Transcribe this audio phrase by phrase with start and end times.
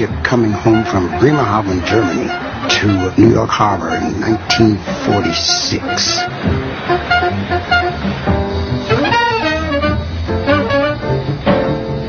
[0.00, 2.26] ship coming home from Bremerhaven, Germany
[2.70, 6.20] to New York Harbor in 1946.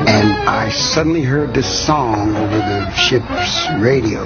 [0.08, 4.26] And I suddenly heard this song over the ship's radio.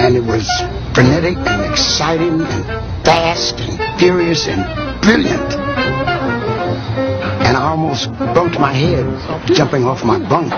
[0.00, 0.48] And it was
[0.94, 2.64] frenetic and exciting and
[3.04, 4.64] fast and furious and
[5.02, 5.69] brilliant.
[7.70, 9.06] Almost bumped my head
[9.46, 10.50] jumping off my bunk.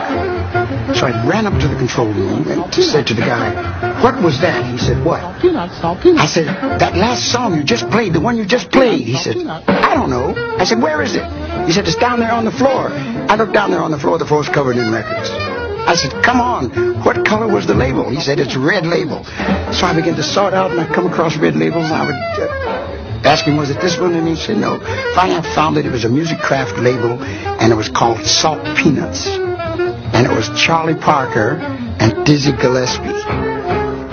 [0.96, 4.40] So I ran up to the control room and said to the guy, what was
[4.40, 4.64] that?
[4.72, 5.20] He said, what?
[5.22, 6.46] I said,
[6.80, 9.06] that last song you just played, the one you just played.
[9.06, 10.32] He said, I don't know.
[10.56, 11.24] I said, where is it?
[11.66, 12.88] He said, it's down there on the floor.
[12.88, 15.28] I looked down there on the floor, the floor's covered in records.
[15.30, 18.08] I said, come on, what color was the label?
[18.08, 19.24] He said, it's red label.
[19.74, 22.14] So I began to sort out and I come across red labels and I would
[22.14, 23.01] uh,
[23.32, 24.12] ask him, was it this one?
[24.12, 24.78] And he said, no.
[25.14, 29.26] Finally I found that it was a Musicraft label and it was called Salt Peanuts.
[29.26, 31.56] And it was Charlie Parker
[31.98, 33.08] and Dizzy Gillespie.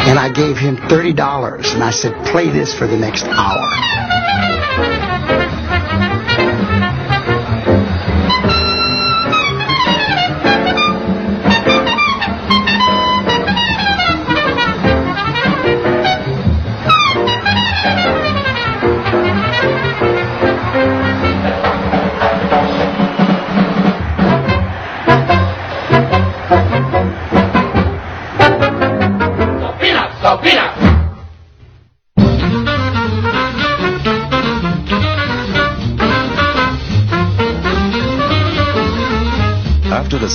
[0.08, 4.19] And I gave him $30 and I said, play this for the next hour.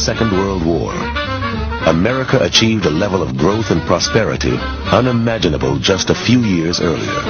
[0.05, 0.93] Second World War,
[1.87, 4.55] America achieved a level of growth and prosperity
[4.93, 7.23] unimaginable just a few years earlier.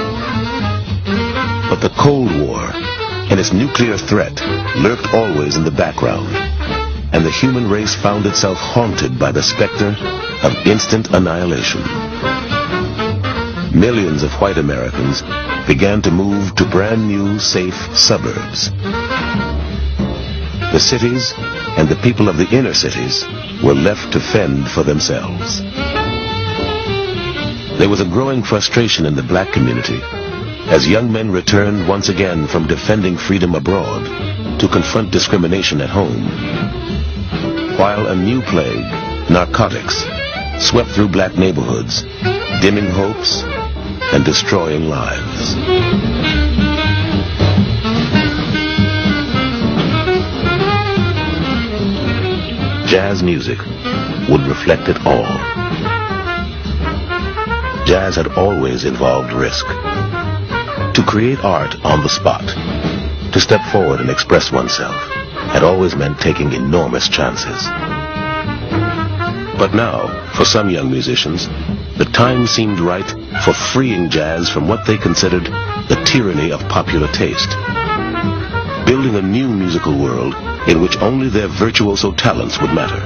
[1.69, 2.59] But the Cold War
[3.31, 4.41] and its nuclear threat
[4.75, 6.27] lurked always in the background,
[7.13, 9.95] and the human race found itself haunted by the specter
[10.43, 11.81] of instant annihilation.
[13.71, 15.21] Millions of white Americans
[15.65, 18.69] began to move to brand new, safe suburbs.
[20.73, 21.33] The cities
[21.77, 23.25] and the people of the inner cities
[23.63, 25.61] were left to fend for themselves.
[27.77, 30.01] There was a growing frustration in the black community
[30.67, 36.25] as young men returned once again from defending freedom abroad to confront discrimination at home.
[37.77, 38.85] While a new plague,
[39.29, 40.03] narcotics,
[40.65, 42.03] swept through black neighborhoods,
[42.61, 43.43] dimming hopes
[44.13, 46.14] and destroying lives.
[52.95, 53.59] Jazz music
[54.29, 55.25] would reflect it all.
[57.85, 59.65] Jazz had always involved risk.
[59.67, 62.47] To create art on the spot,
[63.33, 64.95] to step forward and express oneself,
[65.51, 67.65] had always meant taking enormous chances.
[69.59, 71.49] But now, for some young musicians,
[71.97, 73.09] the time seemed right
[73.43, 77.49] for freeing jazz from what they considered the tyranny of popular taste.
[78.85, 80.33] Building a new musical world
[80.67, 82.99] in which only their virtuoso talents would matter.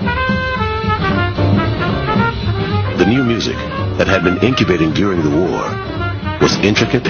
[2.97, 3.55] The new music
[3.97, 5.61] that had been incubating during the war
[6.41, 7.05] was intricate,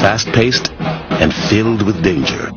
[0.00, 2.50] fast-paced, and filled with danger.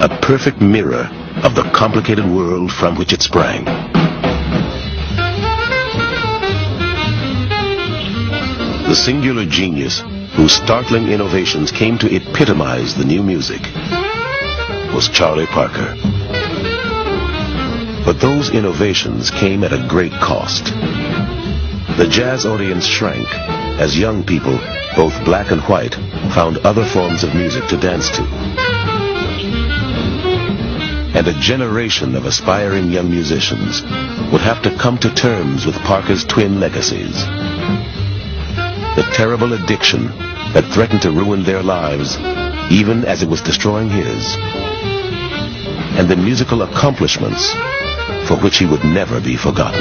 [0.00, 1.08] A perfect mirror
[1.44, 3.64] of the complicated world from which it sprang.
[8.86, 10.02] The singular genius
[10.34, 13.60] whose startling innovations came to epitomize the new music
[14.98, 15.94] was Charlie Parker.
[18.04, 20.64] But those innovations came at a great cost.
[20.64, 23.28] The jazz audience shrank
[23.78, 24.58] as young people,
[24.96, 25.94] both black and white,
[26.34, 28.22] found other forms of music to dance to.
[31.14, 33.82] And a generation of aspiring young musicians
[34.32, 37.14] would have to come to terms with Parker's twin legacies.
[38.96, 40.06] The terrible addiction
[40.54, 42.16] that threatened to ruin their lives
[42.72, 44.67] even as it was destroying his
[45.96, 47.52] and the musical accomplishments
[48.26, 49.80] for which he would never be forgotten.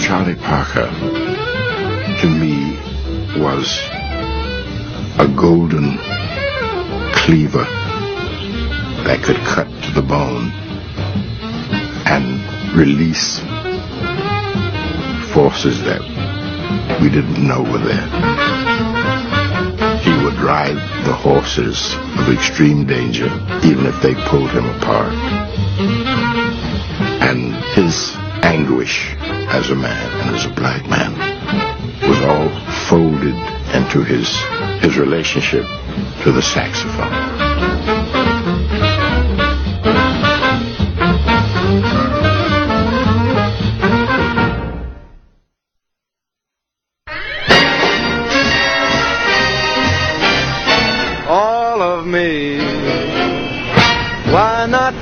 [0.00, 0.90] Charlie Parker,
[2.20, 2.78] to me,
[3.40, 3.80] was
[5.18, 5.98] a golden
[7.12, 7.64] cleaver
[9.04, 10.50] that could cut to the bone
[12.06, 13.38] and release
[15.32, 16.00] forces that
[17.00, 18.39] we didn't know were there.
[20.42, 23.26] Ride the horses of extreme danger,
[23.62, 25.12] even if they pulled him apart.
[27.22, 31.12] And his anguish as a man and as a black man
[32.08, 32.48] was all
[32.88, 33.36] folded
[33.74, 34.28] into his
[34.80, 35.66] his relationship
[36.22, 37.39] to the saxophone.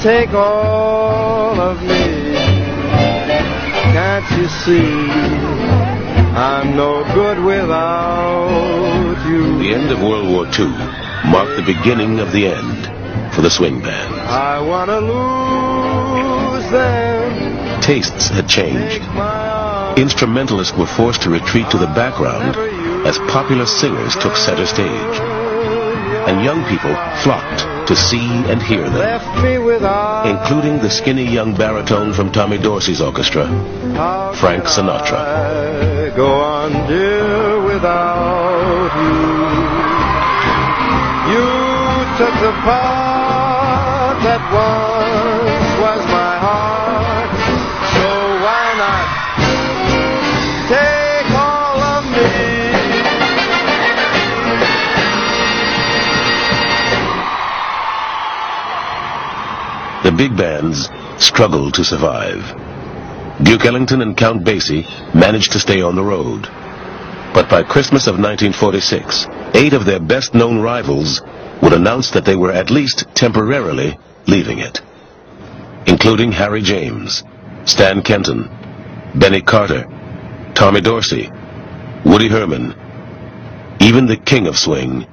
[0.01, 2.35] Take all of me?
[3.95, 5.11] Can't you see?
[6.39, 9.59] I'm no good without you.
[9.59, 10.69] The end of World War II
[11.31, 14.15] marked the beginning of the end for the swing band.
[14.15, 17.81] I wanna lose them.
[17.81, 19.03] Tastes had changed.
[19.03, 19.99] Take my arm.
[19.99, 22.57] Instrumentalists were forced to retreat to the background
[23.05, 25.19] as popular singers took center stage.
[26.29, 29.21] And young people flocked to see and hear them,
[30.27, 33.47] including the skinny young baritone from Tommy Dorsey's orchestra,
[34.37, 36.15] Frank Sinatra.
[36.15, 39.49] Go on, dear, without you.
[41.33, 41.47] You
[42.19, 45.38] took the part that was
[60.19, 62.43] big bands struggled to survive.
[63.45, 64.85] Duke Ellington and Count Basie
[65.15, 66.43] managed to stay on the road.
[67.33, 71.23] But by Christmas of 1946, eight of their best-known rivals
[71.63, 74.81] would announce that they were at least temporarily leaving it,
[75.87, 77.23] including Harry James,
[77.65, 78.51] Stan Kenton,
[79.15, 79.85] Benny Carter,
[80.55, 81.31] Tommy Dorsey,
[82.05, 82.75] Woody Herman,
[83.81, 85.07] even the king of swing,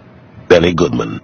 [0.48, 1.22] Benny Goodman.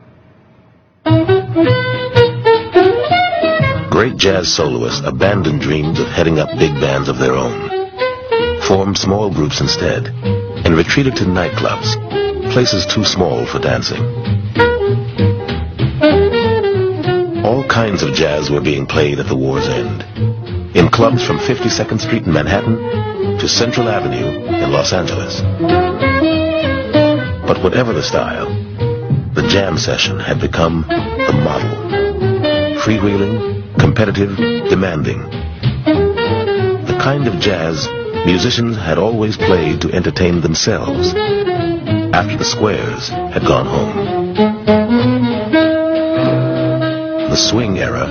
[4.01, 7.69] Great jazz soloists abandoned dreams of heading up big bands of their own,
[8.61, 11.93] formed small groups instead, and retreated to nightclubs,
[12.51, 14.01] places too small for dancing.
[17.45, 20.01] All kinds of jazz were being played at the war's end,
[20.75, 22.77] in clubs from 52nd Street in Manhattan
[23.37, 25.41] to Central Avenue in Los Angeles.
[27.45, 28.49] But whatever the style,
[29.35, 31.77] the jam session had become the model.
[32.81, 34.35] Freewheeling, competitive,
[34.69, 35.21] demanding.
[36.85, 37.87] The kind of jazz
[38.25, 41.13] musicians had always played to entertain themselves
[42.13, 44.33] after the squares had gone home.
[47.29, 48.07] The swing era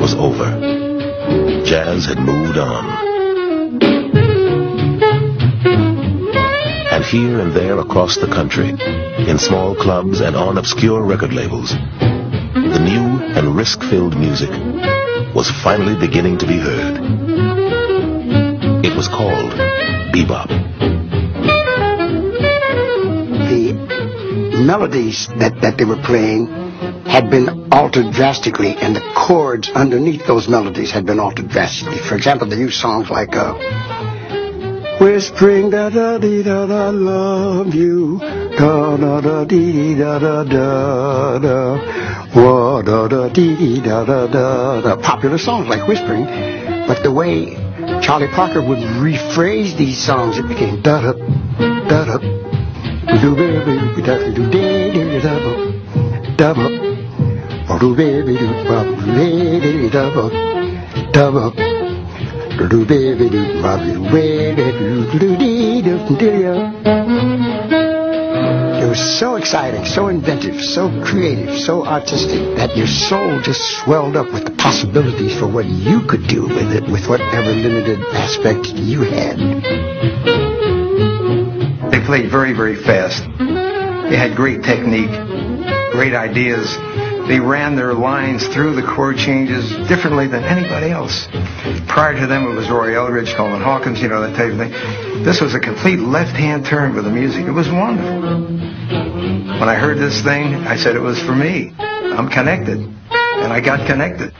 [0.00, 1.64] was over.
[1.64, 3.04] Jazz had moved on.
[6.90, 11.70] And here and there across the country, in small clubs and on obscure record labels,
[11.70, 14.50] the new and risk-filled music
[15.34, 16.96] was finally beginning to be heard.
[18.84, 19.52] It was called
[20.14, 20.48] bebop.
[23.48, 23.72] The
[24.64, 26.46] melodies that, that they were playing
[27.06, 31.98] had been altered drastically, and the chords underneath those melodies had been altered drastically.
[31.98, 33.54] For example, they used songs like uh,
[35.00, 36.16] Whispering da da
[36.90, 41.56] love you da da da dee da da da da
[42.34, 46.24] wa da da dee da da da da popular songs like Whispering,
[46.86, 47.56] but the way
[48.00, 51.12] Charlie Parker would rephrase these songs, it became da da
[51.88, 52.18] da da
[53.22, 55.34] do baby da da do dee da
[56.38, 56.54] da da
[57.66, 58.84] da do baby do ba
[59.92, 60.30] da da
[61.12, 61.50] da
[62.58, 66.44] da do baby do ba do do dee do dee
[66.86, 67.03] It
[68.94, 74.32] was so exciting, so inventive, so creative, so artistic that your soul just swelled up
[74.32, 79.00] with the possibilities for what you could do with it, with whatever limited aspect you
[79.00, 79.36] had.
[81.90, 83.18] They played very, very fast.
[83.38, 85.10] They had great technique,
[85.90, 86.70] great ideas.
[87.26, 91.26] They ran their lines through the chord changes differently than anybody else.
[91.88, 95.24] Prior to them, it was Roy Eldridge, Coleman Hawkins, you know, that type of thing.
[95.24, 97.46] This was a complete left-hand turn with the music.
[97.46, 98.63] It was wonderful.
[98.88, 101.72] When I heard this thing, I said it was for me.
[101.78, 102.78] I'm connected.
[102.78, 104.32] And I got connected.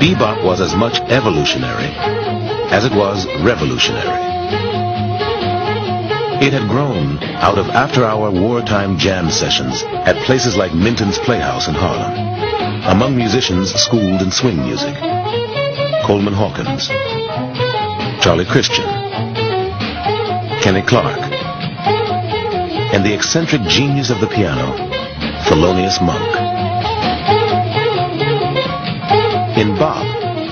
[0.00, 1.86] Bebop was as much evolutionary
[2.72, 4.33] as it was revolutionary.
[6.42, 11.74] It had grown out of after-hour wartime jam sessions at places like Minton's Playhouse in
[11.74, 14.94] Harlem, among musicians schooled in swing music.
[16.04, 16.88] Coleman Hawkins,
[18.22, 18.84] Charlie Christian,
[20.60, 21.32] Kenny Clarke,
[22.92, 24.76] and the eccentric genius of the piano,
[25.44, 26.36] Thelonious Monk.
[29.56, 30.04] In bop,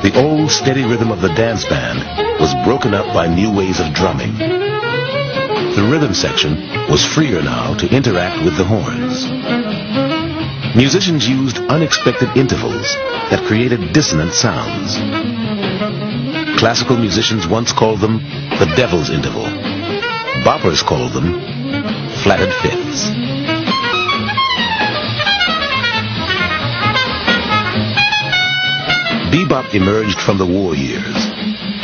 [0.02, 1.98] the old steady rhythm of the dance band
[2.40, 4.51] was broken up by new ways of drumming.
[5.74, 6.56] The rhythm section
[6.90, 9.24] was freer now to interact with the horns.
[10.76, 12.94] Musicians used unexpected intervals
[13.30, 14.96] that created dissonant sounds.
[16.58, 18.18] Classical musicians once called them
[18.58, 19.44] the devil's interval.
[20.44, 21.40] Boppers called them
[22.22, 23.08] flatted fifths.
[29.32, 31.16] Bebop emerged from the war years,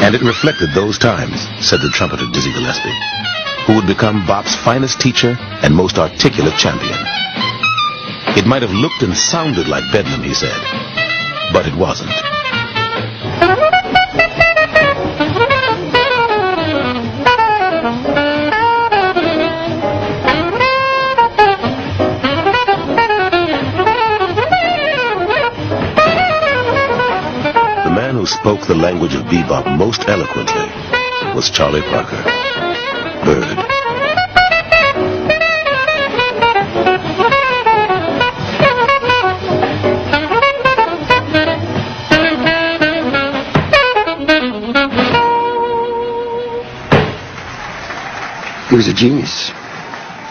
[0.04, 3.17] and it reflected those times, said the trumpeter Dizzy Gillespie,
[3.68, 6.96] who would become bop's finest teacher and most articulate champion.
[8.34, 10.58] It might have looked and sounded like Bedlam, he said,
[11.52, 12.08] but it wasn't.
[27.84, 32.47] The man who spoke the language of bebop most eloquently was Charlie Parker.
[48.78, 49.50] Was a genius.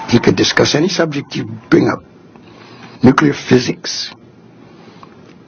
[0.09, 1.99] He could discuss any subject you bring up.
[3.03, 4.15] Nuclear physics,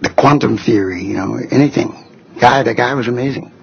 [0.02, 1.96] the quantum theory, you know, anything.
[2.42, 3.54] Guy, the guy was amazing.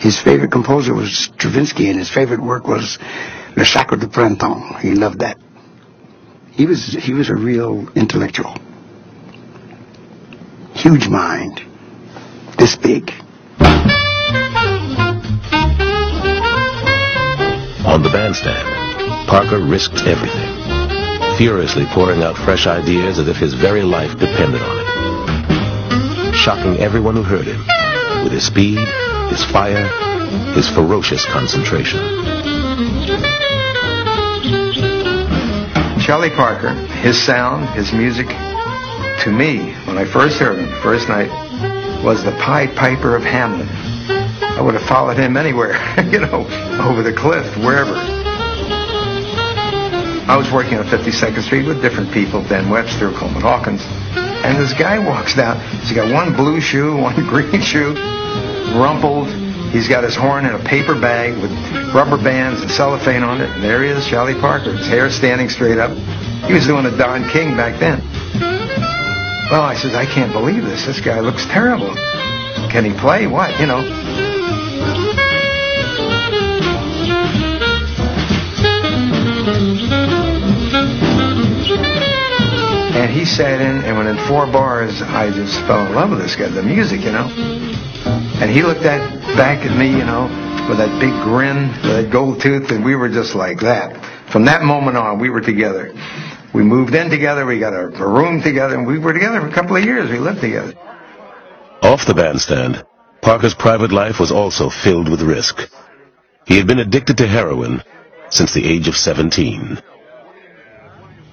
[0.00, 2.98] His favorite composer was Stravinsky, and his favorite work was
[3.56, 4.82] Le Sacre du Printemps.
[4.82, 5.38] He loved that.
[6.50, 8.52] He was he was a real intellectual.
[10.74, 11.60] Huge mind.
[12.58, 13.12] This big.
[17.96, 23.82] On the bandstand, Parker risked everything, furiously pouring out fresh ideas as if his very
[23.84, 26.34] life depended on it.
[26.34, 27.64] Shocking everyone who heard him
[28.22, 28.80] with his speed,
[29.30, 29.88] his fire,
[30.52, 32.00] his ferocious concentration.
[35.98, 41.30] Charlie Parker, his sound, his music, to me, when I first heard him, first night,
[42.04, 43.95] was the Pied Piper of Hamelin.
[44.56, 45.74] I would have followed him anywhere,
[46.10, 46.46] you know,
[46.80, 47.94] over the cliff, wherever.
[50.26, 53.82] I was working on 52nd Street with different people, Ben Webster, Coleman Hawkins,
[54.16, 55.60] and this guy walks down.
[55.80, 57.92] He's got one blue shoe, one green shoe,
[58.74, 59.28] rumpled.
[59.70, 61.52] He's got his horn in a paper bag with
[61.94, 63.50] rubber bands and cellophane on it.
[63.50, 65.90] And there he is, Charlie Parker, his hair standing straight up.
[66.46, 68.00] He was doing a Don King back then.
[69.50, 70.86] Well, I says, I can't believe this.
[70.86, 71.94] This guy looks terrible.
[72.70, 73.26] Can he play?
[73.26, 73.60] What?
[73.60, 74.25] You know.
[82.96, 86.34] And he sat in, and within four bars, I just fell in love with this
[86.34, 87.28] guy, the music, you know.
[88.40, 89.00] And he looked at
[89.36, 90.24] back at me, you know,
[90.66, 94.02] with that big grin, that gold tooth, and we were just like that.
[94.32, 95.92] From that moment on, we were together.
[96.54, 99.48] We moved in together, we got a, a room together, and we were together for
[99.48, 100.10] a couple of years.
[100.10, 100.72] We lived together.
[101.82, 102.82] Off the bandstand,
[103.20, 105.68] Parker's private life was also filled with risk.
[106.46, 107.82] He had been addicted to heroin
[108.30, 109.82] since the age of 17.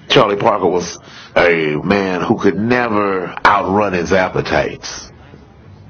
[0.08, 0.98] Charlie Parker was
[1.36, 5.10] a man who could never outrun his appetites.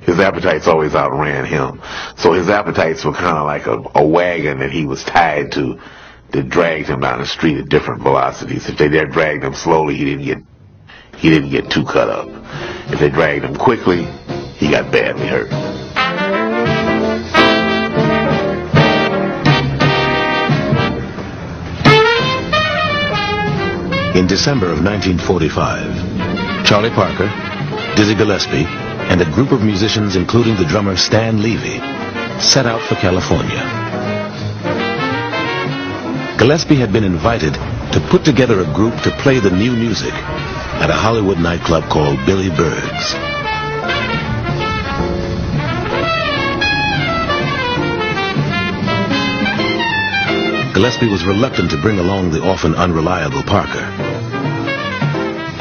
[0.01, 1.81] His appetites always outran him.
[2.17, 5.81] So his appetites were kind of like a, a wagon that he was tied to
[6.31, 8.69] that dragged him down the street at different velocities.
[8.69, 10.39] If they did dragged him slowly, he didn't get
[11.17, 12.29] he didn't get too cut up.
[12.93, 14.05] If they dragged him quickly,
[14.57, 15.84] he got badly hurt.
[24.15, 27.27] In December of 1945, Charlie Parker,
[27.97, 28.65] Dizzy Gillespie,
[29.11, 31.81] and a group of musicians including the drummer Stan Levey
[32.41, 33.59] set out for California.
[36.39, 40.91] Gillespie had been invited to put together a group to play the new music at
[40.91, 43.34] a Hollywood nightclub called Billy Berg's.
[50.75, 53.79] Gillespie was reluctant to bring along the often unreliable Parker.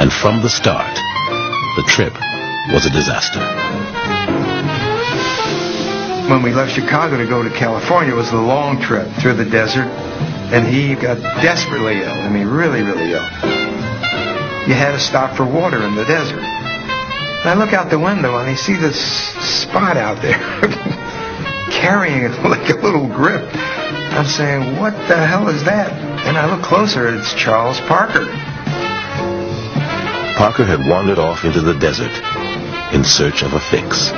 [0.01, 0.89] And from the start,
[1.77, 2.13] the trip
[2.74, 3.39] was a disaster.
[6.34, 9.46] When we left Chicago to go to California, it was a long trip through the
[9.46, 9.86] desert,
[10.50, 12.10] and he got desperately ill.
[12.10, 13.29] I mean, really, really ill.
[14.67, 16.41] You had to stop for water in the desert.
[16.41, 18.98] And I look out the window and I see this
[19.62, 20.39] spot out there
[21.82, 23.50] carrying it like a little grip.
[24.13, 25.92] I'm saying, what the hell is that?
[26.27, 28.25] And I look closer, it's Charles Parker.
[30.38, 32.12] Parker had wandered off into the desert
[32.94, 34.12] in search of a fix.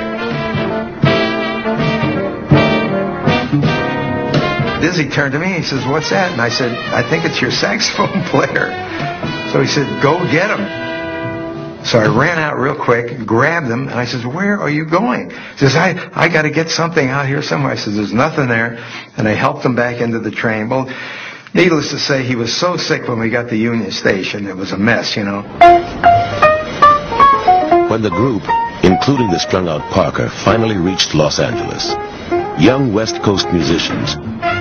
[4.80, 5.52] Dizzy turned to me.
[5.54, 8.70] He says, "What's that?" And I said, "I think it's your saxophone player."
[9.52, 10.85] So he said, "Go get him."
[11.86, 15.30] So I ran out real quick, grabbed them, and I says, where are you going?
[15.30, 17.72] He says, I, I got to get something out here somewhere.
[17.72, 18.84] I says, there's nothing there.
[19.16, 20.68] And I helped him back into the train.
[20.68, 20.92] Well,
[21.54, 24.48] needless to say, he was so sick when we got to Union Station.
[24.48, 25.42] It was a mess, you know.
[27.88, 28.42] When the group,
[28.82, 31.94] including the strung-out Parker, finally reached Los Angeles,
[32.60, 34.14] young West Coast musicians,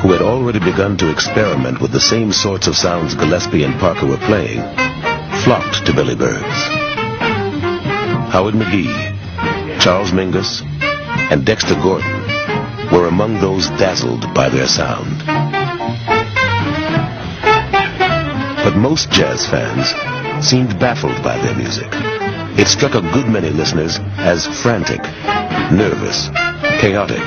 [0.03, 4.05] who had already begun to experiment with the same sorts of sounds Gillespie and Parker
[4.05, 4.61] were playing,
[5.43, 6.74] flocked to Billy Berg's.
[8.35, 10.61] Howard McGhee, Charles Mingus,
[11.31, 12.11] and Dexter Gordon
[12.91, 15.23] were among those dazzled by their sound.
[18.57, 19.87] But most jazz fans
[20.45, 21.87] seemed baffled by their music.
[22.59, 25.01] It struck a good many listeners as frantic,
[25.71, 26.27] nervous,
[26.81, 27.23] chaotic,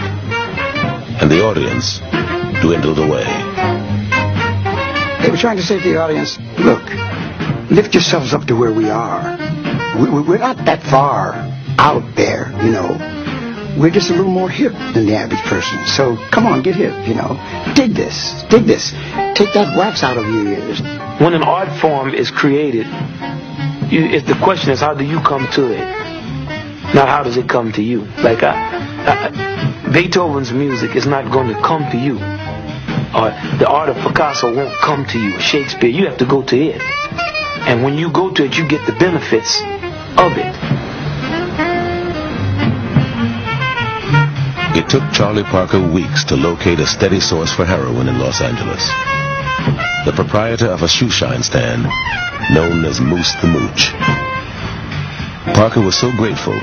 [1.23, 2.00] and the audience
[2.61, 3.25] dwindled away.
[5.23, 6.85] They were trying to say to the audience, look,
[7.71, 9.27] lift yourselves up to where we are.
[9.99, 11.35] We, are not that far
[11.76, 12.97] out there, you know.
[13.76, 15.87] We're just a little more hip than the average person.
[15.87, 17.35] So come on, get hip, you know.
[17.75, 18.93] Dig this, dig this.
[19.35, 20.81] Take that wax out of your ears.
[21.21, 22.87] When an art form is created,
[23.90, 25.81] you, if the question is how do you come to it,
[26.95, 28.02] not how does it come to you.
[28.23, 33.88] Like I, I, Beethoven's music is not going to come to you, or the art
[33.88, 35.40] of Picasso won't come to you.
[35.40, 38.87] Shakespeare, you have to go to it, and when you go to it, you get
[38.87, 39.61] the benefits
[40.19, 40.55] of it.
[44.76, 48.85] It took Charlie Parker weeks to locate a steady source for heroin in Los Angeles.
[50.04, 51.85] The proprietor of a shoeshine stand,
[52.52, 53.93] known as Moose the Mooch.
[55.54, 56.59] Parker was so grateful,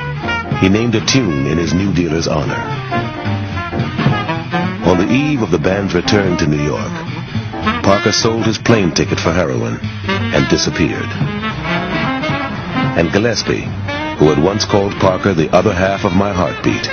[0.60, 2.62] he named a tune in his new dealer's honor.
[4.86, 6.92] On the eve of the band's return to New York,
[7.84, 11.35] Parker sold his plane ticket for heroin and disappeared
[12.98, 13.62] and Gillespie,
[14.18, 16.88] who had once called Parker the other half of my heartbeat,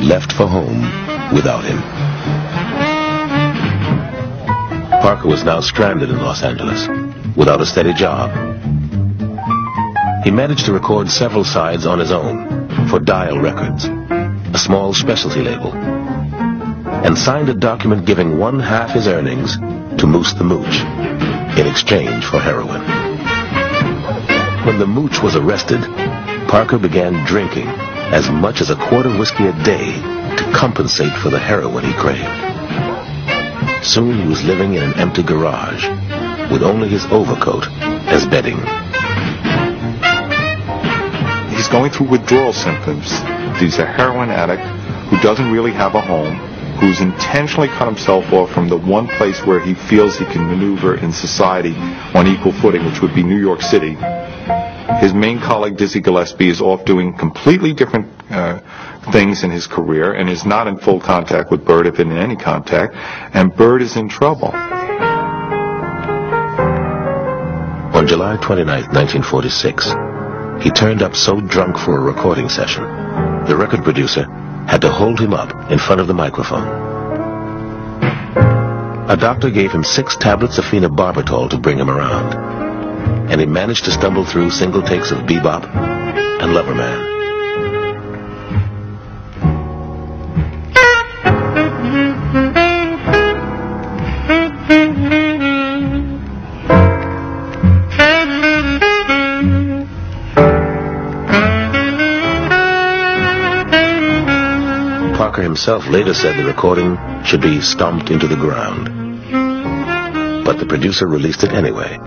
[0.00, 0.80] left for home
[1.34, 1.78] without him.
[5.02, 6.86] Parker was now stranded in Los Angeles,
[7.36, 8.30] without a steady job.
[10.22, 15.40] He managed to record several sides on his own for Dial Records, a small specialty
[15.40, 19.56] label, and signed a document giving one half his earnings
[20.00, 20.80] to Moose the Mooch
[21.58, 22.97] in exchange for heroin.
[24.68, 25.80] When the mooch was arrested,
[26.46, 27.68] Parker began drinking
[28.12, 31.94] as much as a quart of whiskey a day to compensate for the heroin he
[31.94, 33.82] craved.
[33.82, 35.88] Soon he was living in an empty garage
[36.52, 37.66] with only his overcoat
[38.12, 38.58] as bedding.
[41.56, 43.08] He's going through withdrawal symptoms.
[43.58, 44.64] He's a heroin addict
[45.08, 46.34] who doesn't really have a home,
[46.76, 50.98] who's intentionally cut himself off from the one place where he feels he can maneuver
[50.98, 51.74] in society
[52.14, 53.96] on equal footing, which would be New York City,
[54.96, 58.60] his main colleague, Dizzy Gillespie, is off doing completely different uh,
[59.12, 62.36] things in his career and is not in full contact with Bird, if in any
[62.36, 62.94] contact,
[63.34, 64.50] and Bird is in trouble.
[67.94, 72.82] On July 29, 1946, he turned up so drunk for a recording session,
[73.46, 74.24] the record producer
[74.66, 76.66] had to hold him up in front of the microphone.
[79.08, 82.67] A doctor gave him six tablets of phenobarbital to bring him around
[83.30, 87.16] and he managed to stumble through single takes of Bebop and Loverman.
[105.18, 108.86] Parker himself later said the recording should be stomped into the ground.
[110.46, 111.98] But the producer released it anyway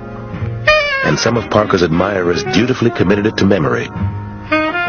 [1.12, 3.90] and some of Parker's admirers dutifully committed it to memory.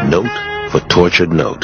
[0.07, 0.31] Note
[0.71, 1.63] for tortured note.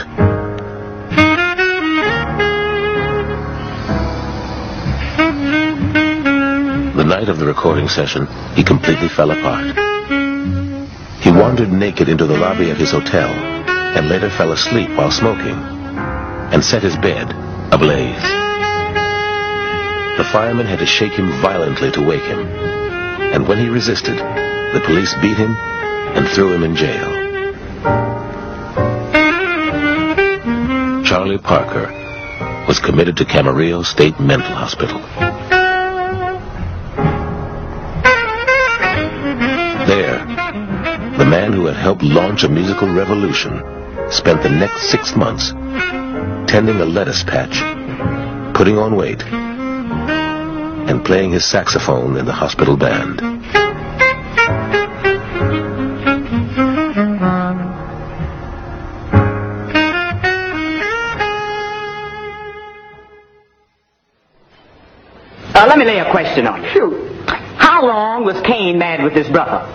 [6.93, 9.67] The night of the recording session, he completely fell apart.
[11.21, 15.55] He wandered naked into the lobby of his hotel and later fell asleep while smoking
[15.55, 17.31] and set his bed
[17.71, 18.21] ablaze.
[20.17, 24.19] The fireman had to shake him violently to wake him, and when he resisted,
[24.73, 25.55] the police beat him
[26.15, 27.09] and threw him in jail.
[31.03, 31.87] Charlie Parker
[32.67, 34.99] was committed to Camarillo State Mental Hospital.
[39.87, 40.19] There,
[41.17, 43.63] the man who had helped launch a musical revolution
[44.11, 45.51] spent the next six months
[46.49, 47.57] tending a lettuce patch,
[48.55, 53.28] putting on weight, and playing his saxophone in the hospital band.
[65.59, 66.69] Uh, let me lay a question on you.
[66.69, 67.27] Shoot.
[67.57, 69.67] How long was Cain mad with his brother?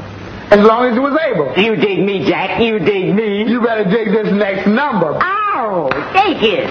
[0.51, 1.53] As long as he was able.
[1.63, 2.59] You dig me, Jack.
[2.59, 3.45] You dig me.
[3.47, 5.19] You better dig this next number.
[5.23, 5.91] Ow!
[6.15, 6.71] Take it.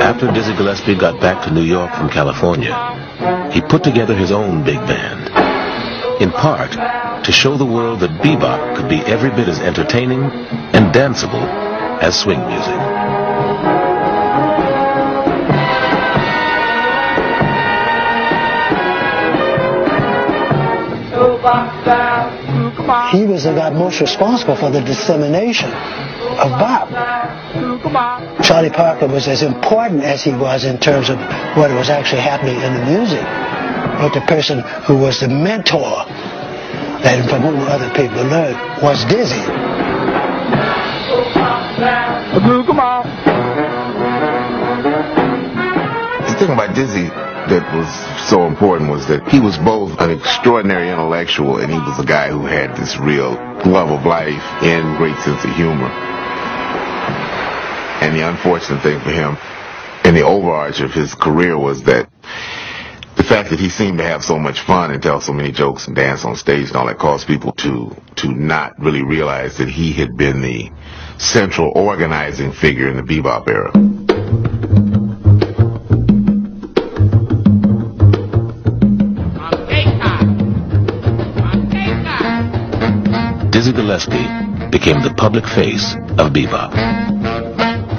[0.00, 2.99] After Dizzy Gillespie got back to New York from California,
[3.52, 5.28] he put together his own big band.
[6.22, 6.72] In part,
[7.24, 11.42] to show the world that bebop could be every bit as entertaining and danceable
[12.02, 12.80] as swing music.
[23.12, 26.88] He was the guy most responsible for the dissemination of bop.
[28.42, 31.18] Charlie Parker was as important as he was in terms of
[31.56, 33.22] what was actually happening in the music,
[34.00, 36.04] but the person who was the mentor
[37.02, 39.40] that from whom other people learned was Dizzy.
[46.26, 47.88] The thing about Dizzy that was
[48.28, 52.28] so important was that he was both an extraordinary intellectual and he was a guy
[52.28, 53.32] who had this real
[53.64, 56.09] love of life and great sense of humor.
[58.00, 59.36] And the unfortunate thing for him
[60.04, 62.08] in the overarch of his career was that
[63.16, 65.86] the fact that he seemed to have so much fun and tell so many jokes
[65.86, 69.68] and dance on stage and all that caused people to to not really realize that
[69.68, 70.70] he had been the
[71.18, 73.70] central organizing figure in the bebop era.
[83.50, 87.19] Dizzy Gillespie became the public face of bebop.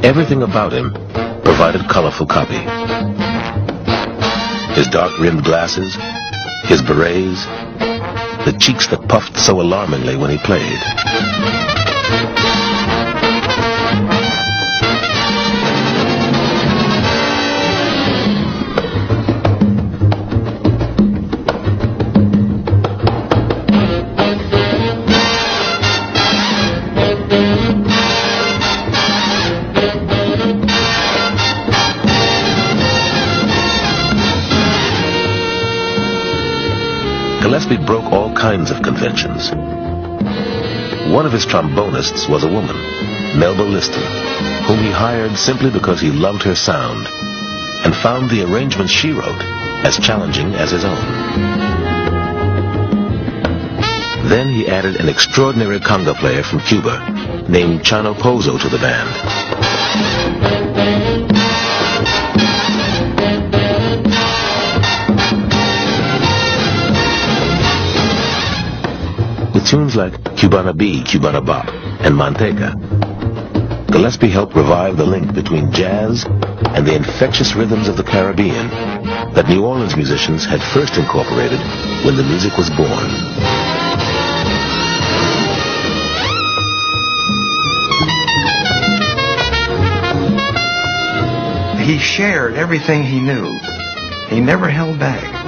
[0.04, 0.92] Everything about him
[1.44, 2.58] provided colorful copy.
[4.74, 5.96] His dark-rimmed glasses,
[6.64, 7.46] his berets,
[8.46, 10.80] the cheeks that puffed so alarmingly when he played.
[38.42, 39.52] Kinds of conventions.
[41.14, 42.76] One of his trombonists was a woman,
[43.38, 44.02] Melba Liston,
[44.64, 47.06] whom he hired simply because he loved her sound
[47.86, 49.44] and found the arrangements she wrote
[49.86, 51.06] as challenging as his own.
[54.28, 61.21] Then he added an extraordinary conga player from Cuba named Chano Pozo to the band.
[69.62, 72.74] With tunes like Cubana Be, Cubana Bop, and Manteca,
[73.92, 78.70] Gillespie helped revive the link between jazz and the infectious rhythms of the Caribbean
[79.36, 81.60] that New Orleans musicians had first incorporated
[82.04, 82.90] when the music was born.
[91.86, 93.60] He shared everything he knew.
[94.28, 95.41] He never held back.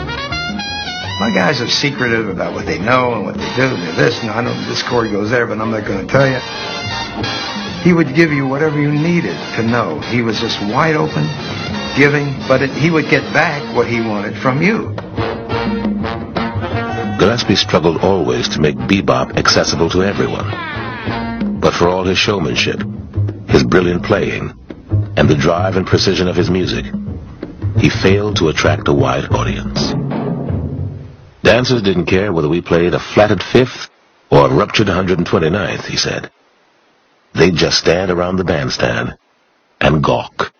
[1.20, 3.70] My guys are secretive about what they know and what they do.
[3.70, 6.28] They're this, and I know this chord goes there, but I'm not going to tell
[6.28, 6.40] you.
[7.84, 10.00] He would give you whatever you needed to know.
[10.00, 11.28] He was just wide open,
[11.96, 14.96] giving, but it, he would get back what he wanted from you.
[17.20, 20.50] Gillespie struggled always to make bebop accessible to everyone.
[21.60, 22.82] But for all his showmanship,
[23.48, 24.52] his brilliant playing,
[25.16, 26.86] and the drive and precision of his music,
[27.78, 30.03] he failed to attract a wide audience.
[31.44, 33.90] Dancers didn't care whether we played a flatted fifth
[34.32, 36.32] or a ruptured 129th, he said.
[37.36, 39.18] They'd just stand around the bandstand
[39.82, 40.54] and gawk.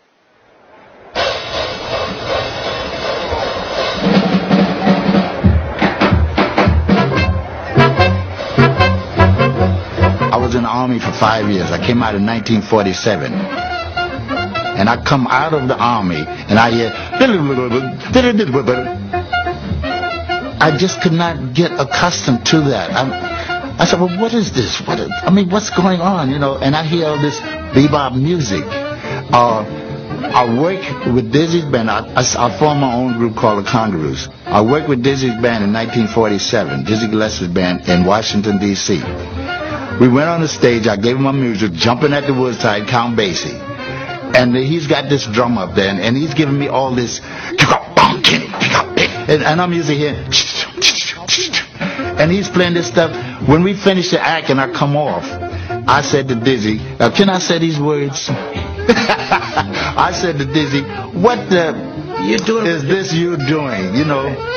[10.34, 11.72] I was in the army for five years.
[11.72, 13.32] I came out in 1947.
[13.32, 16.92] And I come out of the army and I hear
[20.60, 22.92] I just could not get accustomed to that.
[22.92, 24.80] I, I said, well, what is this?
[24.82, 26.30] What is, I mean, what's going on?
[26.30, 27.40] You know, and I hear all this
[27.74, 28.64] bebop music.
[28.66, 29.64] Uh,
[30.24, 30.80] I work
[31.14, 31.90] with Dizzy's band.
[31.90, 34.30] I, I, I formed my own group called the Congaroos.
[34.46, 38.98] I worked with Dizzy's band in 1947, Dizzy Gillespie's band in Washington, D.C.
[40.00, 40.88] We went on the stage.
[40.88, 43.54] I gave him my music, jumping at the woodside, Count Basie.
[44.36, 47.22] And he's got this drum up there, and, and he's giving me all this.
[49.28, 50.16] and, and I'm usually here,
[52.20, 53.12] and he's playing this stuff.
[53.48, 55.24] When we finish the act and I come off,
[55.88, 61.50] I said to Dizzy, uh, "Can I say these words?" I said to Dizzy, "What
[61.50, 61.74] the
[62.24, 62.66] you doing?
[62.66, 64.50] is this you doing?" You know.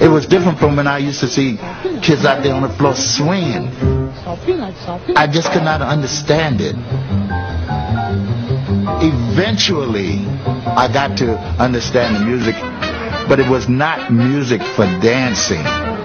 [0.00, 1.58] It was different from when I used to see
[2.00, 3.68] kids out there on the floor swinging.
[5.14, 6.74] I just could not understand it.
[9.02, 10.24] Eventually,
[10.66, 12.54] I got to understand the music,
[13.30, 15.99] but it was not music for dancing.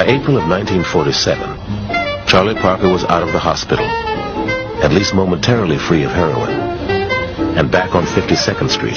[0.00, 3.84] By April of 1947, Charlie Parker was out of the hospital,
[4.82, 6.48] at least momentarily free of heroin,
[7.58, 8.96] and back on 52nd Street,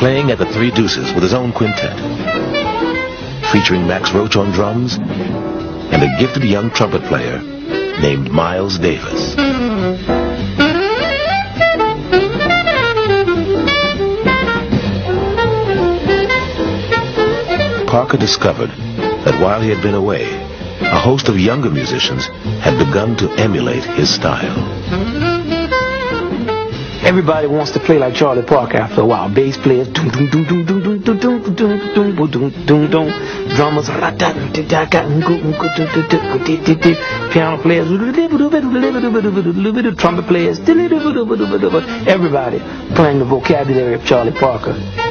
[0.00, 1.96] playing at the Three Deuces with his own quintet,
[3.52, 7.40] featuring Max Roach on drums and a gifted young trumpet player
[8.00, 9.36] named Miles Davis.
[17.86, 18.72] Parker discovered
[19.24, 20.24] that while he had been away,
[20.80, 22.26] a host of younger musicians
[22.60, 24.58] had begun to emulate his style.
[27.04, 29.28] Everybody wants to play like Charlie Parker after a while.
[29.28, 29.88] Bass players,
[33.56, 33.88] drummers,
[37.32, 37.88] piano players,
[39.98, 40.58] trumpet players,
[42.06, 42.58] everybody
[42.94, 45.01] playing the vocabulary of Charlie Parker.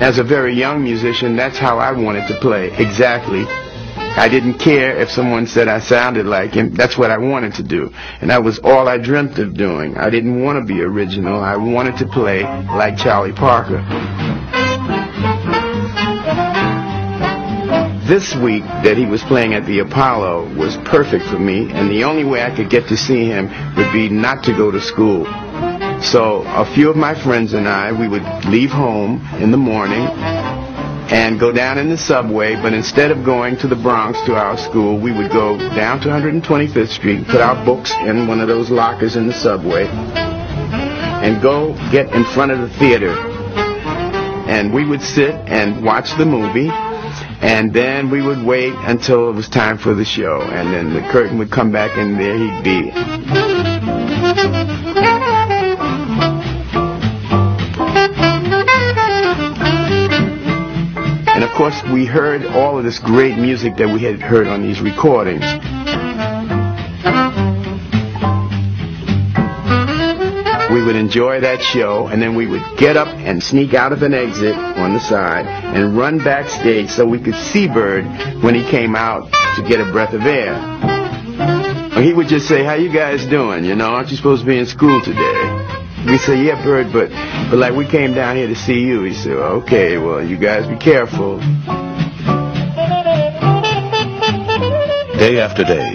[0.00, 3.44] As a very young musician, that's how I wanted to play, exactly.
[3.46, 6.74] I didn't care if someone said I sounded like him.
[6.74, 7.92] That's what I wanted to do.
[8.20, 9.96] And that was all I dreamt of doing.
[9.96, 11.40] I didn't want to be original.
[11.40, 13.82] I wanted to play like Charlie Parker.
[18.06, 22.04] This week that he was playing at the Apollo was perfect for me, and the
[22.04, 25.26] only way I could get to see him would be not to go to school.
[26.12, 30.06] So a few of my friends and I, we would leave home in the morning
[31.10, 34.56] and go down in the subway, but instead of going to the Bronx to our
[34.56, 38.70] school, we would go down to 125th Street, put our books in one of those
[38.70, 43.10] lockers in the subway, and go get in front of the theater.
[44.48, 49.32] And we would sit and watch the movie, and then we would wait until it
[49.32, 52.62] was time for the show, and then the curtain would come back, and there he'd
[52.62, 52.92] be.
[61.36, 64.62] And of course, we heard all of this great music that we had heard on
[64.62, 65.42] these recordings.
[70.72, 74.02] We would enjoy that show, and then we would get up and sneak out of
[74.02, 78.06] an exit on the side and run backstage so we could see Bird
[78.42, 80.56] when he came out to get a breath of air.
[82.02, 83.66] He would just say, how you guys doing?
[83.66, 85.75] You know, aren't you supposed to be in school today?
[86.06, 87.10] We say, yeah, Bird, but,
[87.50, 89.02] but like we came down here to see you.
[89.02, 91.38] He said, okay, well, you guys be careful.
[95.18, 95.92] Day after day,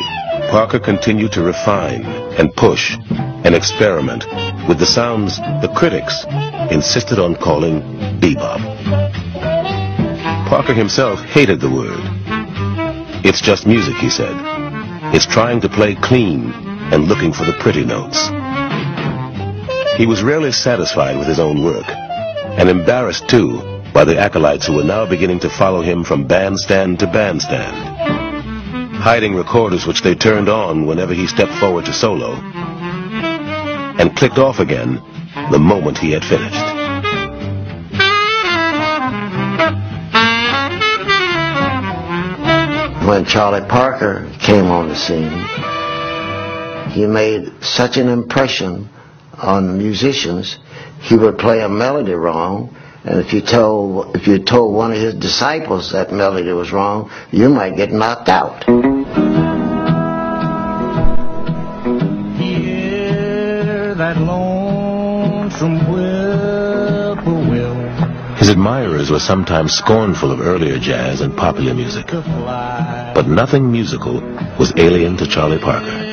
[0.50, 2.04] Parker continued to refine
[2.38, 4.26] and push and experiment
[4.68, 6.26] with the sounds the critics
[6.72, 7.82] insisted on calling
[8.20, 8.60] bebop.
[10.50, 12.02] Parker himself hated the word.
[13.24, 14.36] It's just music, he said.
[15.16, 16.52] It's trying to play clean
[16.92, 18.30] and looking for the pretty notes.
[20.02, 23.62] He was rarely satisfied with his own work, and embarrassed too
[23.94, 27.78] by the acolytes who were now beginning to follow him from bandstand to bandstand,
[28.96, 34.60] hiding recorders which they turned on whenever he stepped forward to solo, and clicked off
[34.60, 35.00] again
[35.52, 36.66] the moment he had finished.
[43.08, 45.30] When Charlie Parker came on the scene,
[46.90, 48.90] he made such an impression
[49.42, 50.58] on the musicians,
[51.02, 54.98] he would play a melody wrong, and if you told if you told one of
[54.98, 58.64] his disciples that melody was wrong, you might get knocked out.
[62.38, 67.76] Hear that lonesome whippoorwill
[68.38, 74.22] His admirers were sometimes scornful of earlier jazz and popular music, but nothing musical
[74.60, 76.10] was alien to Charlie Parker.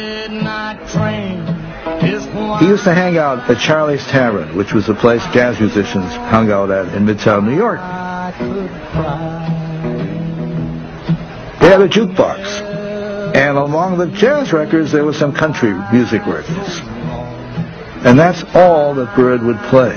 [2.59, 6.51] He used to hang out at Charlie's Tavern, which was the place jazz musicians hung
[6.51, 7.79] out at in Midtown New York.
[11.61, 13.37] They had a jukebox.
[13.37, 16.81] And along the jazz records, there were some country music records.
[18.05, 19.97] And that's all that Bird would play.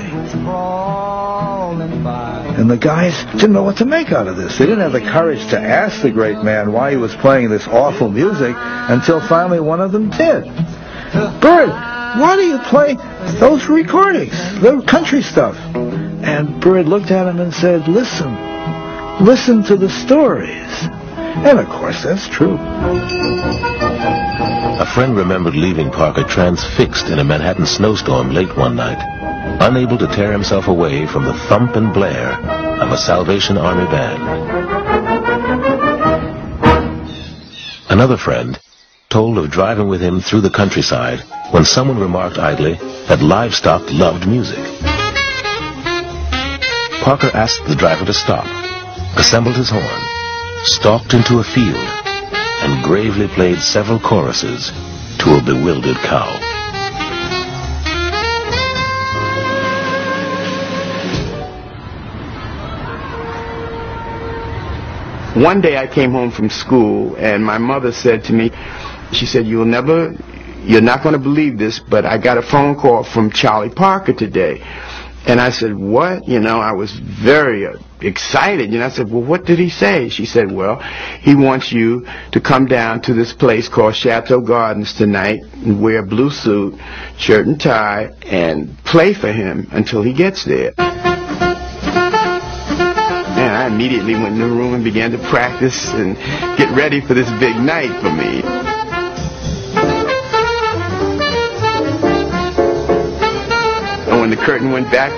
[2.56, 4.58] And the guys didn't know what to make out of this.
[4.58, 7.66] They didn't have the courage to ask the great man why he was playing this
[7.66, 10.44] awful music until finally one of them did.
[11.40, 12.94] Bird, why do you play
[13.38, 15.56] those recordings, the country stuff?
[15.56, 18.36] And Bird looked at him and said, listen,
[19.24, 20.88] listen to the stories.
[21.42, 22.58] And of course, that's true.
[24.78, 29.00] A friend remembered leaving Parker transfixed in a Manhattan snowstorm late one night,
[29.62, 34.22] unable to tear himself away from the thump and blare of a Salvation Army band.
[37.88, 38.58] Another friend
[39.12, 41.20] told of driving with him through the countryside
[41.50, 42.72] when someone remarked idly
[43.08, 44.56] that livestock loved music.
[47.04, 48.46] Parker asked the driver to stop,
[49.18, 50.02] assembled his horn,
[50.64, 54.70] stalked into a field, and gravely played several choruses
[55.18, 56.32] to a bewildered cow.
[65.34, 68.52] One day I came home from school and my mother said to me,
[69.12, 70.14] she said, you'll never,
[70.64, 74.12] you're not going to believe this, but I got a phone call from Charlie Parker
[74.12, 74.62] today.
[75.24, 76.26] And I said, what?
[76.26, 78.72] You know, I was very uh, excited.
[78.72, 80.08] You know, I said, well, what did he say?
[80.08, 80.80] She said, well,
[81.20, 86.00] he wants you to come down to this place called Chateau Gardens tonight and wear
[86.00, 86.74] a blue suit,
[87.18, 90.74] shirt and tie, and play for him until he gets there.
[93.42, 96.16] And I immediately went in the room and began to practice and
[96.58, 98.71] get ready for this big night for me.
[104.22, 105.10] When the curtain went back,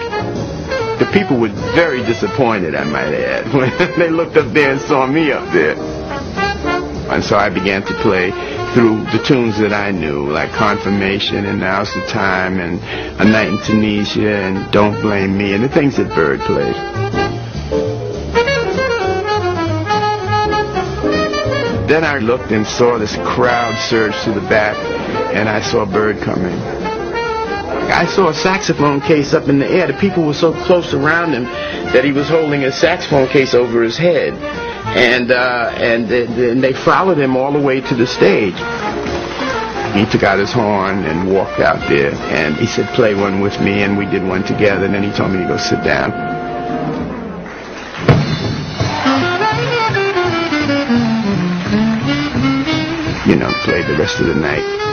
[0.98, 5.06] the people were very disappointed, I might add, when they looked up there and saw
[5.06, 5.76] me up there.
[7.12, 8.30] And so I began to play
[8.72, 12.80] through the tunes that I knew, like Confirmation and Now's the Time and
[13.20, 16.74] A Night in Tunisia and Don't Blame Me and the things that Bird played.
[21.90, 24.78] Then I looked and saw this crowd surge to the back
[25.36, 26.93] and I saw Bird coming.
[27.90, 29.86] I saw a saxophone case up in the air.
[29.86, 33.82] The people were so close around him that he was holding a saxophone case over
[33.82, 34.34] his head.
[34.96, 38.54] And, uh, and, and they followed him all the way to the stage.
[39.94, 42.12] He took out his horn and walked out there.
[42.14, 43.82] And he said, play one with me.
[43.82, 44.86] And we did one together.
[44.86, 46.10] And then he told me to go sit down.
[53.28, 54.83] You know, play the rest of the night.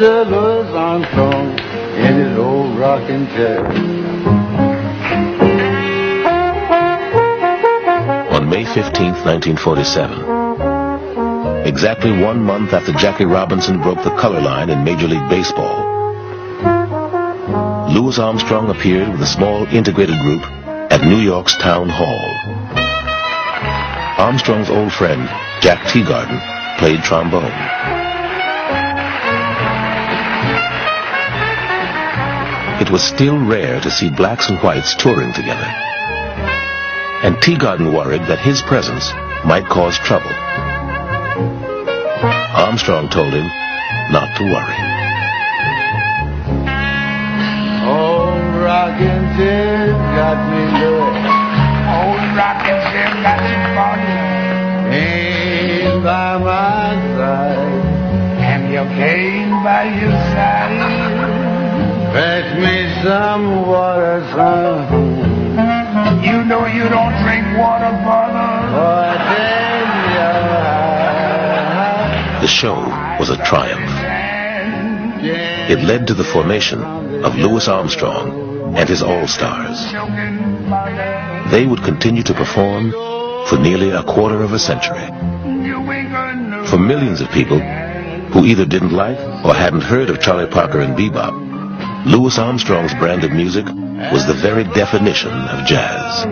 [0.00, 1.56] Louis Armstrong
[1.96, 3.64] in his old rocking chair.
[8.32, 14.82] On May 15, 1947, exactly one month after Jackie Robinson broke the color line in
[14.82, 15.92] Major League Baseball,
[17.92, 20.42] Louis Armstrong appeared with a small integrated group
[20.90, 22.34] at New York's Town Hall.
[24.18, 25.28] Armstrong's old friend,
[25.60, 26.40] Jack Teagarden,
[26.78, 27.73] played trombone.
[32.80, 35.70] It was still rare to see blacks and whites touring together.
[37.22, 39.12] And Teagarden worried that his presence
[39.46, 40.34] might cause trouble.
[42.52, 43.46] Armstrong told him
[44.10, 44.78] not to worry.
[47.86, 51.14] Old rocking chair got me low.
[51.94, 54.18] Old rocking chair got me funny.
[54.98, 57.84] Ain't by my side.
[58.42, 61.03] And your cane by your side.
[62.14, 64.86] Fetch me some water, son.
[66.22, 68.54] You know you don't drink water, brother.
[72.40, 72.76] The show
[73.18, 73.90] was a triumph.
[75.68, 76.80] It led to the formation
[77.24, 79.90] of Louis Armstrong and his All-Stars.
[81.50, 82.92] They would continue to perform
[83.48, 85.08] for nearly a quarter of a century.
[86.68, 90.96] For millions of people who either didn't like or hadn't heard of Charlie Parker and
[90.96, 91.43] bebop,
[92.06, 93.64] Louis Armstrong's brand of music
[94.12, 96.26] was the very definition of jazz.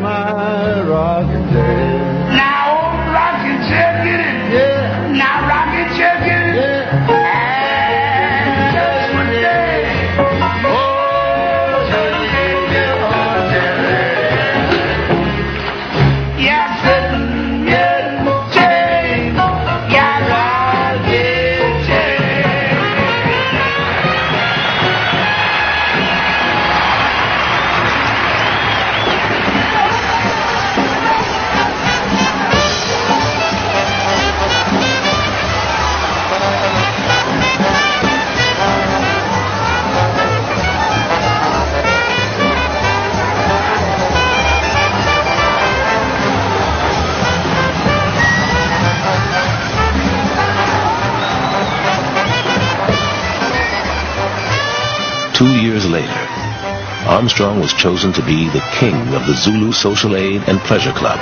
[57.22, 61.20] Armstrong was chosen to be the king of the Zulu Social Aid and Pleasure Club,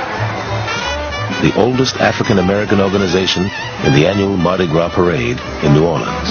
[1.43, 3.43] the oldest African American organization
[3.85, 6.31] in the annual Mardi Gras parade in New Orleans.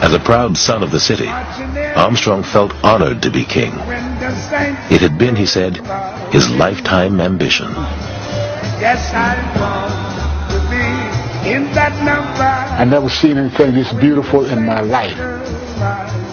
[0.00, 3.74] As a proud son of the city, Armstrong felt honored to be king.
[4.90, 5.76] It had been, he said,
[6.32, 7.68] his lifetime ambition.
[8.80, 9.12] yes,
[11.50, 15.16] I never seen anything this beautiful in my life.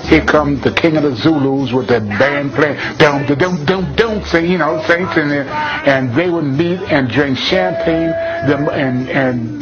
[0.05, 3.95] Here comes the king of the Zulus with that band playing, dum dum dum dum
[3.95, 8.09] dum, sing, you know, saints in there, and they would meet and drink champagne,
[8.47, 9.61] them and and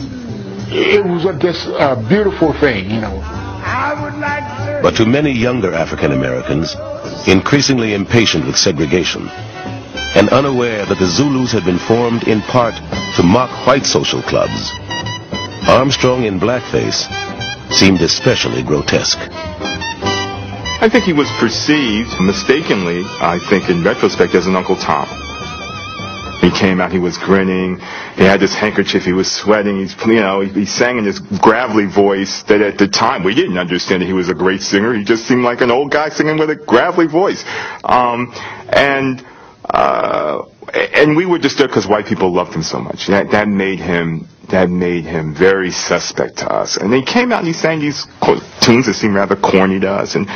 [0.70, 3.22] it was a, just a beautiful thing, you know.
[3.22, 4.80] I would like to.
[4.82, 6.76] But to many younger African Americans,
[7.28, 9.30] increasingly impatient with segregation,
[10.16, 12.76] and unaware that the Zulus had been formed in part
[13.16, 14.72] to mock white social clubs,
[15.68, 17.08] Armstrong in blackface
[17.72, 19.20] seemed especially grotesque.
[19.22, 25.08] I think he was perceived mistakenly, I think in retrospect, as an Uncle Tom.
[26.42, 27.80] He came out, he was grinning,
[28.18, 31.20] he had this handkerchief, he was sweating, he's, you know, he, he sang in this
[31.20, 34.94] gravelly voice that at the time we didn't understand that he was a great singer.
[34.94, 37.42] He just seemed like an old guy singing with a gravelly voice.
[37.86, 38.34] Um,
[38.68, 39.26] and,
[39.70, 40.44] uh,
[40.74, 43.08] and we were disturbed because white people loved him so much.
[43.08, 46.78] That, that made him, that made him very suspect to us.
[46.78, 48.06] And he came out and he sang these
[48.62, 50.16] tunes that seemed rather corny to us.
[50.16, 50.28] And,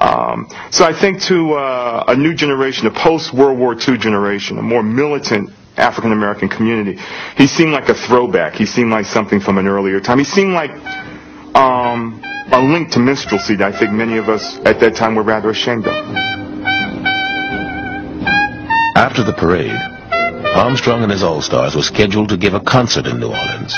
[0.00, 4.62] um, so I think to uh, a new generation, a post-World War II generation, a
[4.62, 7.00] more militant African American community,
[7.36, 8.54] he seemed like a throwback.
[8.54, 10.18] He seemed like something from an earlier time.
[10.18, 10.72] He seemed like
[11.54, 12.20] um,
[12.52, 15.50] a link to minstrelsy that I think many of us at that time were rather
[15.50, 15.94] ashamed of.
[18.94, 19.78] After the parade,
[20.54, 23.74] Armstrong and his All-Stars were scheduled to give a concert in New Orleans.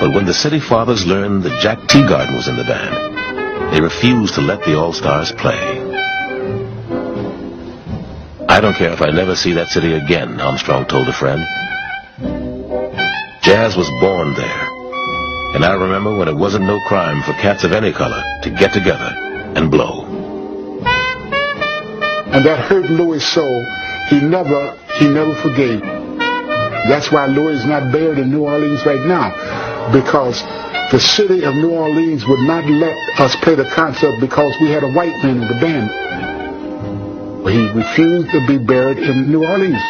[0.00, 4.34] But when the city fathers learned that Jack Teagarden was in the band, they refused
[4.34, 5.80] to let the All-Stars play.
[8.48, 11.40] I don't care if I never see that city again, Armstrong told a friend.
[13.42, 14.68] Jazz was born there.
[15.54, 18.72] And I remember when it wasn't no crime for cats of any color to get
[18.72, 19.14] together
[19.54, 20.04] and blow.
[22.36, 23.42] and that hurt Louis so
[24.08, 25.80] he never he never forgave.
[26.88, 30.40] That's why Louis is not buried in New Orleans right now, because
[30.92, 34.84] the city of New Orleans would not let us play the concert because we had
[34.84, 35.90] a white man in the band.
[37.48, 39.82] He refused to be buried in New Orleans.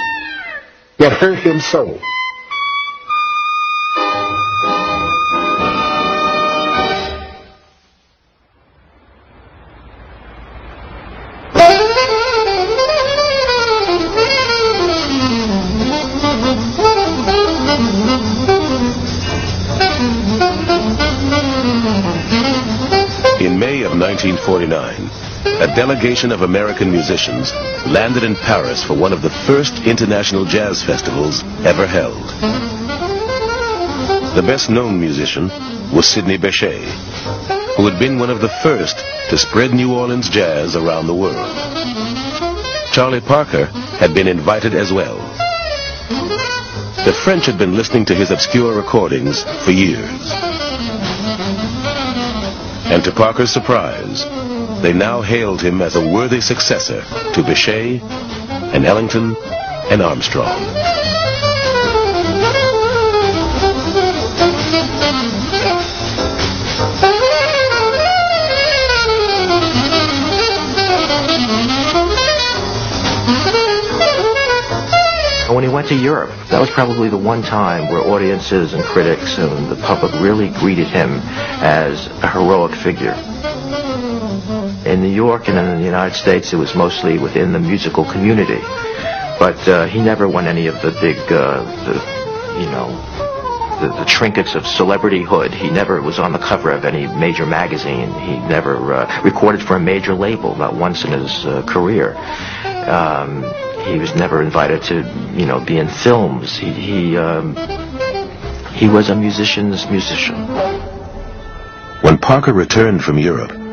[0.98, 1.98] That hurt him so.
[25.76, 27.52] Delegation of American musicians
[27.84, 32.24] landed in Paris for one of the first international jazz festivals ever held.
[34.34, 35.48] The best known musician
[35.94, 36.82] was Sidney Bechet,
[37.76, 38.96] who had been one of the first
[39.28, 41.54] to spread New Orleans jazz around the world.
[42.90, 43.66] Charlie Parker
[44.00, 45.18] had been invited as well.
[47.04, 50.32] The French had been listening to his obscure recordings for years.
[52.88, 54.24] And to Parker's surprise,
[54.82, 57.02] they now hailed him as a worthy successor
[57.32, 58.02] to Bechet
[58.74, 59.36] and Ellington
[59.90, 60.62] and Armstrong.
[75.54, 79.38] When he went to Europe, that was probably the one time where audiences and critics
[79.38, 81.12] and the public really greeted him
[81.62, 83.14] as a heroic figure.
[84.86, 88.60] In New York and in the United States, it was mostly within the musical community.
[89.38, 92.88] But uh, he never won any of the big, uh, the, you know,
[93.80, 95.52] the, the trinkets of celebrityhood.
[95.52, 98.12] He never was on the cover of any major magazine.
[98.20, 102.16] He never uh, recorded for a major label, not once in his uh, career.
[102.88, 103.42] Um,
[103.84, 105.02] he was never invited to,
[105.34, 106.56] you know, be in films.
[106.56, 107.56] He he um,
[108.72, 110.36] he was a musician's musician.
[112.02, 113.65] When Parker returned from Europe,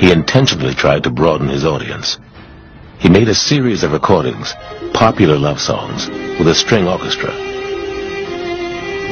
[0.00, 2.18] he intentionally tried to broaden his audience.
[2.98, 4.54] He made a series of recordings,
[4.94, 7.30] popular love songs, with a string orchestra.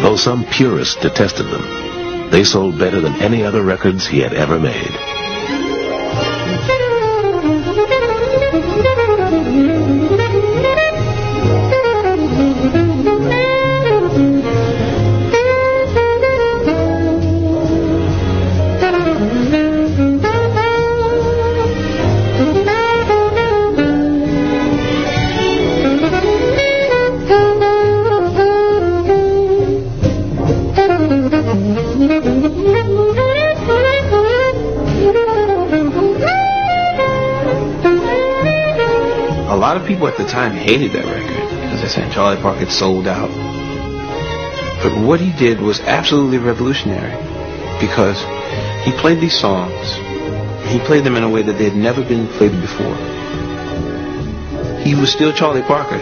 [0.00, 4.58] Though some purists detested them, they sold better than any other records he had ever
[4.58, 5.27] made.
[40.18, 43.30] The time hated that record because they said Charlie Parker sold out.
[44.82, 47.16] But what he did was absolutely revolutionary
[47.80, 48.18] because
[48.84, 49.94] he played these songs.
[50.68, 52.94] He played them in a way that they had never been played before.
[54.82, 55.98] He was still Charlie Parker.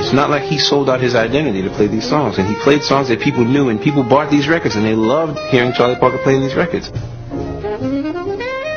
[0.00, 2.38] It's not like he sold out his identity to play these songs.
[2.38, 5.38] And he played songs that people knew and people bought these records and they loved
[5.50, 6.90] hearing Charlie Parker playing these records.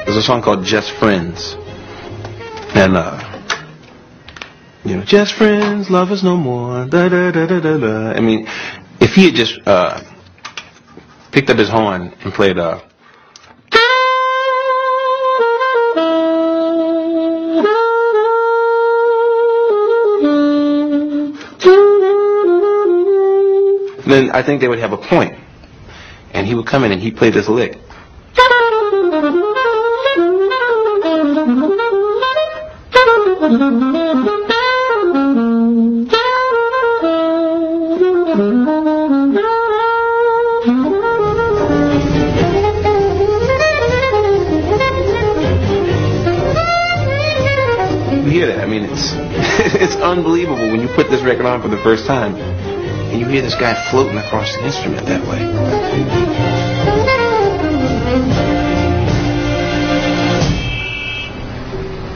[0.06, 1.56] There's a song called Just Friends.
[2.74, 3.31] And, uh,
[4.92, 6.86] you know, just friends, love us no more.
[6.86, 8.12] Da, da, da, da, da, da.
[8.12, 8.46] I mean,
[9.00, 10.02] if he had just uh,
[11.32, 12.82] picked up his horn and played uh,
[24.06, 25.40] then I think they would have a point.
[26.34, 27.78] And he would come in and he'd play this lick.
[50.22, 53.56] Unbelievable when you put this record on for the first time, and you hear this
[53.56, 55.40] guy floating across the instrument that way.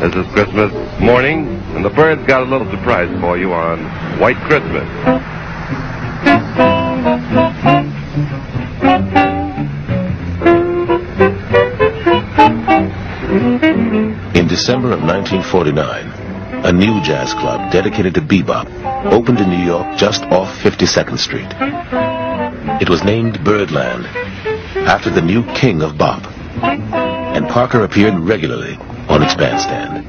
[0.06, 3.84] This is Christmas morning, and the birds got a little surprise for you on
[4.20, 4.88] White Christmas.
[14.36, 16.15] In December of 1949,
[16.66, 18.66] a new jazz club dedicated to bebop
[19.14, 21.46] opened in New York just off 52nd Street.
[22.82, 24.08] It was named Birdland,
[24.88, 26.26] after the new king of bop,
[26.64, 30.08] and Parker appeared regularly on its bandstand.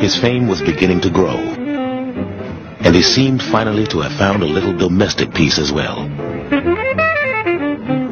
[0.00, 1.57] His fame was beginning to grow,
[2.98, 6.02] he seemed finally to have found a little domestic peace as well.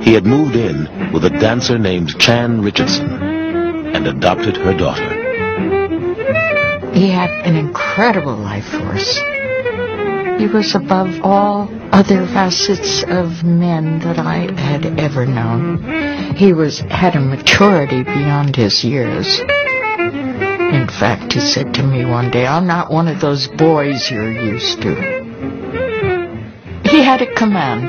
[0.01, 5.11] He had moved in with a dancer named Chan Richardson and adopted her daughter.
[6.93, 9.16] He had an incredible life force.
[10.39, 16.37] He was above all other facets of men that I had ever known.
[16.37, 19.41] He was had a maturity beyond his years.
[20.77, 24.31] In fact, he said to me one day, I'm not one of those boys you're
[24.31, 24.95] used to.
[26.85, 27.87] He had a command.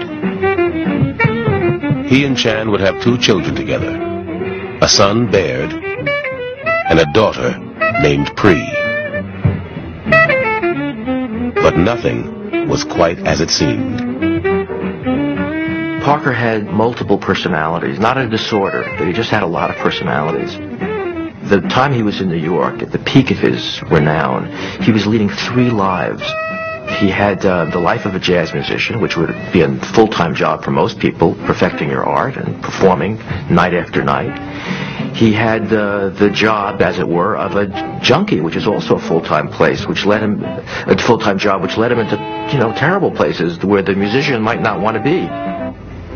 [2.08, 3.92] He and Chan would have two children together,
[4.82, 7.60] a son, Baird, and a daughter
[8.02, 8.66] named Pree.
[11.56, 14.00] But nothing was quite as it seemed.
[16.04, 20.58] Parker had multiple personalities, not a disorder, but he just had a lot of personalities.
[21.48, 25.08] The time he was in New York, at the peak of his renown, he was
[25.08, 26.22] leading three lives.
[27.00, 30.66] He had uh, the life of a jazz musician, which would be a full-time job
[30.66, 33.16] for most people, perfecting your art and performing
[33.50, 35.16] night after night.
[35.16, 39.00] He had uh, the job, as it were, of a junkie, which is also a
[39.00, 42.18] full-time place, which led him a full-time job, which led him into
[42.52, 45.57] you know terrible places where the musician might not want to be.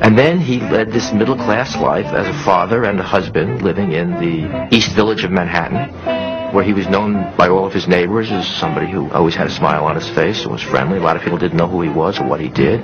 [0.01, 4.09] And then he led this middle-class life as a father and a husband living in
[4.13, 8.47] the East Village of Manhattan, where he was known by all of his neighbors as
[8.47, 10.97] somebody who always had a smile on his face and was friendly.
[10.97, 12.81] A lot of people didn't know who he was or what he did,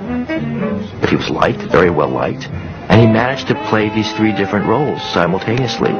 [1.00, 2.44] but he was liked, very well liked.
[2.44, 5.92] And he managed to play these three different roles simultaneously.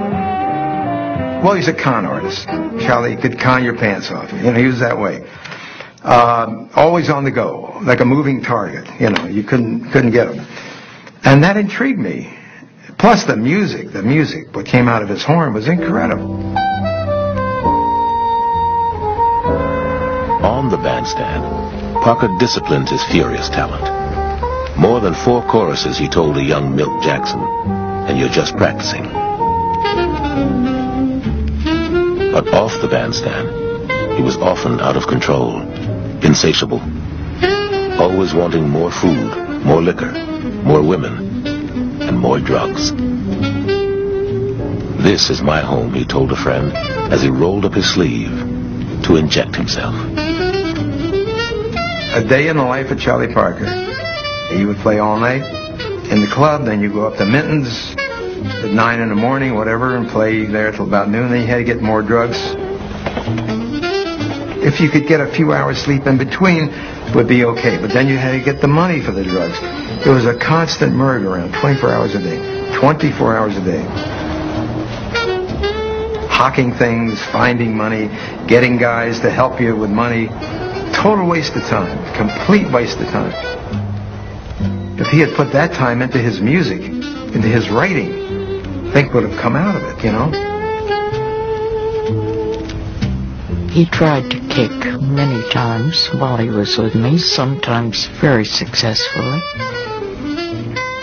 [1.43, 2.47] Well, he's a con artist.
[2.47, 4.33] Charlie could con your pants off.
[4.33, 5.29] You know, he was that way.
[6.03, 8.89] Um, always on the go, like a moving target.
[9.01, 10.47] You know, you couldn't couldn't get him.
[11.25, 12.35] And that intrigued me.
[12.99, 16.35] Plus the music, the music, what came out of his horn was incredible.
[20.45, 21.45] On the bandstand,
[22.03, 23.85] Parker disciplined his furious talent.
[24.79, 29.05] More than four choruses he told a young Milt Jackson, and you're just practicing.
[32.33, 33.49] But off the bandstand,
[34.16, 35.61] he was often out of control,
[36.23, 36.81] insatiable,
[38.01, 40.13] always wanting more food, more liquor,
[40.65, 41.47] more women,
[42.03, 42.93] and more drugs.
[45.03, 46.73] This is my home, he told a friend
[47.13, 48.31] as he rolled up his sleeve
[49.05, 49.95] to inject himself.
[52.15, 53.67] A day in the life of Charlie Parker.
[54.55, 55.43] You would play all night
[56.11, 59.97] in the club, then you go up to Minton's at 9 in the morning, whatever,
[59.97, 61.31] and play there till about noon.
[61.31, 62.39] Then you had to get more drugs.
[64.61, 66.71] If you could get a few hours sleep in between,
[67.15, 67.79] would be okay.
[67.79, 69.59] But then you had to get the money for the drugs.
[70.07, 72.75] It was a constant merry-go-round, 24 hours a day.
[72.79, 73.83] 24 hours a day.
[76.29, 78.09] Hawking things, finding money,
[78.47, 80.29] getting guys to help you with money.
[80.95, 82.15] Total waste of time.
[82.15, 83.33] Complete waste of time.
[84.99, 89.39] If he had put that time into his music, into his writing, think would have
[89.39, 90.47] come out of it, you know?
[93.71, 99.41] He tried to kick many times while he was with me, sometimes very successfully.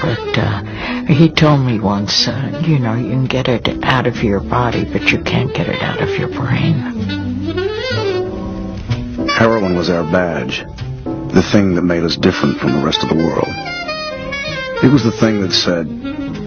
[0.01, 0.63] But uh,
[1.07, 4.83] he told me once, uh, you know, you can get it out of your body,
[4.83, 6.73] but you can't get it out of your brain.
[9.29, 10.65] Heroin was our badge,
[11.05, 13.47] the thing that made us different from the rest of the world.
[14.83, 15.87] It was the thing that said,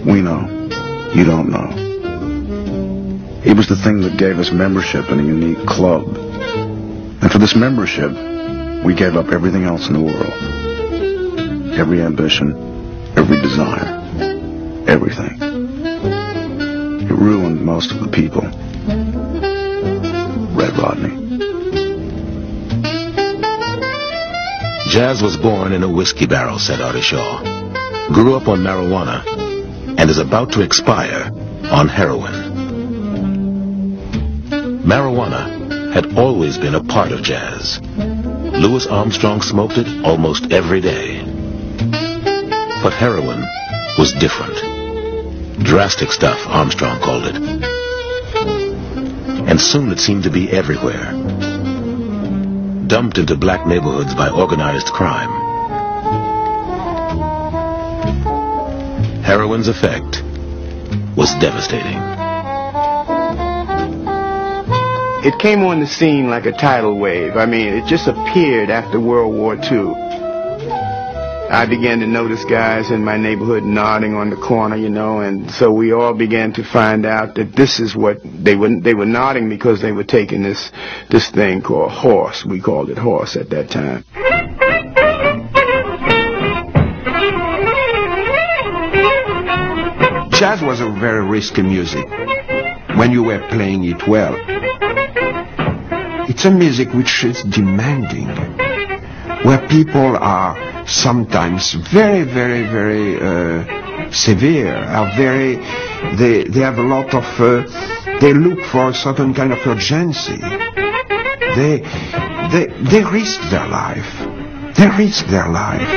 [0.05, 0.47] we know,
[1.15, 1.88] you don't know.
[3.41, 6.03] It was the thing that gave us membership in a unique club.
[7.21, 8.11] And for this membership,
[8.83, 10.33] we gave up everything else in the world.
[11.79, 12.51] Every ambition,
[13.15, 14.03] every desire,
[14.87, 15.37] everything.
[17.01, 18.43] It ruined most of the people.
[20.55, 21.15] Red Rodney.
[24.89, 27.41] Jazz was born in a whiskey barrel, said Artie Shaw.
[28.11, 29.23] Grew up on marijuana
[29.97, 31.31] and is about to expire
[31.71, 32.38] on heroin.
[34.83, 37.79] Marijuana had always been a part of jazz.
[37.81, 41.21] Louis Armstrong smoked it almost every day.
[42.81, 43.45] But heroin
[43.97, 44.55] was different.
[45.63, 47.35] Drastic stuff, Armstrong called it.
[49.49, 51.11] And soon it seemed to be everywhere.
[52.87, 55.29] Dumped into black neighborhoods by organized crime.
[59.23, 60.23] Heroin's effect
[61.15, 62.18] was devastating.
[65.21, 67.35] It came on the scene like a tidal wave.
[67.35, 69.93] I mean, it just appeared after World War II.
[71.51, 75.51] I began to notice guys in my neighborhood nodding on the corner, you know, and
[75.51, 79.05] so we all began to find out that this is what they were they were
[79.05, 80.71] nodding because they were taking this
[81.09, 82.45] this thing called horse.
[82.45, 84.05] We called it horse at that time.
[90.31, 92.07] Jazz was a very risky music
[92.95, 94.37] when you were playing it well.
[96.39, 98.29] It's a music which is demanding,
[99.43, 100.55] where people are
[100.87, 105.57] sometimes very, very, very uh, severe, are very,
[106.15, 110.37] they, they have a lot of, uh, they look for a certain kind of urgency.
[111.57, 111.83] They,
[112.53, 114.07] they, they risk their life.
[114.77, 115.89] They risk their life.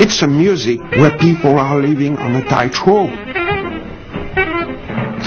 [0.00, 3.25] It's a music where people are living on a tightrope.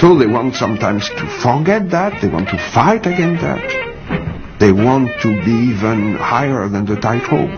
[0.00, 4.58] So they want sometimes to forget that, they want to fight against that.
[4.58, 7.50] They want to be even higher than the tightrope.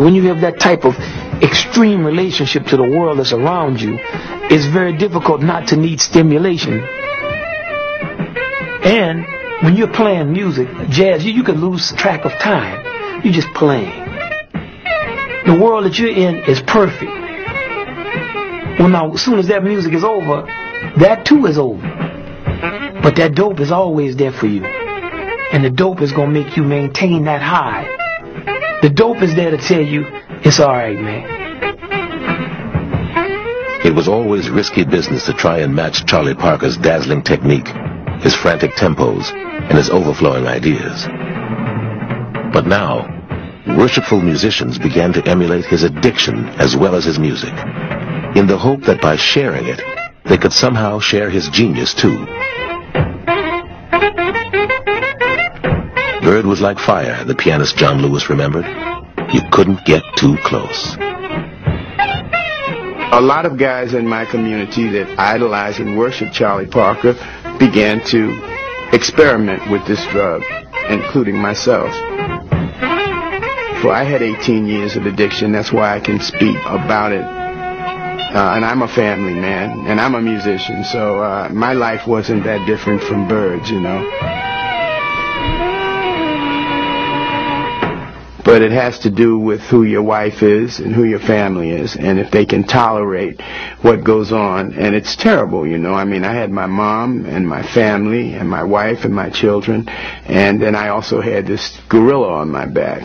[0.00, 0.96] When you have that type of
[1.40, 3.96] extreme relationship to the world that's around you,
[4.50, 6.82] it's very difficult not to need stimulation.
[8.82, 9.24] And
[9.62, 13.22] when you're playing music, jazz, you, you can lose track of time.
[13.24, 14.04] You're just playing.
[15.46, 17.12] The world that you're in is perfect.
[18.80, 20.44] Well, now, as soon as that music is over,
[20.96, 21.80] that too is over.
[23.02, 24.64] But that dope is always there for you.
[24.64, 27.84] And the dope is going to make you maintain that high.
[28.82, 30.04] The dope is there to tell you,
[30.44, 31.40] it's alright, man.
[33.84, 37.66] It was always risky business to try and match Charlie Parker's dazzling technique,
[38.20, 41.06] his frantic tempos, and his overflowing ideas.
[42.52, 43.08] But now,
[43.76, 47.54] worshipful musicians began to emulate his addiction as well as his music,
[48.36, 49.80] in the hope that by sharing it,
[50.24, 52.26] they could somehow share his genius too.
[56.22, 58.64] Bird was like fire, the pianist John Lewis remembered.
[59.32, 60.96] You couldn't get too close.
[63.14, 67.14] A lot of guys in my community that idolize and worship Charlie Parker
[67.58, 68.30] began to
[68.92, 70.42] experiment with this drug,
[70.88, 71.90] including myself.
[73.82, 75.50] For I had 18 years of addiction.
[75.52, 77.41] That's why I can speak about it.
[78.30, 82.44] Uh, and I'm a family man, and I'm a musician, so uh, my life wasn't
[82.44, 84.08] that different from Bird's, you know.
[88.44, 91.94] But it has to do with who your wife is and who your family is,
[91.94, 93.40] and if they can tolerate
[93.82, 94.72] what goes on.
[94.74, 95.94] And it's terrible, you know.
[95.94, 99.88] I mean, I had my mom and my family and my wife and my children,
[100.26, 103.02] and then I also had this gorilla on my back.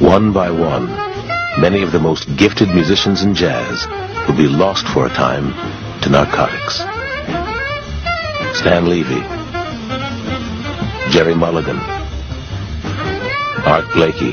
[0.00, 0.88] One by one,
[1.58, 3.86] many of the most gifted musicians in jazz
[4.26, 5.52] will be lost for a time
[6.02, 6.78] to narcotics.
[8.58, 9.22] Stan Levey,
[11.10, 11.78] Gerry Mulligan,
[13.64, 14.32] Art Blakey,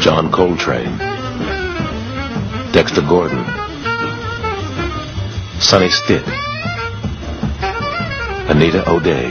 [0.00, 0.98] John Coltrane,
[2.72, 3.44] Dexter Gordon,
[5.60, 6.26] Sonny Stitt,
[8.48, 9.30] Anita O'Day,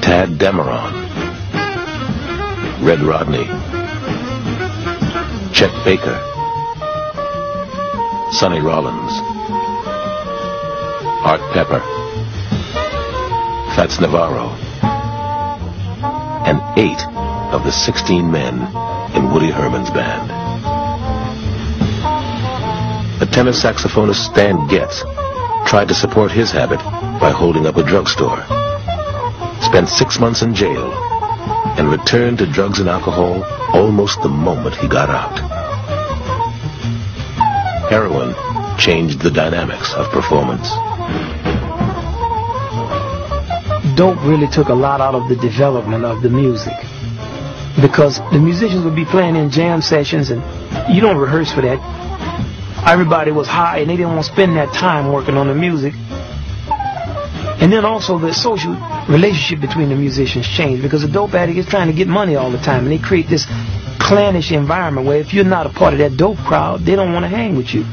[0.00, 0.92] Tadd Dameron,
[2.84, 3.81] Red Rodney,
[5.62, 6.18] Chet Baker,
[8.32, 9.12] Sonny Rollins,
[11.22, 11.78] Art Pepper,
[13.76, 14.48] Fats Navarro,
[16.48, 17.00] and eight
[17.54, 18.54] of the 16 men
[19.14, 20.30] in Woody Herman's band.
[23.20, 25.02] The tenor saxophonist Stan Getz
[25.70, 26.80] tried to support his habit
[27.20, 28.42] by holding up a drugstore.
[29.60, 30.92] Spent six months in jail
[31.78, 35.51] and returned to drugs and alcohol almost the moment he got out.
[37.92, 38.32] Heroin
[38.78, 40.66] changed the dynamics of performance.
[43.96, 46.72] dope really took a lot out of the development of the music.
[47.82, 50.40] Because the musicians would be playing in jam sessions and
[50.90, 51.78] you don't rehearse for that.
[52.88, 55.92] Everybody was high and they didn't want to spend that time working on the music.
[57.60, 58.72] And then also the social
[59.06, 62.50] relationship between the musicians changed because the dope addict is trying to get money all
[62.50, 63.46] the time and they create this
[64.02, 67.24] clannish environment where if you're not a part of that dope crowd, they don't want
[67.24, 67.84] to hang with you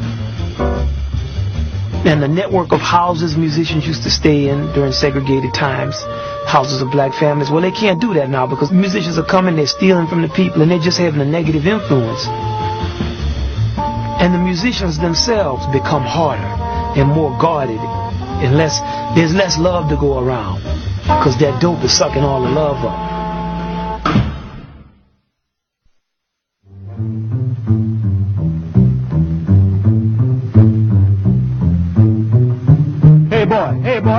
[2.06, 6.02] and the network of houses musicians used to stay in during segregated times,
[6.48, 7.52] houses of black families.
[7.52, 10.62] Well, they can't do that now because musicians are coming, they're stealing from the people,
[10.62, 12.26] and they're just having a negative influence.
[14.22, 16.42] And the musicians themselves become harder
[17.00, 18.80] and more guarded, and less,
[19.16, 20.64] there's less love to go around
[21.04, 23.09] because that dope is sucking all the love up.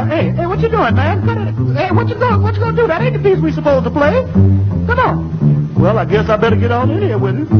[0.06, 1.74] Hey hey, what you doing, man?
[1.76, 2.86] Hey, what you going, what you gonna do?
[2.86, 4.22] That ain't the piece we supposed to play.
[4.86, 5.74] Come on.
[5.80, 7.50] Well, I guess I better get on in here with it.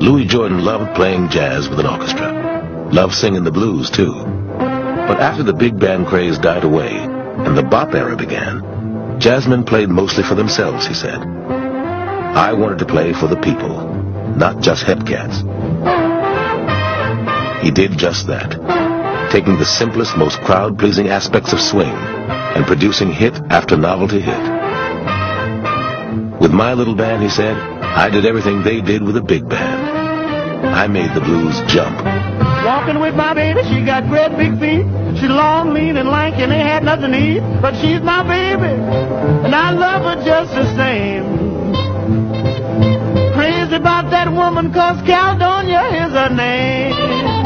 [0.00, 2.88] Louis Jordan loved playing jazz with an orchestra.
[2.92, 4.12] Loved singing the blues, too.
[4.56, 8.60] But after the big band craze died away and the bop era began,
[9.20, 11.18] jazzmen played mostly for themselves, he said.
[11.18, 13.88] I wanted to play for the people,
[14.36, 15.40] not just hep cats.
[17.62, 18.85] He did just that
[19.30, 21.94] taking the simplest, most crowd-pleasing aspects of swing
[22.56, 24.40] and producing hit after novelty hit.
[26.40, 30.66] With my little band, he said, I did everything they did with a big band.
[30.66, 31.96] I made the blues jump.
[32.64, 34.84] Walking with my baby, she got great big feet.
[35.18, 37.40] She's long, lean, and lank, and ain't had nothing to eat.
[37.62, 38.74] But she's my baby,
[39.46, 41.24] and I love her just the same.
[43.34, 47.45] Crazy about that woman, cause Caledonia is her name.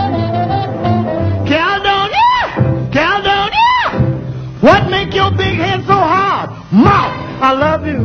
[2.93, 4.59] Caledonia!
[4.61, 6.51] What make your big head so hard?
[6.73, 7.15] Mouth!
[7.41, 8.03] I love you.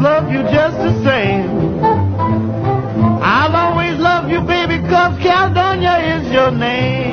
[0.00, 1.78] Love you just the same.
[3.22, 7.12] I'll always love you, baby, cause Caledonia is your name.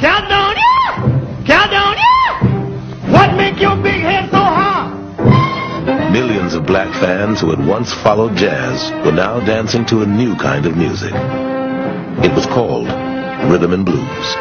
[0.00, 1.44] Caledonia!
[1.44, 3.12] Caledonia!
[3.12, 6.12] What make your big head so hard?
[6.12, 10.34] Millions of black fans who had once followed jazz were now dancing to a new
[10.36, 11.12] kind of music.
[12.24, 12.88] It was called
[13.48, 14.36] rhythm and blues.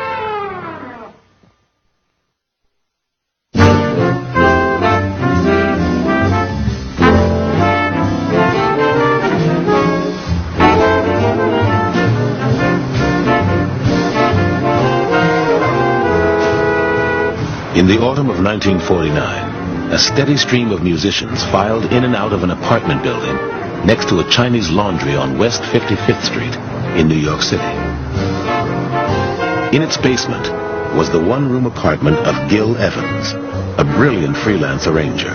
[17.80, 22.43] In the autumn of 1949, a steady stream of musicians filed in and out of
[22.43, 23.36] an apartment building
[23.86, 26.56] next to a Chinese laundry on West 55th Street
[27.00, 28.29] in New York City.
[29.72, 30.50] In its basement
[30.98, 33.34] was the one-room apartment of Gil Evans,
[33.78, 35.32] a brilliant freelance arranger.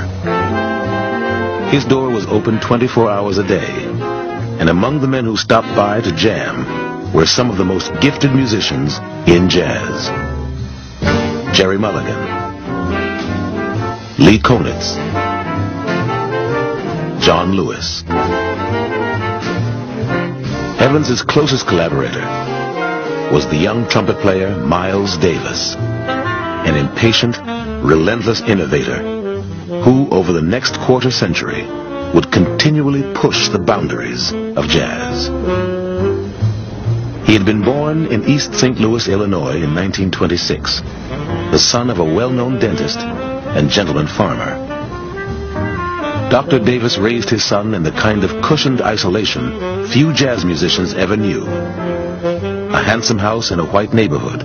[1.71, 3.85] His door was open 24 hours a day,
[4.59, 8.35] and among the men who stopped by to jam were some of the most gifted
[8.35, 10.09] musicians in jazz.
[11.57, 12.19] Gerry Mulligan,
[14.19, 14.97] Lee Konitz,
[17.23, 18.03] John Lewis.
[20.81, 22.64] Evans's closest collaborator
[23.35, 27.37] was the young trumpet player Miles Davis, an impatient,
[27.85, 29.03] relentless innovator
[29.83, 31.65] who, over the next quarter century,
[32.15, 35.27] would continually push the boundaries of jazz.
[37.27, 38.79] He had been born in East St.
[38.79, 40.83] Louis, Illinois in 1926,
[41.51, 44.55] the son of a well-known dentist and gentleman farmer.
[46.31, 46.61] Dr.
[46.61, 52.54] Davis raised his son in the kind of cushioned isolation few jazz musicians ever knew.
[52.85, 54.43] Handsome house in a white neighborhood,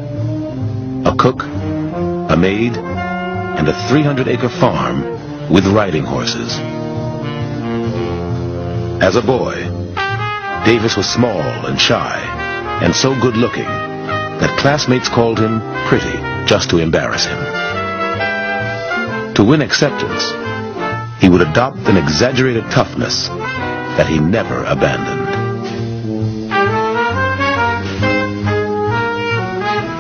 [1.06, 6.58] a cook, a maid, and a 300-acre farm with riding horses.
[9.04, 9.56] As a boy,
[10.66, 12.18] Davis was small and shy,
[12.82, 16.18] and so good-looking that classmates called him pretty
[16.48, 17.38] just to embarrass him.
[19.36, 20.32] To win acceptance,
[21.22, 25.29] he would adopt an exaggerated toughness that he never abandoned.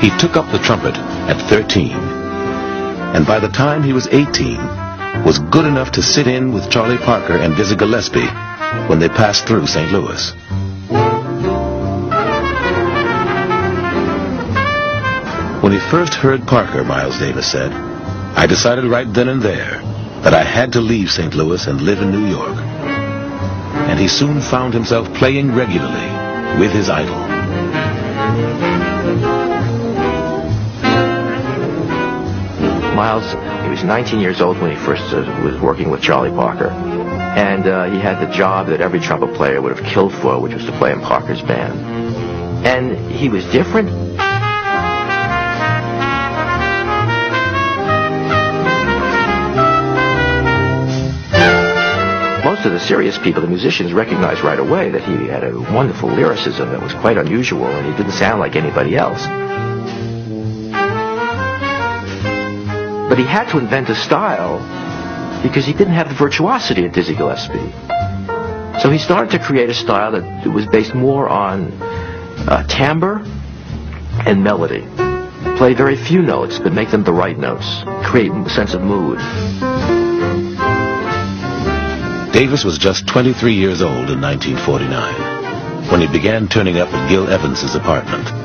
[0.02, 4.58] He took up the trumpet at 13, and by the time he was 18,
[5.26, 8.26] was good enough to sit in with Charlie Parker and Dizzy Gillespie
[8.88, 9.91] when they passed through St.
[9.91, 10.32] Louis.
[15.62, 19.82] When he first heard Parker, Miles Davis said, I decided right then and there
[20.24, 21.34] that I had to leave St.
[21.36, 22.58] Louis and live in New York.
[23.89, 28.68] And he soon found himself playing regularly with his idol.
[33.00, 33.32] Miles,
[33.64, 36.68] he was 19 years old when he first uh, was working with Charlie Parker.
[36.68, 40.54] And uh, he had the job that every trumpet player would have killed for, which
[40.54, 41.80] was to play in Parker's band.
[42.68, 43.88] And he was different.
[52.43, 56.10] Most of the serious people, the musicians, recognized right away that he had a wonderful
[56.10, 59.26] lyricism that was quite unusual, and he didn't sound like anybody else.
[63.10, 64.60] But he had to invent a style
[65.41, 67.74] because he didn't have the virtuosity of Dizzy Gillespie.
[68.82, 73.26] So he started to create a style that was based more on uh, timbre
[74.26, 74.88] and melody.
[75.57, 77.84] Play very few notes, but make them the right notes.
[78.05, 79.18] Create a sense of mood.
[82.32, 87.28] Davis was just 23 years old in 1949 when he began turning up at Gil
[87.28, 88.39] Evans's apartment.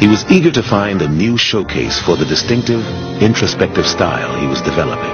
[0.00, 2.84] He was eager to find a new showcase for the distinctive,
[3.22, 5.10] introspective style he was developing.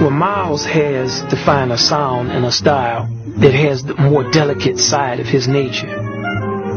[0.00, 4.78] Well, Miles has to find a sound and a style that has the more delicate
[4.78, 5.86] side of his nature.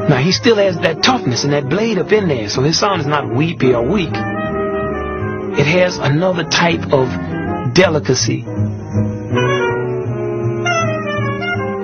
[0.09, 2.99] Now, he still has that toughness and that blade up in there, so his sound
[2.99, 4.13] is not weepy or weak.
[5.55, 7.07] It has another type of
[7.73, 8.43] delicacy.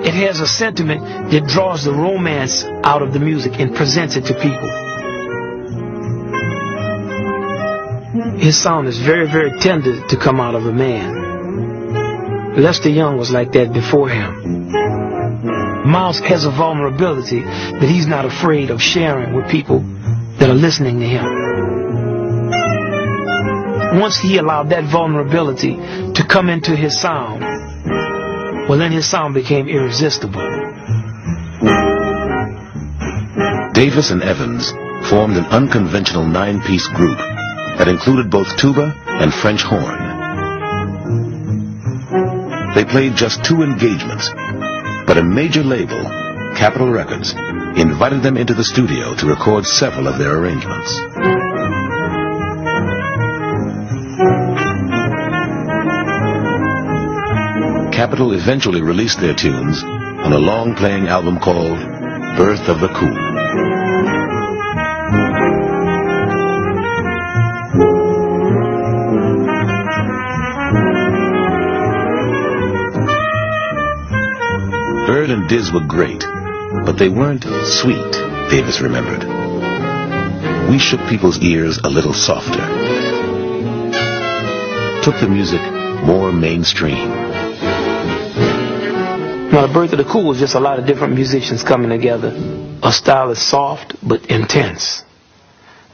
[0.02, 4.24] It has a sentiment that draws the romance out of the music and presents it
[4.26, 4.68] to people.
[8.38, 12.56] His sound is very, very tender to come out of a man.
[12.56, 14.70] Lester Young was like that before him.
[15.88, 19.80] Miles has a vulnerability that he's not afraid of sharing with people
[20.38, 21.49] that are listening to him.
[23.98, 25.74] Once he allowed that vulnerability
[26.14, 27.40] to come into his sound,
[28.68, 30.40] well, then his sound became irresistible.
[33.72, 34.70] Davis and Evans
[35.08, 37.18] formed an unconventional nine-piece group
[37.78, 39.98] that included both tuba and French horn.
[42.74, 44.30] They played just two engagements,
[45.10, 46.00] But a major label,
[46.54, 47.34] Capitol Records,
[47.76, 51.09] invited them into the studio to record several of their arrangements.
[58.00, 61.76] Capitol eventually released their tunes on a long-playing album called
[62.38, 63.14] Birth of the Cool.
[75.06, 76.24] Bird and Diz were great,
[76.86, 78.12] but they weren't sweet,
[78.48, 79.28] Davis remembered.
[80.70, 82.66] We shook people's ears a little softer.
[85.02, 85.60] Took the music
[86.06, 87.29] more mainstream.
[89.60, 92.32] Now, the birth of the cool was just a lot of different musicians coming together.
[92.82, 95.04] A style is soft but intense.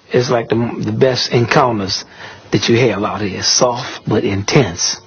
[0.09, 2.05] It's like the, the best encounters
[2.53, 3.43] that you have out of here.
[3.43, 5.01] Soft but intense.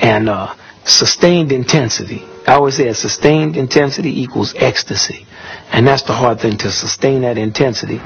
[0.00, 0.54] And uh,
[0.84, 2.22] sustained intensity.
[2.46, 5.26] I always say sustained intensity equals ecstasy.
[5.72, 8.00] And that's the hard thing, to sustain that intensity.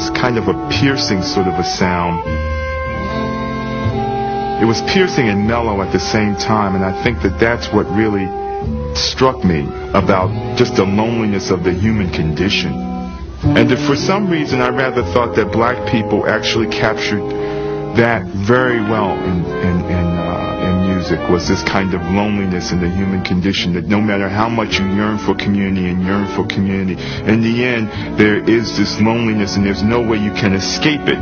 [0.00, 2.24] Was kind of a piercing sort of a sound.
[4.62, 7.84] It was piercing and mellow at the same time, and I think that that's what
[7.90, 8.24] really
[8.94, 12.72] struck me about just the loneliness of the human condition.
[13.42, 17.24] And for some reason, I rather thought that black people actually captured
[17.96, 20.29] that very well in, in, in, uh,
[21.00, 24.78] music was this kind of loneliness in the human condition that no matter how much
[24.78, 26.92] you yearn for community and yearn for community,
[27.24, 27.88] in the end,
[28.20, 31.16] there is this loneliness and there's no way you can escape it.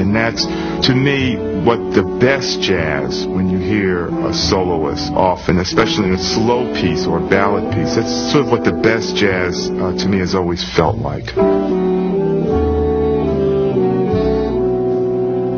[0.00, 0.46] And that's,
[0.88, 6.24] to me, what the best jazz, when you hear a soloist often, especially in a
[6.32, 10.08] slow piece or a ballad piece, that's sort of what the best jazz, uh, to
[10.08, 11.36] me, has always felt like.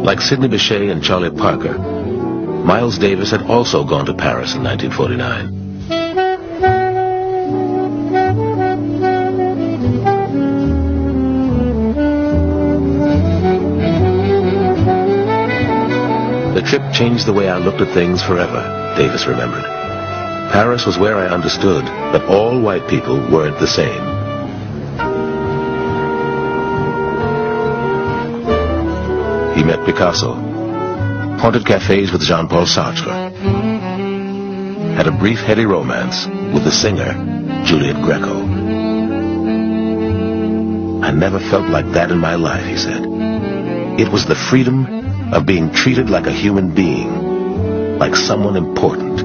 [0.09, 1.98] Like Sidney Bechet and Charlie Parker,
[2.65, 5.59] Miles Davis had also gone to Paris in 1949.
[16.55, 19.65] The trip changed the way I looked at things forever, Davis remembered.
[20.53, 24.03] Paris was where I understood that all white people weren't the same.
[29.55, 30.48] He met Picasso,
[31.39, 33.33] haunted cafes with Jean-Paul Sartre,
[34.97, 37.13] had a brief heady romance with the singer
[37.65, 38.43] Juliette Gréco.
[41.05, 43.03] I never felt like that in my life, he said.
[44.01, 49.23] It was the freedom of being treated like a human being, like someone important.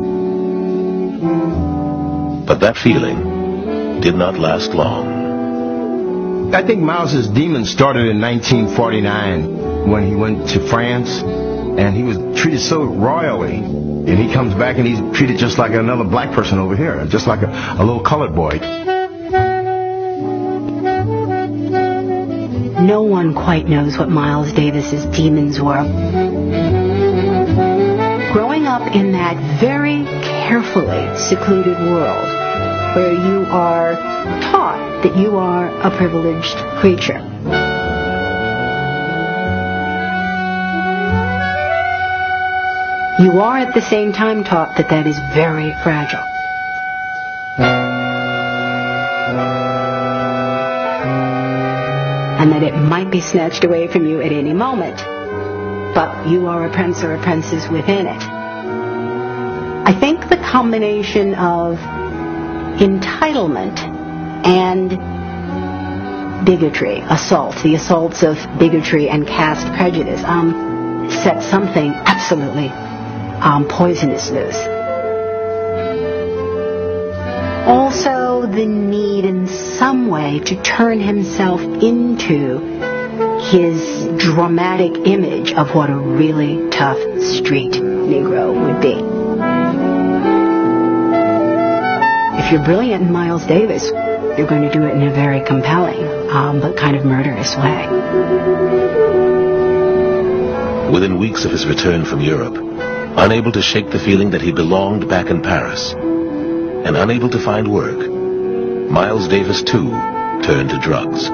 [2.46, 6.54] But that feeling did not last long.
[6.54, 11.24] I think Miles's demon started in 1949 when he went to France
[11.78, 13.56] and he was treated so royally.
[13.56, 17.26] And he comes back and he's treated just like another black person over here, just
[17.26, 18.60] like a, a little colored boy.
[22.84, 25.84] No one quite knows what Miles Davis's demons were.
[28.34, 32.28] Growing up in that very carefully secluded world
[32.96, 33.96] where you are
[34.52, 37.23] taught that you are a privileged creature.
[43.24, 46.20] You are at the same time taught that that is very fragile.
[52.38, 54.98] And that it might be snatched away from you at any moment.
[55.96, 58.22] But you are a prince or a princess within it.
[59.88, 61.78] I think the combination of
[62.82, 63.80] entitlement
[64.46, 64.90] and
[66.46, 72.70] bigotry, assault, the assaults of bigotry and caste prejudice, um, set something absolutely
[73.44, 74.56] um, poisonous loose.
[77.68, 82.60] Also, the need in some way to turn himself into
[83.52, 88.96] his dramatic image of what a really tough street Negro would be.
[92.44, 93.90] If you're brilliant in Miles Davis,
[94.38, 97.88] you're going to do it in a very compelling, um, but kind of murderous way.
[100.92, 102.63] Within weeks of his return from Europe,
[103.18, 107.72] unable to shake the feeling that he belonged back in Paris, and unable to find
[107.72, 108.10] work,
[108.90, 109.90] Miles Davis too
[110.44, 111.30] turned to drugs.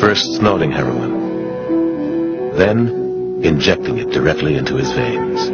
[0.00, 5.48] first snorting heroin, then injecting it directly into his veins.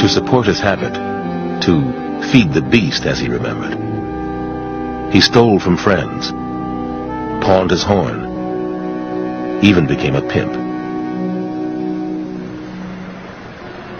[0.00, 0.94] To support his habit,
[1.64, 3.85] to feed the beast as he remembered,
[5.12, 6.30] he stole from friends,
[7.44, 10.52] pawned his horn, even became a pimp.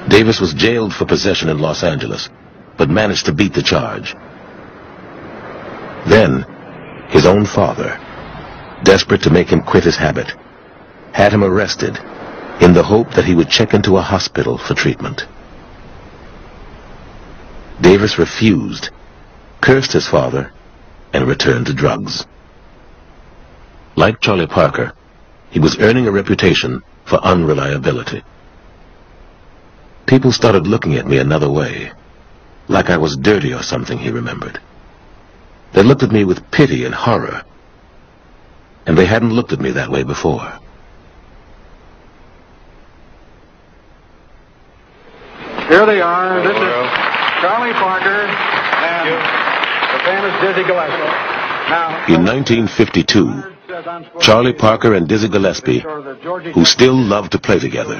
[0.08, 2.28] Davis was jailed for possession in Los Angeles,
[2.76, 4.14] but managed to beat the charge.
[6.06, 6.44] Then,
[7.08, 7.98] his own father,
[8.84, 10.32] desperate to make him quit his habit,
[11.12, 11.98] had him arrested
[12.60, 15.26] in the hope that he would check into a hospital for treatment.
[17.80, 18.90] Davis refused,
[19.60, 20.52] cursed his father,
[21.16, 22.26] and returned to drugs.
[23.96, 24.92] Like Charlie Parker,
[25.50, 28.22] he was earning a reputation for unreliability.
[30.06, 31.90] People started looking at me another way,
[32.68, 34.60] like I was dirty or something, he remembered.
[35.72, 37.42] They looked at me with pity and horror,
[38.86, 40.52] and they hadn't looked at me that way before.
[45.70, 46.42] Here they are.
[46.42, 46.90] This is
[47.40, 49.35] Charlie Parker and
[52.08, 53.42] In 1952,
[54.20, 55.80] Charlie Parker and Dizzy Gillespie,
[56.54, 57.96] who still loved to play together,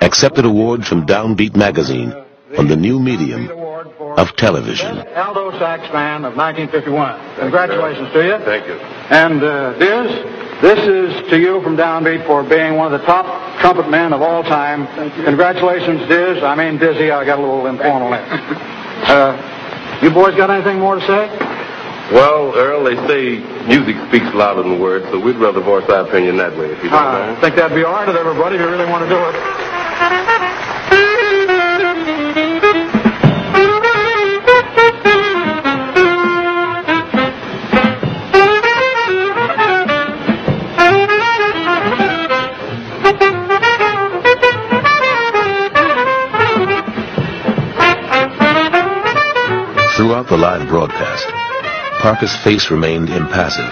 [0.00, 2.12] accepted awards from Downbeat magazine
[2.56, 4.98] on the new medium of television.
[5.18, 7.40] Alto Sax Band of 1951.
[7.40, 8.38] Congratulations to you.
[8.44, 8.74] Thank you.
[9.10, 13.26] And uh, Diz, this is to you from Downbeat for being one of the top
[13.60, 14.86] trumpet men of all time.
[14.94, 15.24] Thank you.
[15.24, 16.44] Congratulations, Diz.
[16.44, 17.10] I mean Dizzy.
[17.10, 18.70] I got a little informal there.
[19.04, 19.36] Uh,
[20.04, 21.28] you boys got anything more to say?
[22.12, 26.36] Well, Earl, they say music speaks louder than words, so we'd rather voice our opinion
[26.36, 27.40] that way, if you don't I mind.
[27.40, 30.73] think that'd be all right with everybody if you really want to do it.
[50.26, 51.26] Throughout the live broadcast,
[52.00, 53.70] Parker's face remained impassive.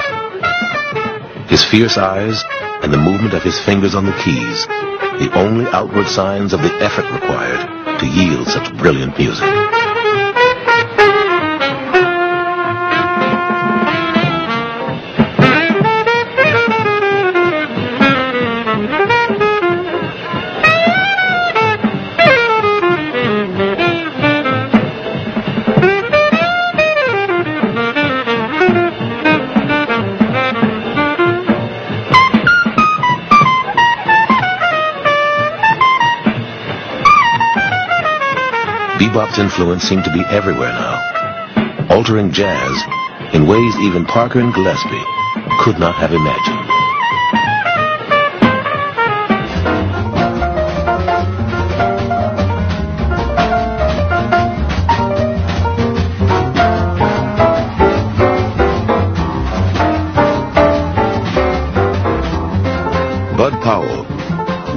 [1.48, 2.44] His fierce eyes
[2.82, 6.72] and the movement of his fingers on the keys, the only outward signs of the
[6.82, 9.72] effort required to yield such brilliant music.
[39.12, 42.82] Bebop's influence seemed to be everywhere now, altering jazz
[43.34, 45.05] in ways even Parker and Gillespie
[45.60, 46.81] could not have imagined.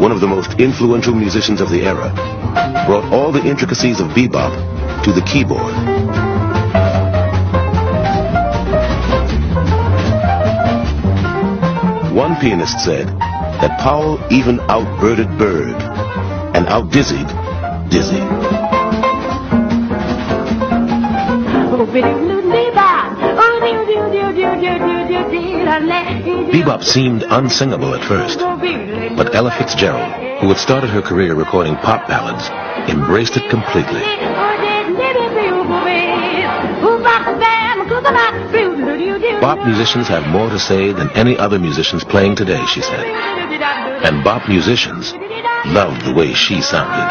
[0.05, 2.11] One of the most influential musicians of the era,
[2.85, 4.53] brought all the intricacies of bebop
[5.03, 5.73] to the keyboard.
[12.13, 15.81] One pianist said that Powell even outbirded Bird
[16.55, 18.21] and outdizzied Dizzy.
[26.51, 28.39] Bebop seemed unsingable at first,
[29.15, 32.49] but Ella Fitzgerald, who had started her career recording pop ballads,
[32.89, 34.01] embraced it completely.
[39.39, 43.05] Bop musicians have more to say than any other musicians playing today, she said.
[44.03, 45.13] And bop musicians
[45.67, 47.07] loved the way she sounded.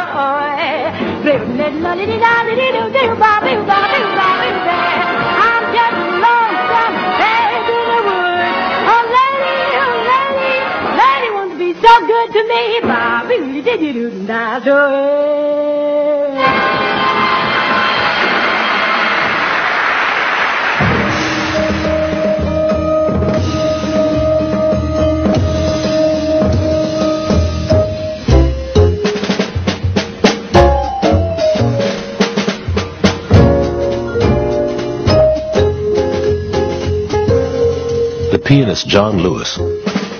[38.44, 39.58] Pianist John Lewis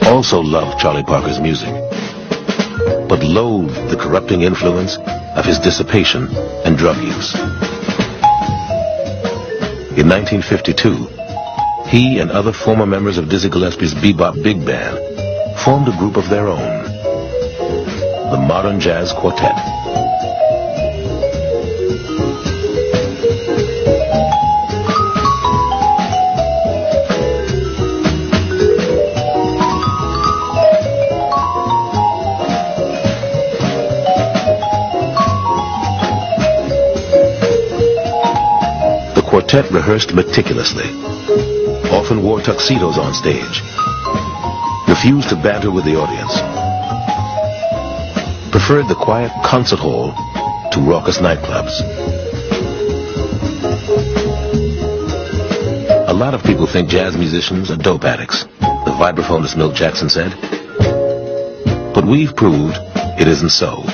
[0.07, 1.69] also loved Charlie Parker's music,
[3.15, 4.99] but loathed the corrupting influence
[5.37, 6.27] of his dissipation
[6.65, 7.33] and drug use.
[9.97, 11.07] In 1952,
[11.87, 14.99] he and other former members of Dizzy Gillespie's bebop big band
[15.61, 16.83] formed a group of their own,
[18.33, 19.84] the Modern Jazz Quartet.
[39.55, 40.83] Quartet rehearsed meticulously,
[41.93, 43.63] often wore tuxedos on stage,
[44.89, 46.35] refused to banter with the audience,
[48.51, 50.11] preferred the quiet concert hall
[50.73, 51.71] to raucous nightclubs.
[56.09, 60.33] A lot of people think jazz musicians are dope addicts, the vibraphonist Milt Jackson said.
[61.95, 62.77] But we've proved
[63.21, 63.85] it isn't so.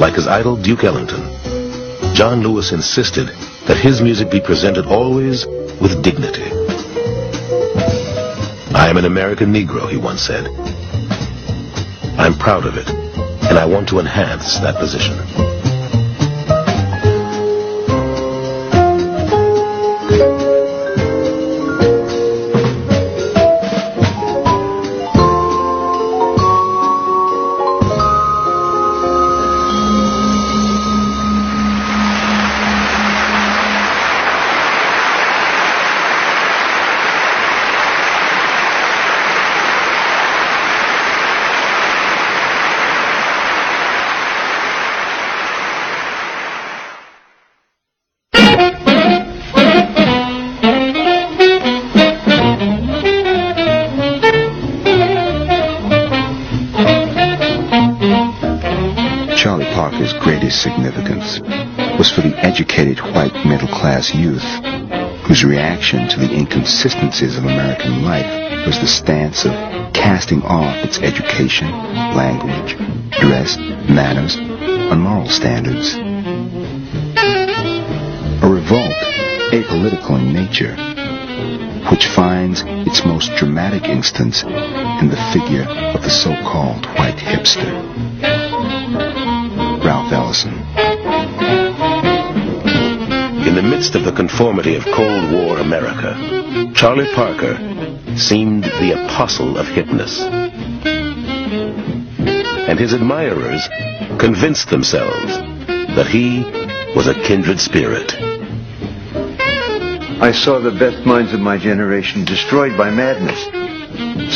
[0.00, 1.20] Like his idol Duke Ellington,
[2.14, 3.28] John Lewis insisted
[3.66, 5.44] that his music be presented always
[5.78, 6.50] with dignity.
[8.72, 10.46] I am an American Negro, he once said.
[12.18, 15.18] I'm proud of it, and I want to enhance that position.
[60.50, 61.40] Significance
[61.98, 64.44] was for the educated white middle class youth
[65.24, 69.52] whose reaction to the inconsistencies of American life was the stance of
[69.92, 72.76] casting off its education, language,
[73.20, 73.56] dress,
[73.88, 75.94] manners, and moral standards.
[78.42, 78.96] A revolt,
[79.52, 80.74] apolitical in nature,
[81.90, 85.62] which finds its most dramatic instance in the figure
[85.94, 88.39] of the so-called white hipster.
[90.10, 90.16] In
[93.54, 97.56] the midst of the conformity of Cold War America, Charlie Parker
[98.16, 100.18] seemed the apostle of hipness.
[102.68, 103.68] And his admirers
[104.18, 105.36] convinced themselves
[105.94, 106.42] that he
[106.96, 108.12] was a kindred spirit.
[110.20, 113.40] I saw the best minds of my generation destroyed by madness.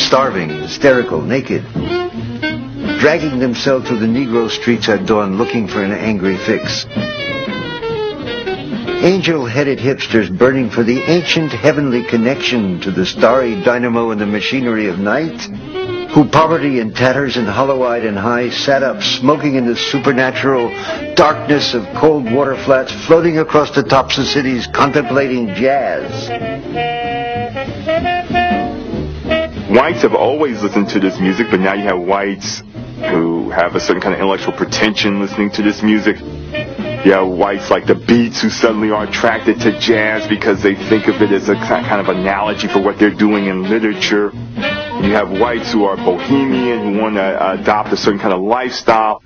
[0.07, 1.65] Starving, hysterical, naked.
[2.99, 6.85] Dragging themselves through the Negro streets at dawn looking for an angry fix.
[9.03, 14.87] Angel-headed hipsters burning for the ancient heavenly connection to the starry dynamo and the machinery
[14.87, 15.39] of night.
[16.11, 20.69] Who poverty and tatters and hollow-eyed and high sat up smoking in the supernatural
[21.13, 26.29] darkness of cold water flats floating across the tops of cities contemplating jazz.
[29.69, 32.63] Whites have always listened to this music, but now you have whites
[33.11, 36.19] who have a certain kind of intellectual pretension listening to this music.
[36.19, 41.07] You have whites like the Beats who suddenly are attracted to jazz because they think
[41.07, 44.31] of it as a kind of analogy for what they're doing in literature.
[44.33, 48.41] You have whites who are bohemian, who want to uh, adopt a certain kind of
[48.41, 49.21] lifestyle.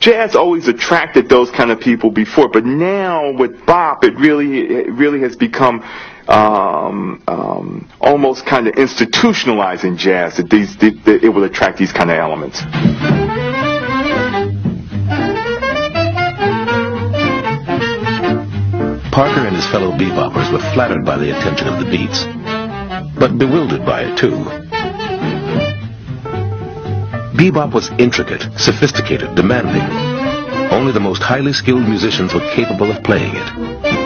[0.00, 4.92] Jazz always attracted those kind of people before, but now with bop, it really, it
[4.94, 5.84] really has become
[6.30, 12.10] um, um, almost kind of institutionalizing jazz that these that it will attract these kind
[12.10, 12.60] of elements.
[19.10, 22.24] Parker and his fellow beboppers were flattered by the attention of the beats,
[23.18, 24.36] but bewildered by it too.
[27.36, 29.82] Bebop was intricate, sophisticated, demanding.
[30.70, 33.99] Only the most highly skilled musicians were capable of playing it.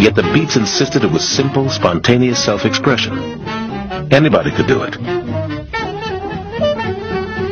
[0.00, 3.12] Yet the beats insisted it was simple, spontaneous self-expression.
[4.10, 4.94] Anybody could do it.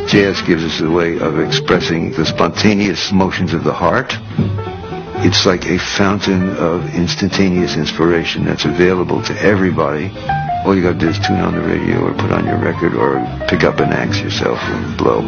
[0.09, 4.15] Jazz gives us a way of expressing the spontaneous motions of the heart.
[5.21, 10.11] It's like a fountain of instantaneous inspiration that's available to everybody.
[10.65, 13.21] All you gotta do is tune on the radio or put on your record or
[13.47, 15.21] pick up an axe yourself and blow.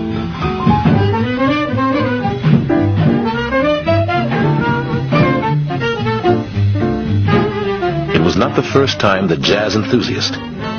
[8.31, 10.37] Was not the first time the jazz enthusiast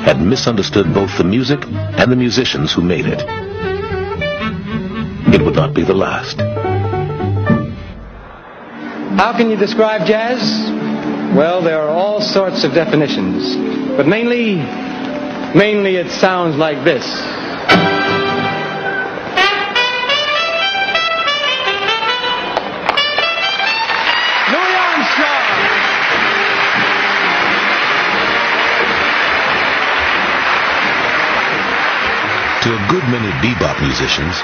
[0.08, 3.20] had misunderstood both the music and the musicians who made it.
[5.34, 6.38] It would not be the last.
[9.20, 10.40] How can you describe jazz?
[11.36, 13.54] Well, there are all sorts of definitions,
[13.98, 14.54] but mainly,
[15.54, 17.04] mainly it sounds like this.
[32.62, 34.38] To a good many bebop musicians,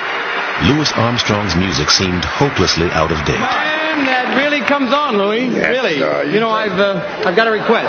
[0.67, 3.39] Louis Armstrong's music seemed hopelessly out of date.
[3.39, 5.49] Man, that really comes on, Louis.
[5.49, 6.03] really.
[6.35, 7.87] you know, I've uh, I've got a request.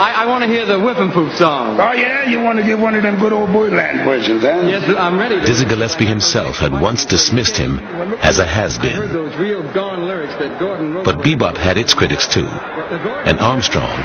[0.00, 1.78] I, I want to hear the Whiffenpoof song.
[1.80, 2.28] Oh, yeah?
[2.28, 4.62] You want to get one of them good old Bopland versions, huh?
[4.66, 5.40] Yes, I'm ready.
[5.40, 7.80] Dizzy Gillespie himself had once dismissed him
[8.22, 9.12] as a has-been.
[9.12, 11.04] Those real gone lyrics that Gordon wrote.
[11.04, 12.46] But bebop had its critics too.
[12.46, 13.98] And Armstrong,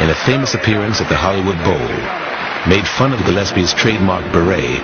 [0.00, 2.23] in a famous appearance at the Hollywood Bowl,
[2.66, 4.80] made fun of Gillespie's trademark beret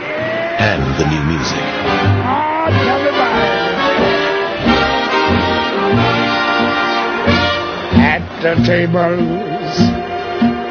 [0.60, 1.66] and the new music.
[7.96, 9.76] At the tables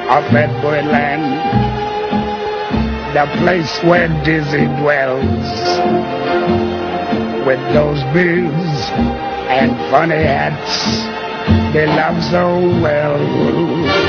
[0.09, 1.25] of that Bopland,
[3.13, 5.47] the place where Dizzy dwells,
[7.47, 8.91] with those bigs
[9.49, 11.09] and funny hats
[11.73, 14.08] they love so well.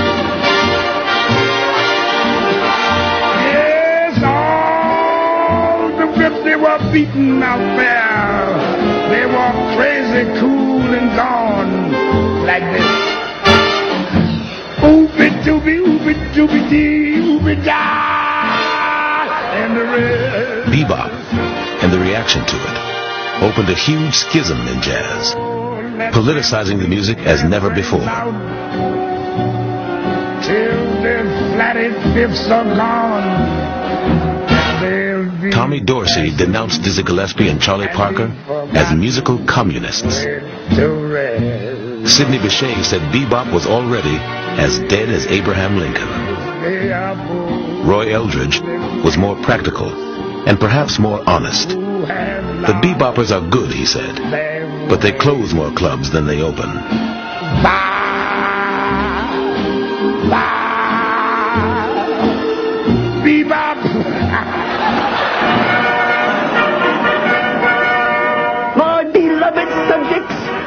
[6.92, 7.06] They
[7.42, 8.58] out there,
[9.10, 11.92] they were crazy, cool, and gone
[12.44, 12.90] like this.
[14.82, 17.82] Oopie doopie dee, da,
[19.54, 20.64] and the red.
[20.66, 21.10] Bebop
[21.82, 25.34] and the reaction to it opened a huge schism in jazz,
[26.12, 28.00] politicizing the music as never before.
[30.42, 31.22] Till the
[31.54, 33.69] flatted fifths are gone.
[35.50, 38.32] Tommy Dorsey denounced Dizzy Gillespie and Charlie Parker
[38.72, 40.16] as musical communists.
[42.10, 44.16] Sidney Bechet said bebop was already
[44.60, 46.08] as dead as Abraham Lincoln.
[47.86, 48.60] Roy Eldridge
[49.04, 49.88] was more practical
[50.46, 51.70] and perhaps more honest.
[51.70, 54.16] The beboppers are good, he said,
[54.88, 57.89] but they close more clubs than they open.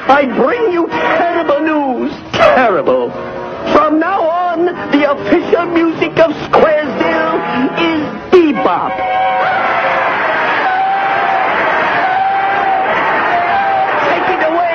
[0.06, 2.12] I bring you terrible news.
[2.34, 3.10] Terrible.
[3.72, 7.40] From now on, the official music of Squaresville
[7.80, 8.92] is bebop.
[14.10, 14.74] Take it away.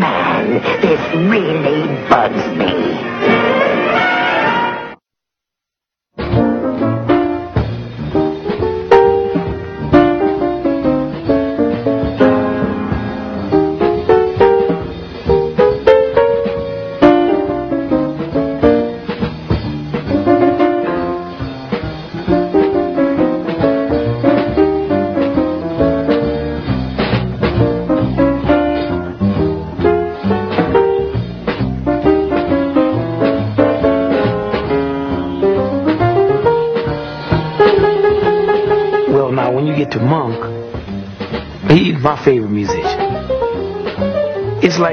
[0.00, 3.09] Man, this really bugs me.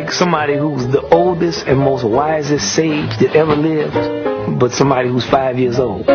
[0.07, 5.25] Like somebody who's the oldest and most wisest sage that ever lived, but somebody who's
[5.25, 6.05] five years old.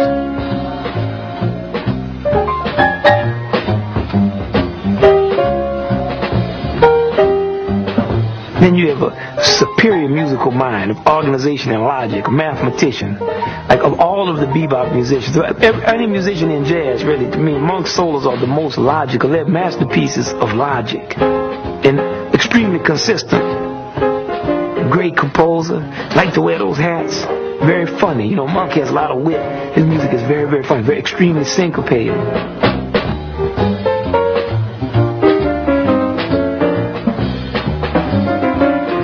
[8.62, 13.18] Then you have a superior musical mind of organization and logic, a mathematician.
[13.18, 15.36] Like of all of the bebop musicians,
[15.84, 19.28] any musician in jazz, really, to me, Monk solos are the most logical.
[19.28, 22.00] They're masterpieces of logic and
[22.34, 23.61] extremely consistent.
[24.92, 25.80] Great composer,
[26.14, 27.24] like to wear those hats.
[27.64, 28.28] Very funny.
[28.28, 29.40] You know, Monk has a lot of wit.
[29.72, 32.14] His music is very, very funny, very extremely syncopated.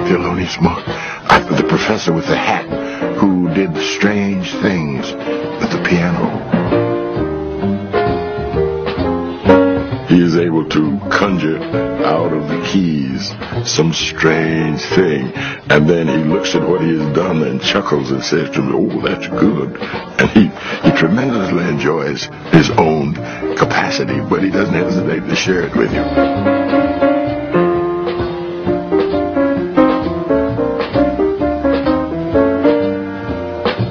[0.08, 0.84] Thelonious Monk.
[1.56, 2.66] The professor with the hat
[3.16, 6.28] who did strange things with the piano.
[10.08, 11.58] He is able to conjure
[12.04, 13.34] out of the keys
[13.68, 15.32] some strange thing.
[15.70, 18.72] And then he looks at what he has done and chuckles and says to me,
[18.74, 19.76] oh, that's good.
[19.80, 20.46] And he,
[20.88, 23.14] he tremendously enjoys his own
[23.56, 26.04] capacity, but he doesn't hesitate to share it with you.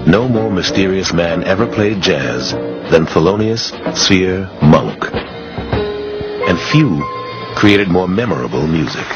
[0.09, 5.26] No more mysterious man ever played jazz than Thelonious Sphere Monk.
[6.71, 7.01] Few
[7.55, 9.07] created more memorable music.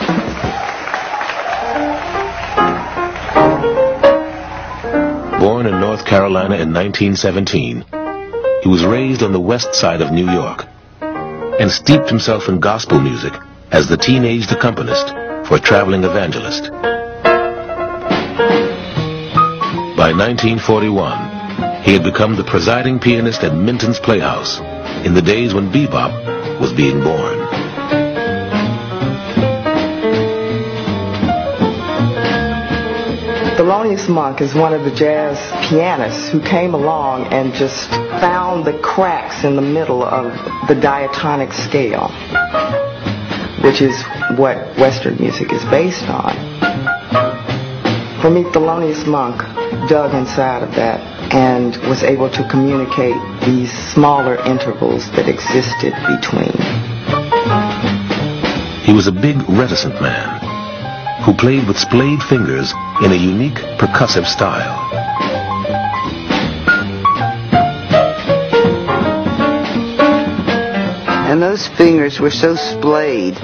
[5.38, 7.84] Born in North Carolina in 1917,
[8.64, 10.65] he was raised on the west side of New York
[11.02, 13.34] and steeped himself in gospel music
[13.72, 15.10] as the teenage accompanist
[15.48, 16.72] for a traveling evangelist.
[19.98, 24.60] By 1941, he had become the presiding pianist at Minton's Playhouse
[25.06, 27.40] in the days when bebop was being born.
[34.02, 35.38] Thelonious Monk is one of the jazz
[35.69, 40.34] pianists who came along and just found the cracks in the middle of
[40.68, 42.07] the diatonic scale,
[43.64, 44.03] which is
[44.38, 46.34] what Western music is based on.
[48.22, 49.38] For me, Thelonious Monk
[49.88, 50.99] dug inside of that
[51.32, 53.15] and was able to communicate
[53.45, 56.57] these smaller intervals that existed between.
[58.84, 60.40] He was a big, reticent man
[61.23, 62.73] who played with splayed fingers
[63.03, 64.80] in a unique percussive style.
[71.30, 73.35] And those fingers were so splayed.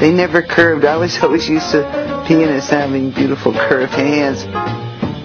[0.00, 0.84] They never curved.
[0.84, 4.44] I was always used to pianists having beautiful curved hands.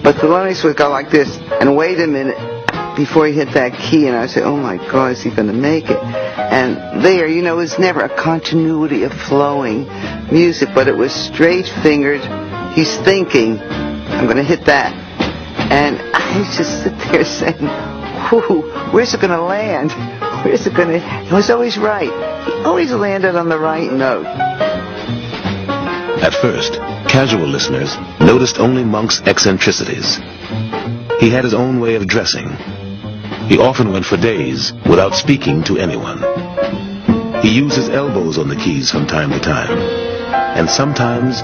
[0.02, 2.54] But Thelonious would go like this and wait a minute
[2.96, 5.52] before he hit that key and I say, oh my God, is he going to
[5.52, 5.96] make it?
[5.96, 9.88] And there, you know, was never a continuity of flowing
[10.34, 12.20] music, but it was straight fingered.
[12.74, 14.92] He's thinking, I'm going to hit that.
[15.70, 17.62] And I just sit there saying,
[18.32, 19.92] whoo, where's it going to land?
[20.44, 22.10] Where's it going to, he was always right.
[22.44, 24.26] He always landed on the right note.
[26.20, 26.74] At first,
[27.08, 30.16] casual listeners noticed only Monk's eccentricities.
[31.18, 32.50] He had his own way of dressing.
[33.48, 36.20] He often went for days without speaking to anyone.
[37.40, 40.03] He used his elbows on the keys from time to time,
[40.54, 41.42] and sometimes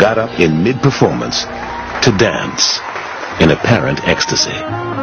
[0.00, 2.78] got up in mid-performance to dance
[3.40, 5.01] in apparent ecstasy.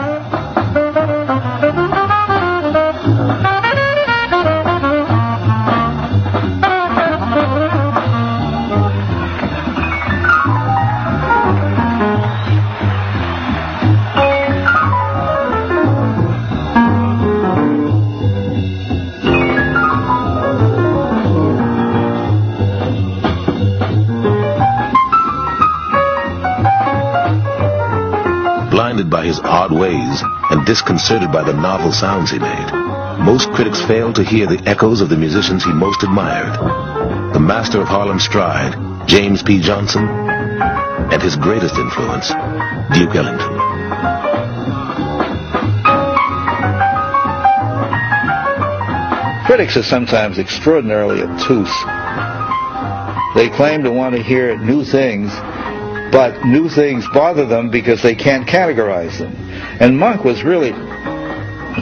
[29.50, 30.22] Odd ways
[30.52, 32.72] and disconcerted by the novel sounds he made,
[33.26, 36.54] most critics failed to hear the echoes of the musicians he most admired.
[37.34, 39.60] The master of Harlem Stride, James P.
[39.60, 42.30] Johnson, and his greatest influence,
[42.94, 43.58] Duke Ellington.
[49.48, 51.74] Critics are sometimes extraordinarily obtuse.
[53.34, 55.32] They claim to want to hear new things,
[56.12, 59.36] but new things bother them because they can't categorize them.
[59.80, 60.72] And Monk was really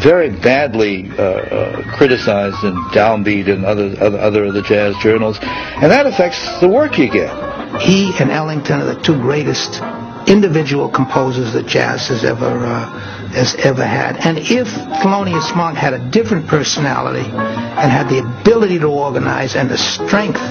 [0.01, 5.37] very badly uh, uh, criticized in Downbeat and other, other other of the jazz journals,
[5.41, 7.81] and that affects the work you get.
[7.81, 9.81] He and Ellington are the two greatest
[10.27, 12.85] individual composers that jazz has ever uh,
[13.29, 14.17] has ever had.
[14.17, 19.69] And if Thelonious Monk had a different personality and had the ability to organize and
[19.69, 20.41] the strength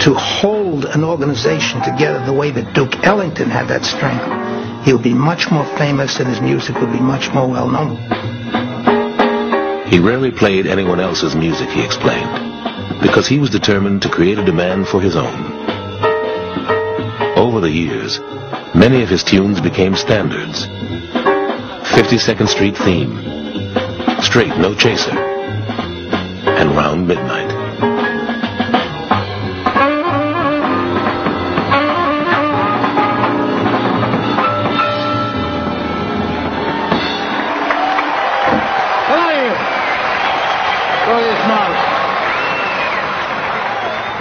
[0.00, 5.02] to hold an organization together the way that Duke Ellington had that strength, he would
[5.02, 7.96] be much more famous and his music would be much more well known.
[9.88, 14.44] He rarely played anyone else's music, he explained, because he was determined to create a
[14.44, 15.52] demand for his own.
[17.36, 18.20] Over the years,
[18.74, 20.66] many of his tunes became standards.
[20.66, 23.16] 52nd Street Theme,
[24.20, 27.53] Straight No Chaser, and Round Midnight.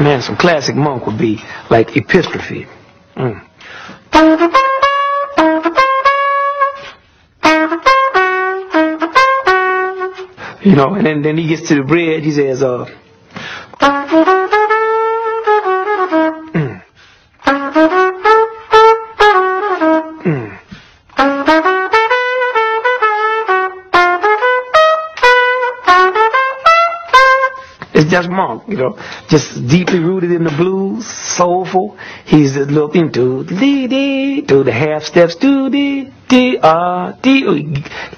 [0.03, 2.67] Man, some classic monk would be like Epistrophy.
[3.15, 3.41] Mm.
[10.65, 12.85] You know, and then, then he gets to the bridge, he says, uh,
[27.93, 28.97] it's just monk, you know.
[29.33, 31.97] Just deeply rooted in the blues, soulful.
[32.23, 37.13] He's a little thing do dee dee do the half steps do dee dee ah
[37.23, 37.41] dee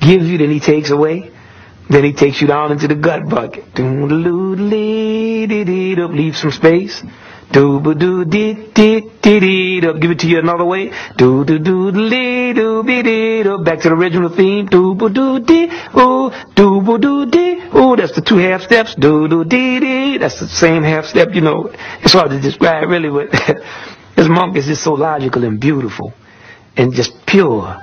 [0.08, 1.32] gives you then he takes away.
[1.90, 3.80] Then he takes you down into the gut bucket.
[6.20, 7.04] Leave some space.
[7.52, 10.92] Do ba do dee dee dee dee do give it to you another way.
[11.18, 14.66] Do do do dee do be dee do back to the original theme.
[14.66, 18.96] Do ba do dee ooh do ba do dee ooh that's the two half steps.
[18.96, 21.30] Do do dee dee that's the same half step.
[21.34, 23.32] You know it's hard to describe really, but
[24.16, 26.14] this monk is just so logical and beautiful
[26.76, 27.78] and just pure.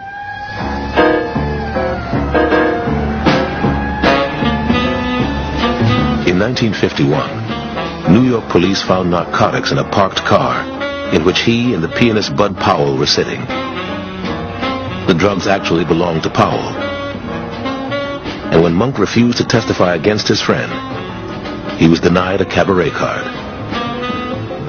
[6.24, 7.41] In 1951,
[8.10, 12.34] New York police found narcotics in a parked car in which he and the pianist
[12.34, 13.40] Bud Powell were sitting.
[15.06, 16.74] The drugs actually belonged to Powell.
[18.52, 20.70] And when Monk refused to testify against his friend,
[21.78, 23.26] he was denied a cabaret card.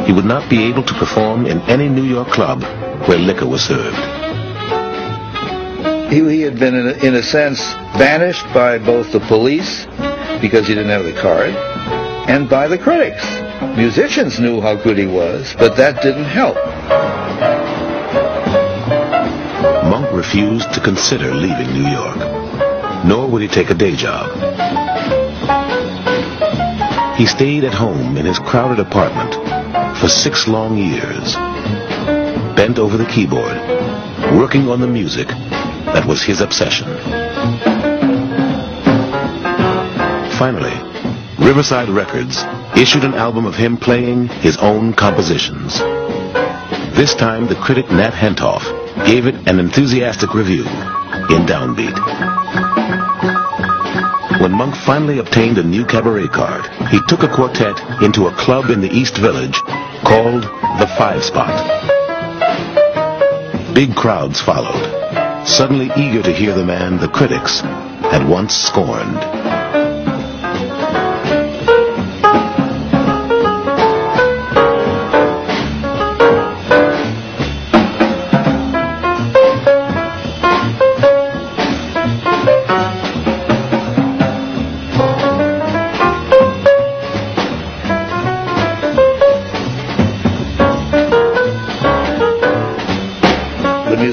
[0.05, 2.61] He would not be able to perform in any New York club
[3.07, 3.97] where liquor was served.
[6.11, 7.59] He, he had been, in a, in a sense,
[7.97, 9.85] banished by both the police
[10.41, 11.72] because he didn't have the card,
[12.27, 13.23] and by the critics.
[13.77, 16.55] Musicians knew how good he was, but that didn't help.
[19.89, 22.17] Monk refused to consider leaving New York,
[23.05, 24.31] nor would he take a day job.
[27.17, 29.33] He stayed at home in his crowded apartment
[29.97, 31.35] for six long years,
[32.55, 33.57] bent over the keyboard,
[34.37, 36.87] working on the music that was his obsession.
[40.37, 40.73] Finally,
[41.39, 42.43] Riverside Records
[42.77, 45.79] issued an album of him playing his own compositions.
[46.95, 48.63] This time, the critic Nat Hentoff
[49.05, 51.97] gave it an enthusiastic review in Downbeat.
[54.41, 58.69] When Monk finally obtained a new cabaret card, he took a quartet into a club
[58.69, 59.55] in the East Village
[60.05, 61.53] called the Five Spot.
[63.73, 69.52] Big crowds followed, suddenly eager to hear the man the critics had once scorned.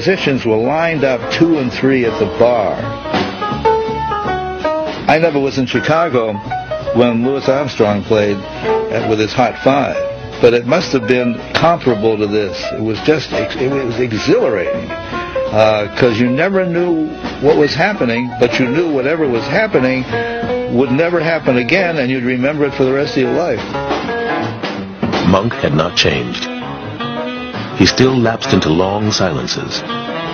[0.01, 2.73] Musicians were lined up two and three at the bar.
[5.07, 6.33] I never was in Chicago
[6.97, 8.37] when Louis Armstrong played
[9.11, 12.57] with his Hot Five, but it must have been comparable to this.
[12.73, 17.05] It was just, it was exhilarating uh, because you never knew
[17.45, 20.01] what was happening, but you knew whatever was happening
[20.75, 23.61] would never happen again, and you'd remember it for the rest of your life.
[25.27, 26.50] Monk had not changed.
[27.81, 29.77] He still lapsed into long silences,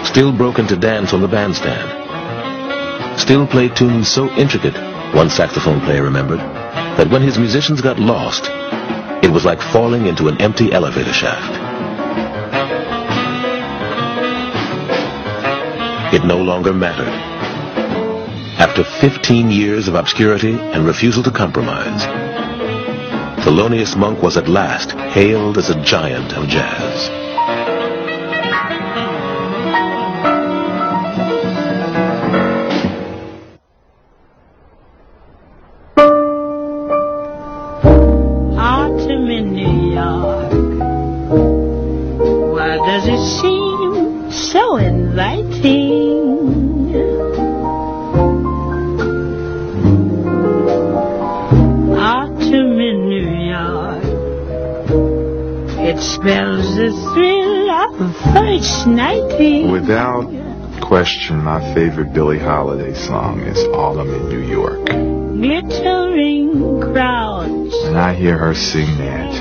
[0.06, 1.88] still broke into dance on the bandstand,
[3.18, 4.76] still played tunes so intricate,
[5.15, 8.49] one saxophone player remembered, that when his musicians got lost,
[9.24, 11.53] it was like falling into an empty elevator shaft.
[16.14, 17.07] It no longer mattered.
[18.60, 22.03] After 15 years of obscurity and refusal to compromise,
[23.45, 27.27] Thelonious Monk was at last hailed as a giant of jazz.
[59.88, 60.27] Without
[60.81, 64.85] question, my favorite Billie Holiday song is Autumn in New York.
[64.85, 69.34] Glittering crowds When I hear her sing that,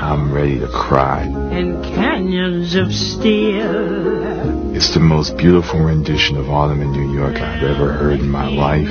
[0.00, 1.22] I'm ready to cry.
[1.22, 4.76] and canyons of steel.
[4.76, 8.46] It's the most beautiful rendition of Autumn in New York I've ever heard in my
[8.48, 8.86] life.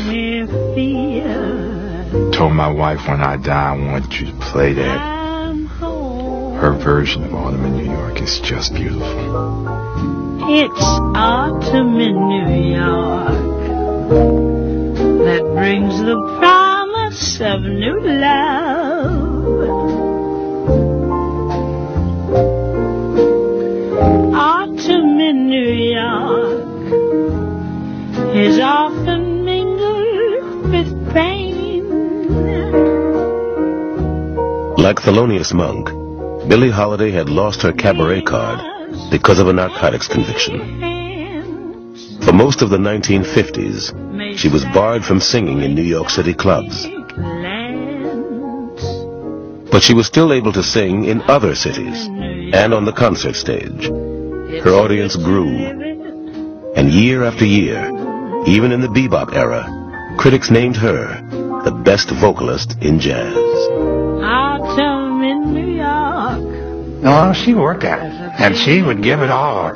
[2.33, 5.21] Told my wife when I die, I want you to play that.
[6.59, 10.20] Her version of Autumn in New York is just beautiful.
[10.53, 10.83] It's
[11.15, 13.61] autumn in New York
[15.23, 19.31] that brings the promise of new love.
[24.35, 26.67] Autumn in New York
[28.35, 31.87] is often mingled with pain.
[34.75, 35.87] Like Thelonious Monk,
[36.49, 38.70] Billie Holiday had lost her cabaret card
[39.11, 40.57] because of a narcotics conviction.
[42.23, 46.87] For most of the 1950s, she was barred from singing in New York City clubs.
[49.69, 53.87] But she was still able to sing in other cities and on the concert stage.
[54.63, 55.49] Her audience grew.
[56.75, 57.85] And year after year,
[58.47, 59.65] even in the bebop era,
[60.17, 61.21] critics named her
[61.63, 64.40] the best vocalist in jazz.
[67.01, 69.73] No, she worked at it, and she would give it all.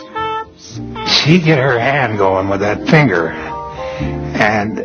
[1.08, 4.78] She'd get her hand going with that finger, and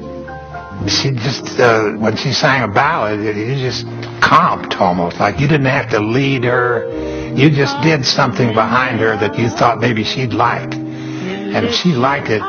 [0.90, 3.84] she just uh, when she sang a ballad, you just
[4.20, 6.88] comped almost like you didn't have to lead her.
[7.34, 11.90] You just did something behind her that you thought maybe she'd like, and if she
[11.90, 12.42] liked it,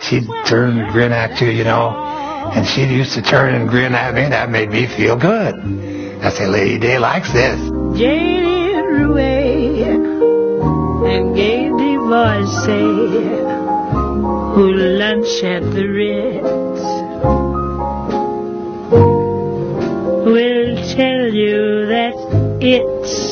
[0.00, 1.90] she'd turn and grin at you, you know.
[2.52, 4.22] And she used to turn and grin at me.
[4.22, 5.54] That made me feel good.
[6.22, 7.60] I say, Lady Day likes this.
[9.04, 12.66] Away and gave divorce
[14.54, 16.82] who lunch at the Ritz?
[20.26, 22.14] Will tell you that
[22.60, 23.25] it's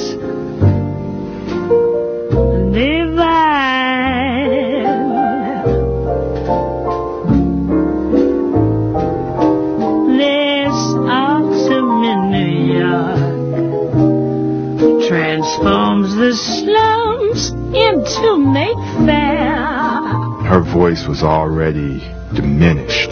[16.34, 20.02] the slums into Mayfair.
[20.42, 22.00] Her voice was already
[22.34, 23.10] diminished,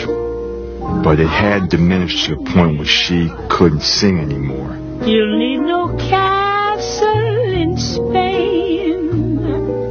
[1.04, 4.76] but it had diminished to the point where she couldn't sing anymore.
[5.06, 8.34] You'll need no castle in Spain.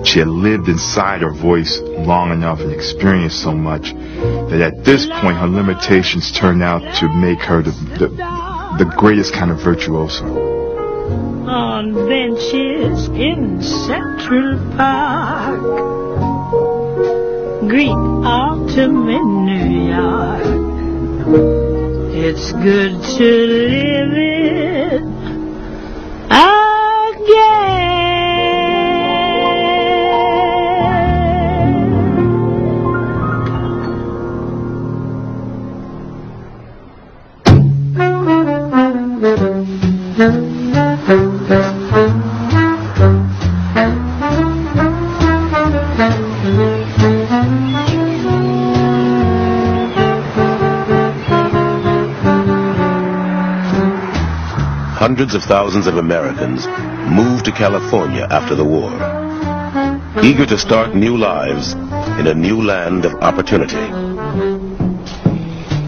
[0.04, 5.06] She had lived inside her voice long enough and experienced so much that at this
[5.06, 8.10] point her limitations turned out to make her the, the,
[8.78, 10.51] the greatest kind of virtuoso.
[11.52, 15.60] On benches in Central Park.
[17.68, 20.46] Greet autumn in New York.
[22.16, 24.31] It's good to live it
[55.32, 56.68] Hundreds of thousands of Americans
[57.10, 58.92] moved to California after the war,
[60.22, 61.72] eager to start new lives
[62.20, 63.80] in a new land of opportunity.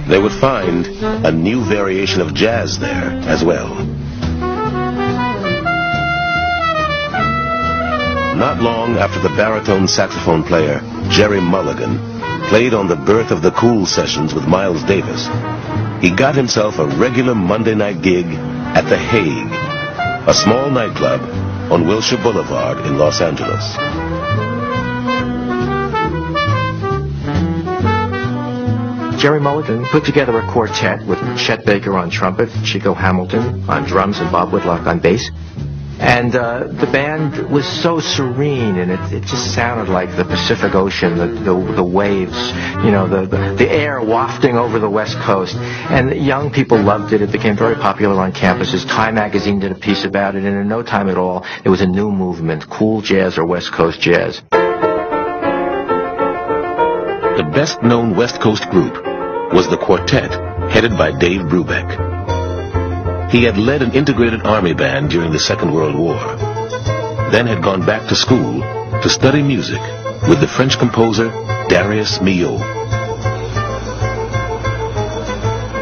[0.07, 0.87] They would find
[1.25, 3.67] a new variation of jazz there as well.
[8.37, 10.79] Not long after the baritone saxophone player
[11.09, 11.97] Gerry Mulligan
[12.47, 15.27] played on the Birth of the Cool sessions with Miles Davis,
[16.01, 19.47] he got himself a regular Monday night gig at The Haig,
[20.27, 21.21] a small nightclub
[21.71, 23.63] on Wilshire Boulevard in Los Angeles.
[29.21, 34.19] Gerry Mulligan put together a quartet with Chet Baker on trumpet, Chico Hamilton on drums,
[34.19, 35.29] and Bob Whitlock on bass.
[36.23, 40.73] And uh, the band was so serene, and it, it just sounded like the Pacific
[40.73, 42.37] Ocean, the, the, the waves,
[42.79, 45.53] you know, the, the, the air wafting over the West Coast.
[45.53, 47.21] And young people loved it.
[47.21, 48.87] It became very popular on campuses.
[48.87, 51.81] Time magazine did a piece about it, and in no time at all, it was
[51.81, 54.41] a new movement, cool jazz or West Coast jazz.
[57.35, 58.93] The best known West Coast group
[59.51, 60.31] was the Quartet,
[60.71, 62.12] headed by Dave Brubeck.
[63.33, 66.19] He had led an integrated army band during the Second World War,
[67.31, 69.81] then had gone back to school to study music
[70.29, 71.29] with the French composer
[71.67, 72.59] Darius Milhaud.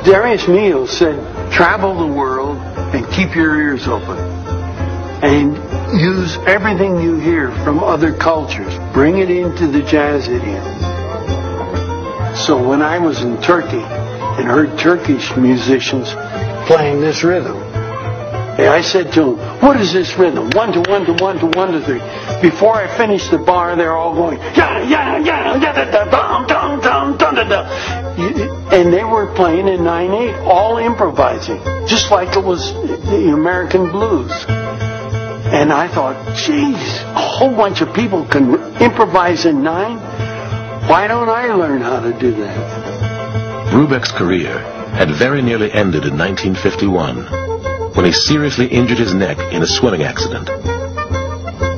[0.05, 2.55] Darius Milhaud said, travel the world
[2.95, 4.17] and keep your ears open.
[5.21, 5.57] And
[5.99, 8.73] use everything you hear from other cultures.
[8.93, 10.63] Bring it into the jazz idiom.
[12.33, 16.15] So when I was in Turkey and heard Turkish musicians
[16.71, 20.51] playing this rhythm, And I said to him, what is this rhythm?
[20.51, 21.99] One to one to one to one to three.
[22.41, 24.79] Before I finished the bar, they're all going, da,
[26.47, 27.61] dum, dum, dum, da, da.
[28.71, 34.31] And they were playing in 9-8, all improvising, just like it was the American blues.
[34.47, 39.97] And I thought, geez, a whole bunch of people can improvise in nine?
[40.87, 43.71] Why don't I learn how to do that?
[43.73, 47.25] Brubeck's career had very nearly ended in 1951
[47.95, 50.47] when he seriously injured his neck in a swimming accident.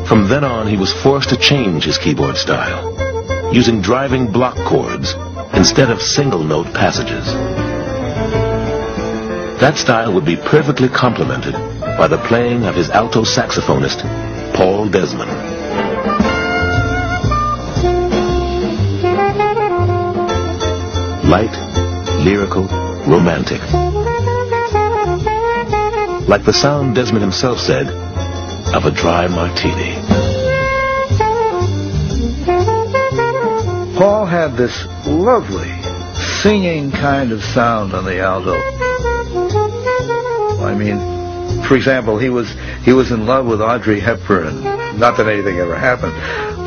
[0.07, 5.13] From then on, he was forced to change his keyboard style, using driving block chords
[5.53, 7.25] instead of single-note passages.
[9.59, 11.53] That style would be perfectly complemented
[11.97, 14.03] by the playing of his alto saxophonist,
[14.53, 15.31] Paul Desmond.
[21.29, 21.55] Light,
[22.23, 23.61] lyrical, romantic.
[26.27, 29.95] Like the sound Desmond himself said of a dry martini.
[33.97, 35.71] Paul had this lovely
[36.41, 38.53] singing kind of sound on the alto.
[40.63, 42.49] I mean, for example, he was
[42.83, 44.63] he was in love with Audrey Hepburn.
[44.97, 46.13] Not that anything ever happened,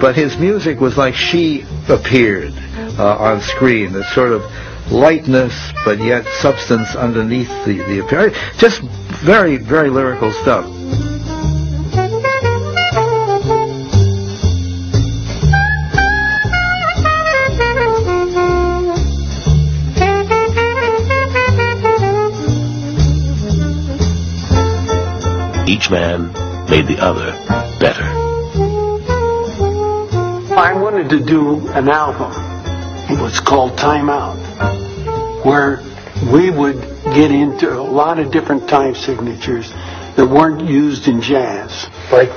[0.00, 2.52] but his music was like she appeared
[2.98, 3.92] uh, on screen.
[3.92, 4.42] This sort of
[4.90, 8.36] lightness, but yet substance underneath the the appearance.
[8.58, 10.66] Just very very lyrical stuff.
[25.68, 26.32] Each man
[26.70, 27.32] made the other
[27.80, 28.04] better.
[30.58, 32.32] I wanted to do an album.
[33.10, 34.38] It was called Time Out,
[35.46, 35.78] where
[36.32, 36.80] we would
[37.14, 39.70] get into a lot of different time signatures
[40.16, 41.86] that weren't used in jazz.
[42.10, 42.30] Like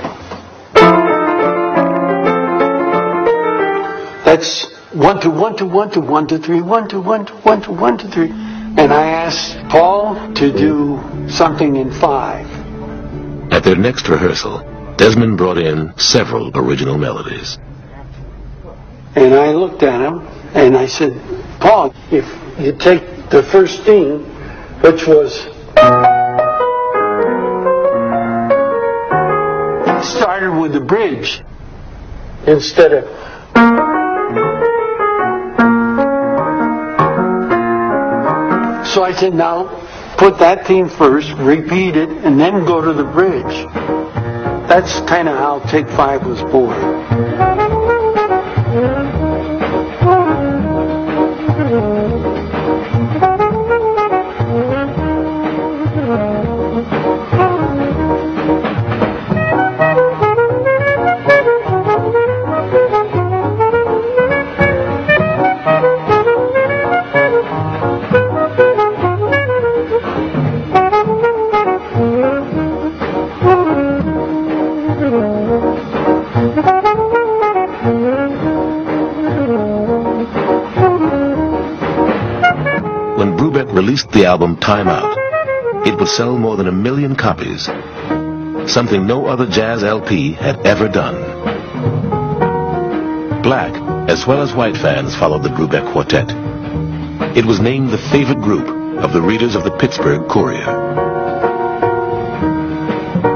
[4.24, 7.62] that's one to one to one to one to three, one to one to one
[7.62, 8.30] to one to three.
[8.30, 12.46] And I asked Paul to do something in five.
[13.52, 14.60] At their next rehearsal,
[14.96, 17.58] Desmond brought in several original melodies.
[19.16, 20.20] And I looked at him
[20.54, 21.20] and I said,
[21.58, 22.24] Paul, if
[22.58, 24.24] you take the first theme,
[24.80, 25.34] which was
[30.04, 31.42] started with the bridge
[32.46, 33.04] instead of
[38.92, 39.68] So I said, now
[40.18, 43.64] put that theme first, repeat it, and then go to the bridge.
[44.68, 46.76] That's kind of how Take Five was born.
[84.70, 87.64] Time Out, it would sell more than a million copies,
[88.72, 91.16] something no other jazz LP had ever done.
[93.42, 93.74] Black,
[94.08, 96.30] as well as white fans, followed the Brubeck Quartet.
[97.36, 98.68] It was named the favorite group
[99.02, 100.70] of the readers of the Pittsburgh Courier.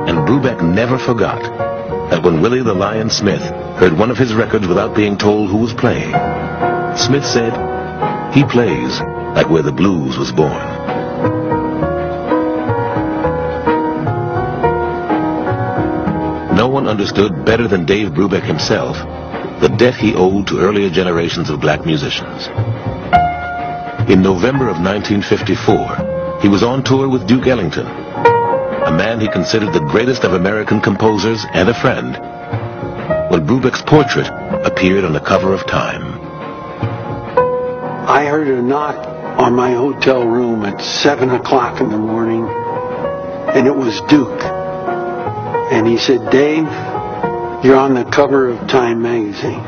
[0.07, 1.43] And Brubeck never forgot
[2.13, 5.59] that when Willie the Lion Smith heard one of his records without being told who
[5.59, 6.13] was playing,
[6.97, 7.53] Smith said,
[8.33, 9.01] he plays
[9.35, 10.74] like where the blues was born.
[17.05, 18.97] Understood better than Dave Brubeck himself
[19.61, 22.49] the debt he owed to earlier generations of black musicians.
[24.09, 29.75] In November of 1954, he was on tour with Duke Ellington, a man he considered
[29.75, 32.17] the greatest of American composers and a friend,
[33.31, 34.29] when Brubeck's portrait
[34.65, 36.19] appeared on the cover of Time.
[38.09, 38.97] I heard a knock
[39.39, 44.41] on my hotel room at 7 o'clock in the morning, and it was Duke.
[45.71, 46.69] And he said, Dave,
[47.65, 49.59] you're on the cover of Time magazine.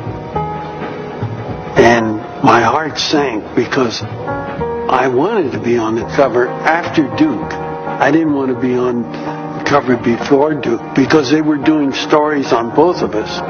[1.81, 7.53] And my heart sank because I wanted to be on the cover after Duke.
[7.55, 12.53] I didn't want to be on the cover before Duke because they were doing stories
[12.53, 13.41] on both of us.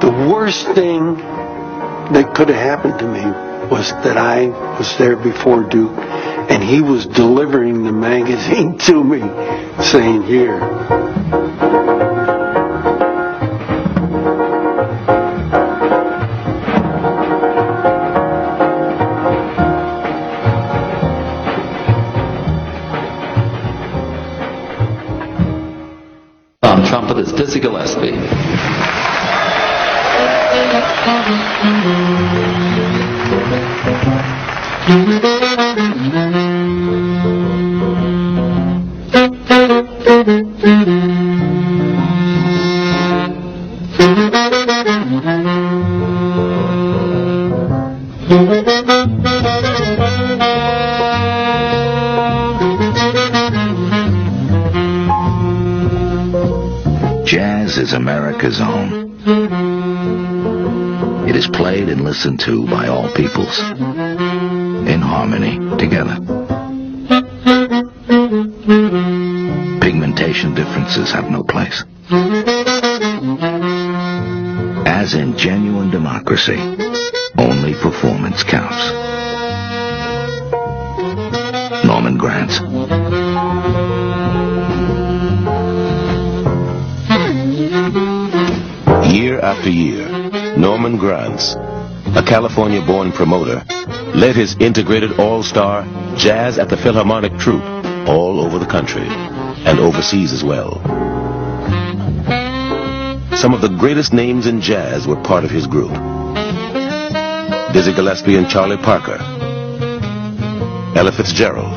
[0.00, 4.46] The worst thing that could have happened to me was that I
[4.78, 9.20] was there before Duke and he was delivering the magazine to me
[9.82, 10.58] saying, here.
[62.26, 66.16] Listened to by all peoples in harmony together.
[69.80, 71.84] Pigmentation differences have no place.
[74.86, 76.58] As in genuine democracy,
[77.38, 78.92] only performance counts.
[81.84, 82.60] Norman Granz.
[89.14, 91.54] Year after year, Norman Granz,
[92.16, 93.62] a California-born promoter,
[94.14, 95.84] led his integrated all-star
[96.16, 97.62] Jazz at the Philharmonic troupe
[98.08, 100.80] all over the country and overseas as well.
[103.36, 105.92] Some of the greatest names in jazz were part of his group.
[107.74, 109.18] Dizzy Gillespie and Charlie Parker,
[110.96, 111.70] Ella Fitzgerald,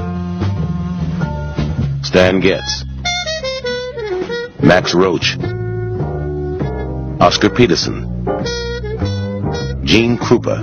[2.06, 2.86] Stan Getz,
[4.64, 5.38] Max Roach,
[7.20, 8.09] Oscar Peterson,
[9.90, 10.56] Gene Krupa,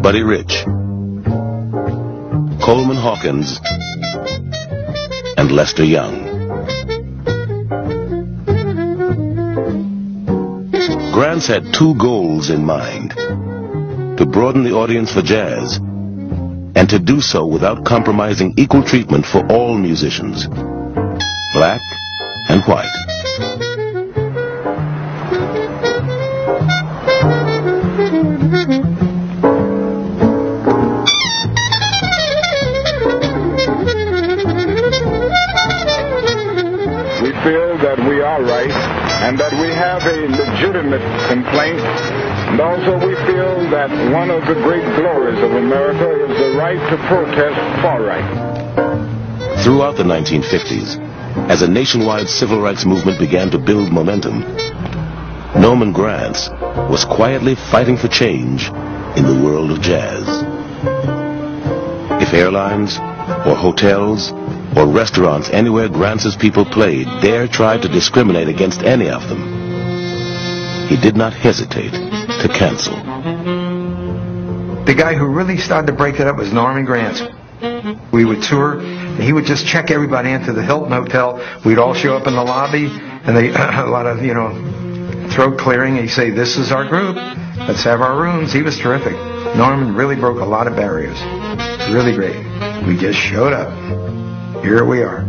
[0.00, 0.62] Buddy Rich,
[2.64, 3.58] Coleman Hawkins,
[5.36, 6.30] and Lester Young.
[11.12, 13.10] Granz had two goals in mind.
[13.10, 19.44] To broaden the audience for jazz, and to do so without compromising equal treatment for
[19.50, 20.46] all musicians,
[21.52, 21.80] black
[22.48, 22.93] and white.
[43.74, 49.64] That one of the great glories of America is the right to protest far right.
[49.64, 50.96] Throughout the 1950s,
[51.50, 54.42] as a nationwide civil rights movement began to build momentum,
[55.60, 56.50] Norman Granz
[56.88, 58.68] was quietly fighting for change
[59.16, 60.22] in the world of jazz.
[62.22, 62.96] If airlines,
[63.44, 64.30] or hotels,
[64.76, 70.96] or restaurants anywhere Granz's people played dare try to discriminate against any of them, he
[70.96, 73.63] did not hesitate to cancel.
[74.86, 77.22] The guy who really started to break it up was Norman Granz.
[78.12, 81.40] We would tour, and he would just check everybody into the Hilton Hotel.
[81.64, 84.50] We'd all show up in the lobby, and they a lot of you know
[85.30, 85.96] throat clearing.
[85.96, 87.16] He'd say, "This is our group.
[87.16, 89.14] Let's have our rooms." He was terrific.
[89.56, 91.18] Norman really broke a lot of barriers.
[91.90, 92.36] Really great.
[92.86, 93.72] We just showed up.
[94.62, 95.24] Here we are.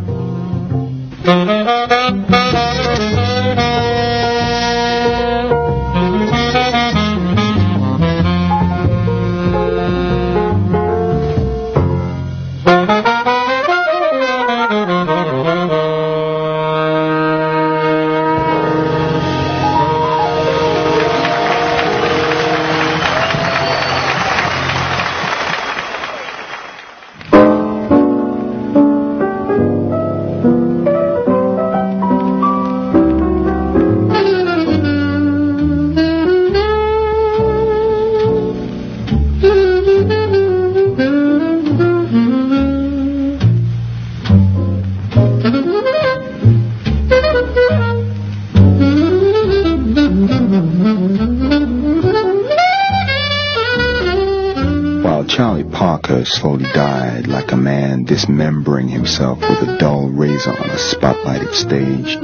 [58.06, 62.18] Dismembering himself with a dull razor on a spotlighted stage,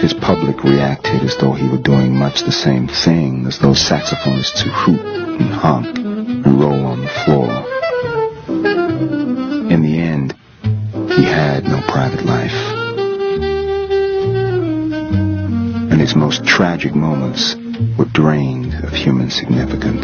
[0.00, 4.62] his public reacted as though he were doing much the same thing as those saxophonists
[4.62, 5.00] who hoot
[5.40, 7.50] and honk and roll on the floor.
[9.70, 10.34] In the end,
[11.12, 12.54] he had no private life.
[15.92, 17.54] And his most tragic moments
[17.98, 19.99] were drained of human significance.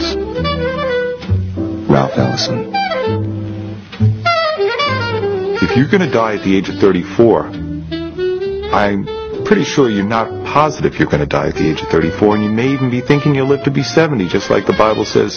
[5.87, 7.47] You're going to die at the age of 34,
[8.75, 9.07] I'm
[9.45, 12.45] pretty sure you're not positive you're going to die at the age of 34, and
[12.45, 15.37] you may even be thinking you'll live to be 70, just like the Bible says.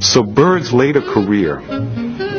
[0.00, 1.60] So Bird's later career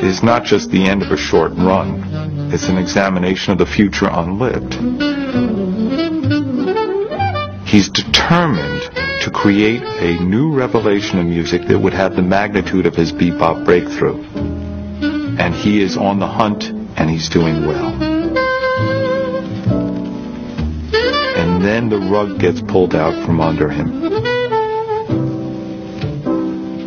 [0.01, 2.51] is not just the end of a short run.
[2.51, 4.73] It's an examination of the future unlived.
[7.67, 8.81] He's determined
[9.21, 13.63] to create a new revelation of music that would have the magnitude of his bebop
[13.63, 14.36] breakthrough.
[15.57, 16.65] He is on the hunt,
[16.97, 17.87] and he's doing well.
[21.35, 24.03] And then the rug gets pulled out from under him.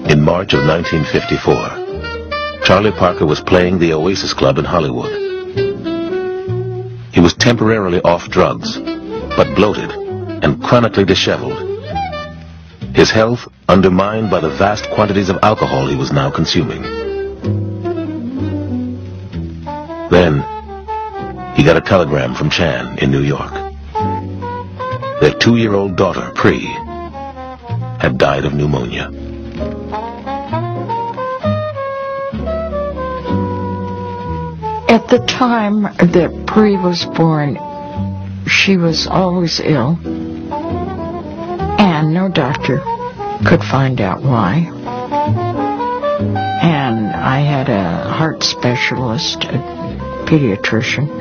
[0.08, 5.12] In March of 1954, Charlie Parker was playing the Oasis Club in Hollywood.
[7.12, 11.58] He was temporarily off drugs, but bloated and chronically disheveled.
[12.94, 16.89] His health undermined by the vast quantities of alcohol he was now consuming.
[21.60, 23.52] He got a telegram from Chan in New York.
[25.20, 26.64] Their two-year-old daughter, Pree,
[28.00, 29.08] had died of pneumonia.
[34.88, 37.58] At the time that Pree was born,
[38.46, 39.98] she was always ill,
[41.78, 42.78] and no doctor
[43.44, 44.70] could find out why.
[46.62, 49.58] And I had a heart specialist, a
[50.24, 51.19] pediatrician,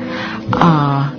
[0.52, 1.10] uh,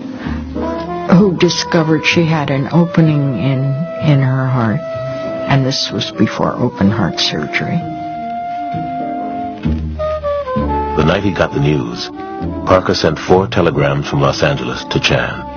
[1.16, 3.60] who discovered she had an opening in,
[4.03, 7.78] in her heart, and this was before open heart surgery.
[10.98, 12.10] The night he got the news,
[12.66, 15.49] Parker sent four telegrams from Los Angeles to Chan.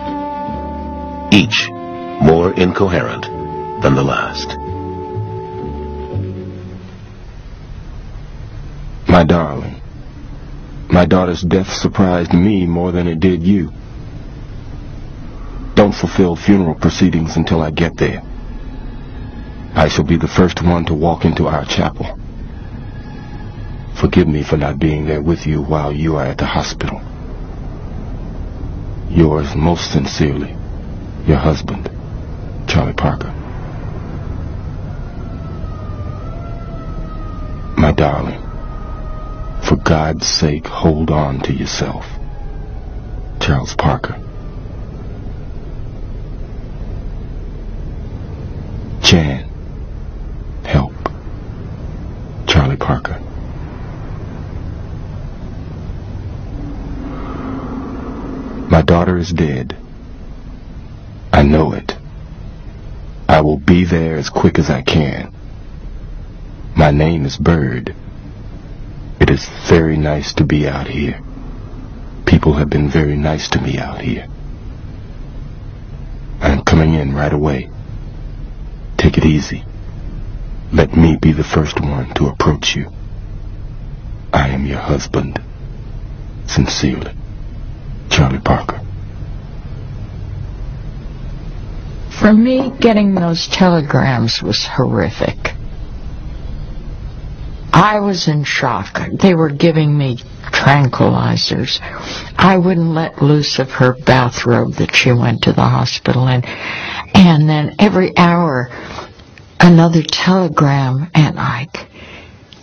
[1.32, 3.24] Each more incoherent
[3.82, 4.56] than the last.
[9.08, 9.73] My darling,
[10.94, 13.72] my daughter's death surprised me more than it did you.
[15.74, 18.22] Don't fulfill funeral proceedings until I get there.
[19.74, 22.06] I shall be the first one to walk into our chapel.
[24.00, 27.00] Forgive me for not being there with you while you are at the hospital.
[29.10, 30.54] Yours most sincerely,
[31.26, 31.90] your husband,
[32.68, 33.32] Charlie Parker.
[37.76, 38.43] My darling,
[39.84, 42.06] God's sake, hold on to yourself.
[43.38, 44.18] Charles Parker.
[49.02, 49.46] Chan,
[50.64, 50.94] help.
[52.46, 53.20] Charlie Parker.
[58.70, 59.76] My daughter is dead.
[61.30, 61.94] I know it.
[63.28, 65.30] I will be there as quick as I can.
[66.74, 67.94] My name is Bird.
[69.34, 71.20] It is very nice to be out here.
[72.24, 74.28] People have been very nice to me out here.
[76.40, 77.68] I am coming in right away.
[78.96, 79.64] Take it easy.
[80.72, 82.92] Let me be the first one to approach you.
[84.32, 85.42] I am your husband.
[86.46, 87.16] Sincerely.
[88.10, 88.80] Charlie Parker.
[92.20, 95.53] For me, getting those telegrams was horrific.
[97.84, 98.98] I was in shock.
[99.12, 101.80] They were giving me tranquilizers.
[102.38, 106.46] I wouldn't let loose of her bathrobe that she went to the hospital in.
[106.46, 108.70] And then every hour,
[109.60, 111.86] another telegram, and Ike.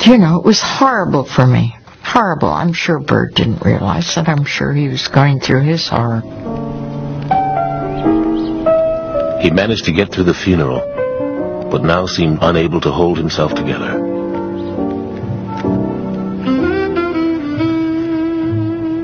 [0.08, 1.76] you know, it was horrible for me.
[2.02, 2.50] Horrible.
[2.50, 4.28] I'm sure Bird didn't realize that.
[4.28, 6.22] I'm sure he was going through his horror.
[9.40, 10.80] He managed to get through the funeral,
[11.70, 14.11] but now seemed unable to hold himself together.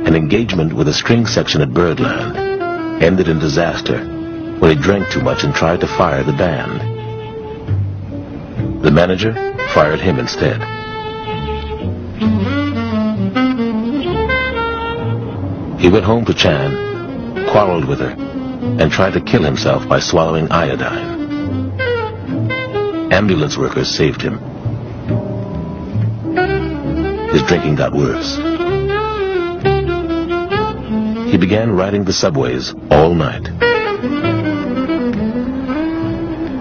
[0.07, 2.37] An engagement with a string section at Birdland
[3.03, 3.97] ended in disaster
[4.57, 6.79] when he drank too much and tried to fire the band.
[8.85, 9.33] The manager
[9.73, 10.61] fired him instead.
[15.77, 18.15] He went home to Chan, quarreled with her,
[18.79, 21.81] and tried to kill himself by swallowing iodine.
[23.11, 24.39] Ambulance workers saved him.
[27.27, 28.46] His drinking got worse.
[31.37, 33.45] He began riding the subways all night.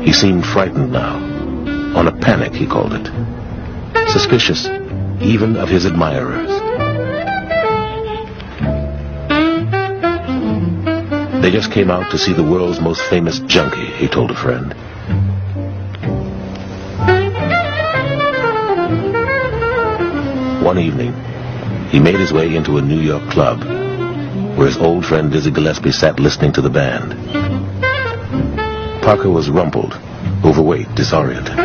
[0.05, 1.17] He seemed frightened now,
[1.97, 3.07] on a panic he called it,
[4.11, 4.67] suspicious
[5.23, 6.51] even of his admirers.
[11.41, 14.75] They just came out to see the world's most famous junkie, he told a friend.
[20.63, 21.15] One evening,
[21.89, 23.76] he made his way into a New York club
[24.57, 27.13] where his old friend Dizzy Gillespie sat listening to the band.
[29.03, 29.93] Parker was rumpled,
[30.43, 31.57] overweight, disoriented.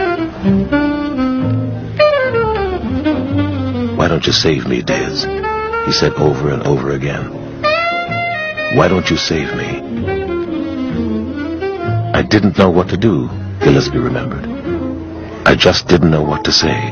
[3.98, 5.24] Why don't you save me, Diz?
[5.86, 7.32] He said over and over again.
[8.76, 9.80] Why don't you save me?
[12.14, 13.30] I didn't know what to do,
[13.62, 14.46] Gillespie remembered.
[15.48, 16.90] I just didn't know what to say.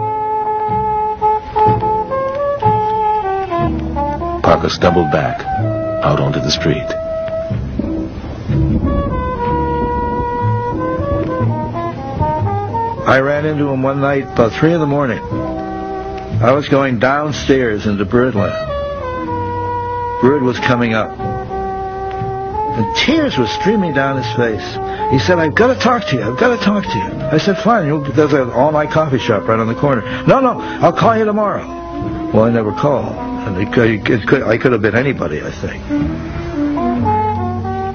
[4.41, 5.68] Parker stumbled back,
[6.03, 6.87] out onto the street.
[13.07, 15.19] I ran into him one night about 3 in the morning.
[15.19, 18.53] I was going downstairs into Birdland.
[20.21, 21.17] Bird was coming up.
[22.79, 24.63] and tears were streaming down his face.
[25.11, 26.21] He said, I've got to talk to you.
[26.23, 27.03] I've got to talk to you.
[27.03, 27.87] I said, fine.
[27.87, 30.01] You'll, there's an all-night coffee shop right on the corner.
[30.25, 31.67] No, no, I'll call you tomorrow.
[32.33, 33.28] Well, I never called.
[33.47, 35.83] And it could, it could, I could have been anybody, I think.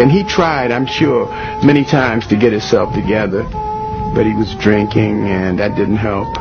[0.00, 1.26] And he tried, I'm sure,
[1.64, 3.42] many times to get himself together,
[4.14, 6.36] but he was drinking, and that didn't help.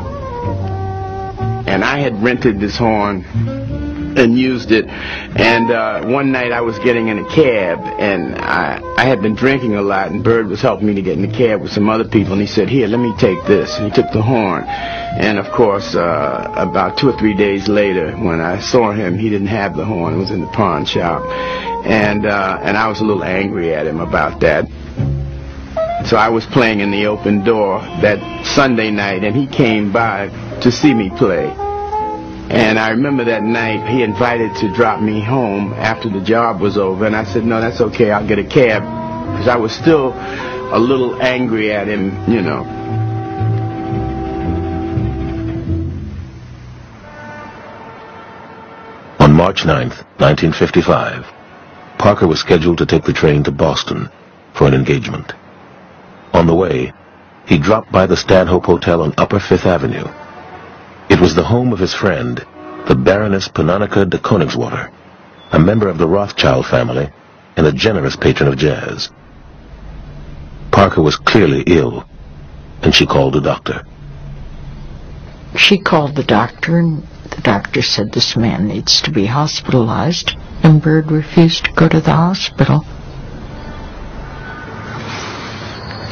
[1.67, 3.23] And I had rented this horn
[4.17, 4.85] and used it.
[4.87, 9.35] And uh, one night I was getting in a cab, and I, I had been
[9.35, 11.89] drinking a lot, and Bird was helping me to get in the cab with some
[11.89, 13.77] other people, and he said, here, let me take this.
[13.77, 14.63] And he took the horn.
[14.63, 19.29] And of course, uh, about two or three days later, when I saw him, he
[19.29, 20.15] didn't have the horn.
[20.15, 21.23] It was in the pawn shop.
[21.85, 24.67] And, uh, and I was a little angry at him about that.
[26.07, 30.27] So I was playing in the open door that Sunday night, and he came by
[30.61, 31.62] to see me play.
[32.53, 36.77] And I remember that night he invited to drop me home after the job was
[36.77, 38.83] over, and I said, no, that's okay, I'll get a cab,
[39.31, 42.63] because I was still a little angry at him, you know.
[49.19, 51.25] On March 9th, 1955,
[51.97, 54.09] Parker was scheduled to take the train to Boston
[54.53, 55.33] for an engagement.
[56.33, 56.93] On the way,
[57.47, 60.05] he dropped by the Stanhope Hotel on Upper Fifth Avenue.
[61.09, 62.43] It was the home of his friend,
[62.87, 64.91] the Baroness Pannonica de Königswarter,
[65.51, 67.09] a member of the Rothschild family
[67.55, 69.09] and a generous patron of jazz.
[70.71, 72.07] Parker was clearly ill,
[72.81, 73.85] and she called a doctor.
[75.55, 80.81] She called the doctor, and the doctor said this man needs to be hospitalized, and
[80.81, 82.83] Bird refused to go to the hospital.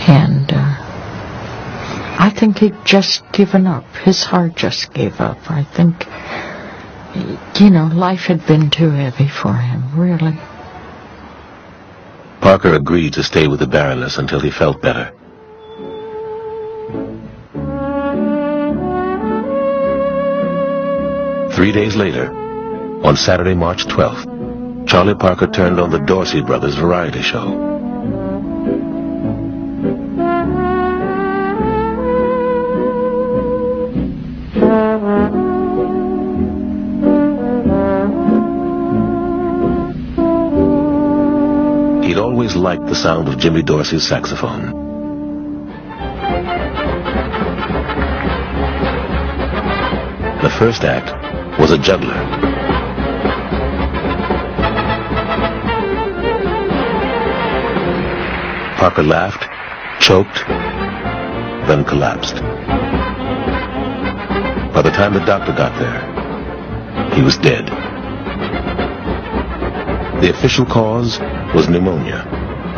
[0.08, 0.81] And uh,
[2.22, 3.84] I think he'd just given up.
[4.06, 5.40] His heart just gave up.
[5.50, 6.06] I think,
[7.60, 10.38] you know, life had been too heavy for him, really.
[12.40, 15.12] Parker agreed to stay with the Baroness until he felt better.
[21.56, 22.32] Three days later,
[23.04, 27.81] on Saturday, March 12th, Charlie Parker turned on the Dorsey Brothers variety show.
[42.12, 44.72] He'd always liked the sound of Jimmy Dorsey's saxophone.
[50.42, 51.10] The first act
[51.58, 52.12] was a juggler.
[58.76, 59.48] Parker laughed,
[60.04, 60.46] choked,
[61.70, 62.36] then collapsed.
[64.74, 67.68] By the time the doctor got there, he was dead.
[70.22, 71.18] The official cause
[71.54, 72.24] was pneumonia,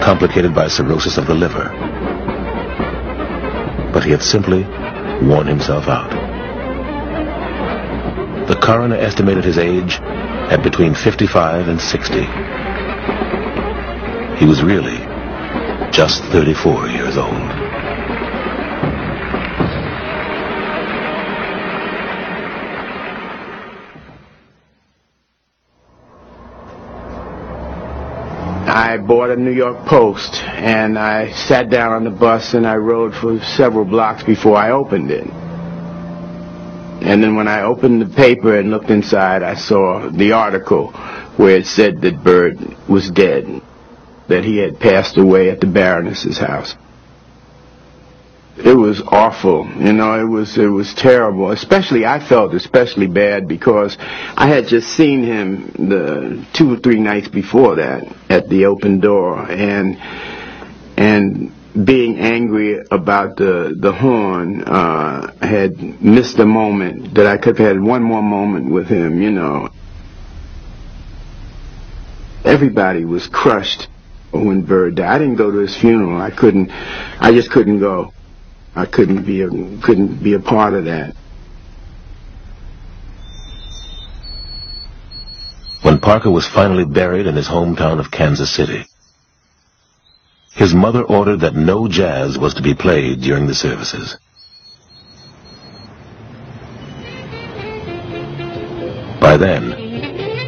[0.03, 1.69] complicated by cirrhosis of the liver.
[3.93, 4.63] But he had simply
[5.21, 6.09] worn himself out.
[8.47, 12.13] The coroner estimated his age at between 55 and 60.
[14.37, 14.97] He was really
[15.91, 17.92] just 34 years old.
[28.75, 32.77] I bought a New York Post and I sat down on the bus and I
[32.77, 35.27] rode for several blocks before I opened it.
[35.27, 40.87] And then when I opened the paper and looked inside, I saw the article
[41.37, 42.57] where it said that Bird
[42.89, 43.61] was dead,
[44.27, 46.75] that he had passed away at the Baroness's house.
[48.55, 51.49] It was awful, you know, it was, it was terrible.
[51.51, 56.99] Especially, I felt especially bad because I had just seen him the two or three
[56.99, 59.97] nights before that at the open door and,
[60.97, 67.57] and being angry about the the horn uh had missed a moment that I could
[67.57, 69.69] have had one more moment with him, you know.
[72.45, 73.87] Everybody was crushed
[74.31, 75.15] when Bird died.
[75.15, 76.21] I didn't go to his funeral.
[76.21, 76.69] I couldn't
[77.19, 78.13] I just couldn't go.
[78.75, 81.15] I couldn't be a couldn't be a part of that.
[85.83, 88.85] When Parker was finally buried in his hometown of Kansas City,
[90.53, 94.17] his mother ordered that no jazz was to be played during the services.
[99.19, 99.71] By then,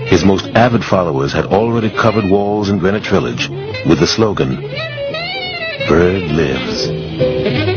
[0.08, 3.50] his most avid followers had already covered walls in Greenwich Village
[3.88, 4.56] with the slogan,
[5.88, 7.75] Bird Lives.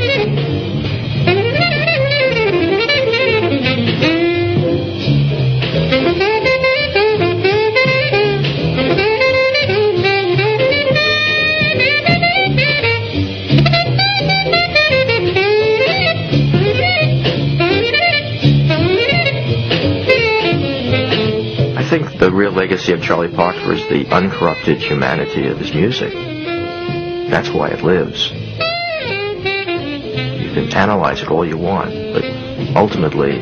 [22.30, 26.12] Legacy of Charlie Parker is the uncorrupted humanity of his music.
[26.12, 28.30] That's why it lives.
[28.30, 28.38] You
[30.54, 32.24] can analyze it all you want, but
[32.76, 33.40] ultimately,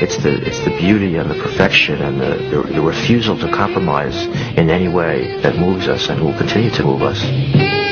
[0.00, 4.26] it's the it's the beauty and the perfection and the, the, the refusal to compromise
[4.56, 7.85] in any way that moves us and will continue to move us.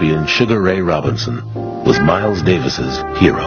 [0.00, 1.44] Champion Sugar Ray Robinson
[1.84, 3.46] was Miles Davis's hero.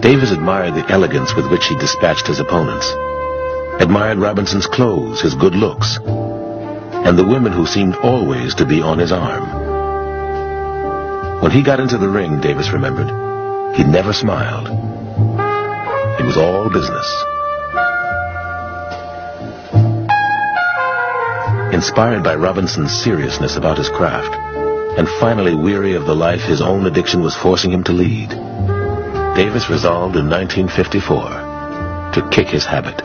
[0.00, 2.88] Davis admired the elegance with which he dispatched his opponents,
[3.82, 9.00] admired Robinson's clothes, his good looks, and the women who seemed always to be on
[9.00, 9.42] his arm.
[11.42, 13.08] When he got into the ring, Davis remembered,
[13.76, 14.68] he never smiled.
[16.20, 17.37] It was all business.
[21.78, 24.34] Inspired by Robinson's seriousness about his craft,
[24.98, 28.30] and finally weary of the life his own addiction was forcing him to lead,
[29.36, 32.98] Davis resolved in 1954 to kick his habit.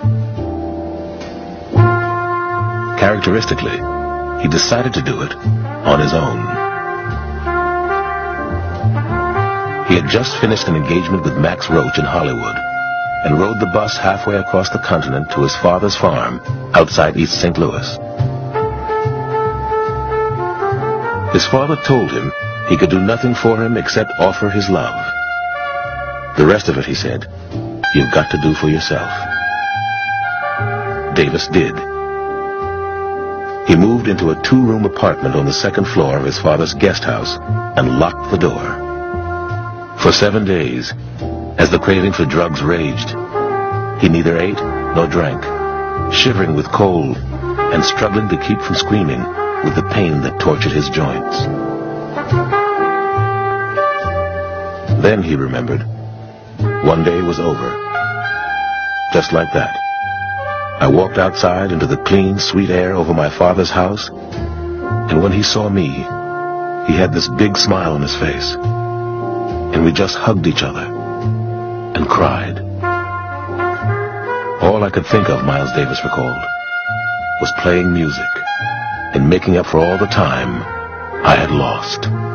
[2.99, 3.77] Characteristically,
[4.41, 6.39] he decided to do it on his own.
[9.85, 12.57] He had just finished an engagement with Max Roach in Hollywood
[13.25, 16.41] and rode the bus halfway across the continent to his father's farm
[16.73, 17.55] outside East St.
[17.59, 17.99] Louis.
[21.33, 22.31] His father told him
[22.69, 24.93] he could do nothing for him except offer his love.
[26.37, 27.25] The rest of it, he said,
[27.95, 29.09] you've got to do for yourself.
[31.15, 31.75] Davis did.
[33.67, 37.39] He moved into a two-room apartment on the second floor of his father's guest house
[37.77, 39.97] and locked the door.
[39.97, 40.93] For seven days,
[41.57, 43.09] as the craving for drugs raged,
[44.01, 44.61] he neither ate
[44.95, 45.43] nor drank,
[46.13, 49.23] shivering with cold and struggling to keep from screaming
[49.63, 51.45] with the pain that tortured his joints.
[55.01, 55.81] Then he remembered,
[56.85, 57.69] one day was over.
[59.13, 59.75] Just like that.
[60.79, 65.43] I walked outside into the clean, sweet air over my father's house, and when he
[65.43, 65.87] saw me,
[66.87, 70.85] he had this big smile on his face, and we just hugged each other
[71.95, 72.59] and cried.
[74.61, 76.43] All I could think of, Miles Davis recalled,
[77.41, 78.42] was playing music
[79.13, 80.61] and making up for all the time
[81.25, 82.32] I had lost.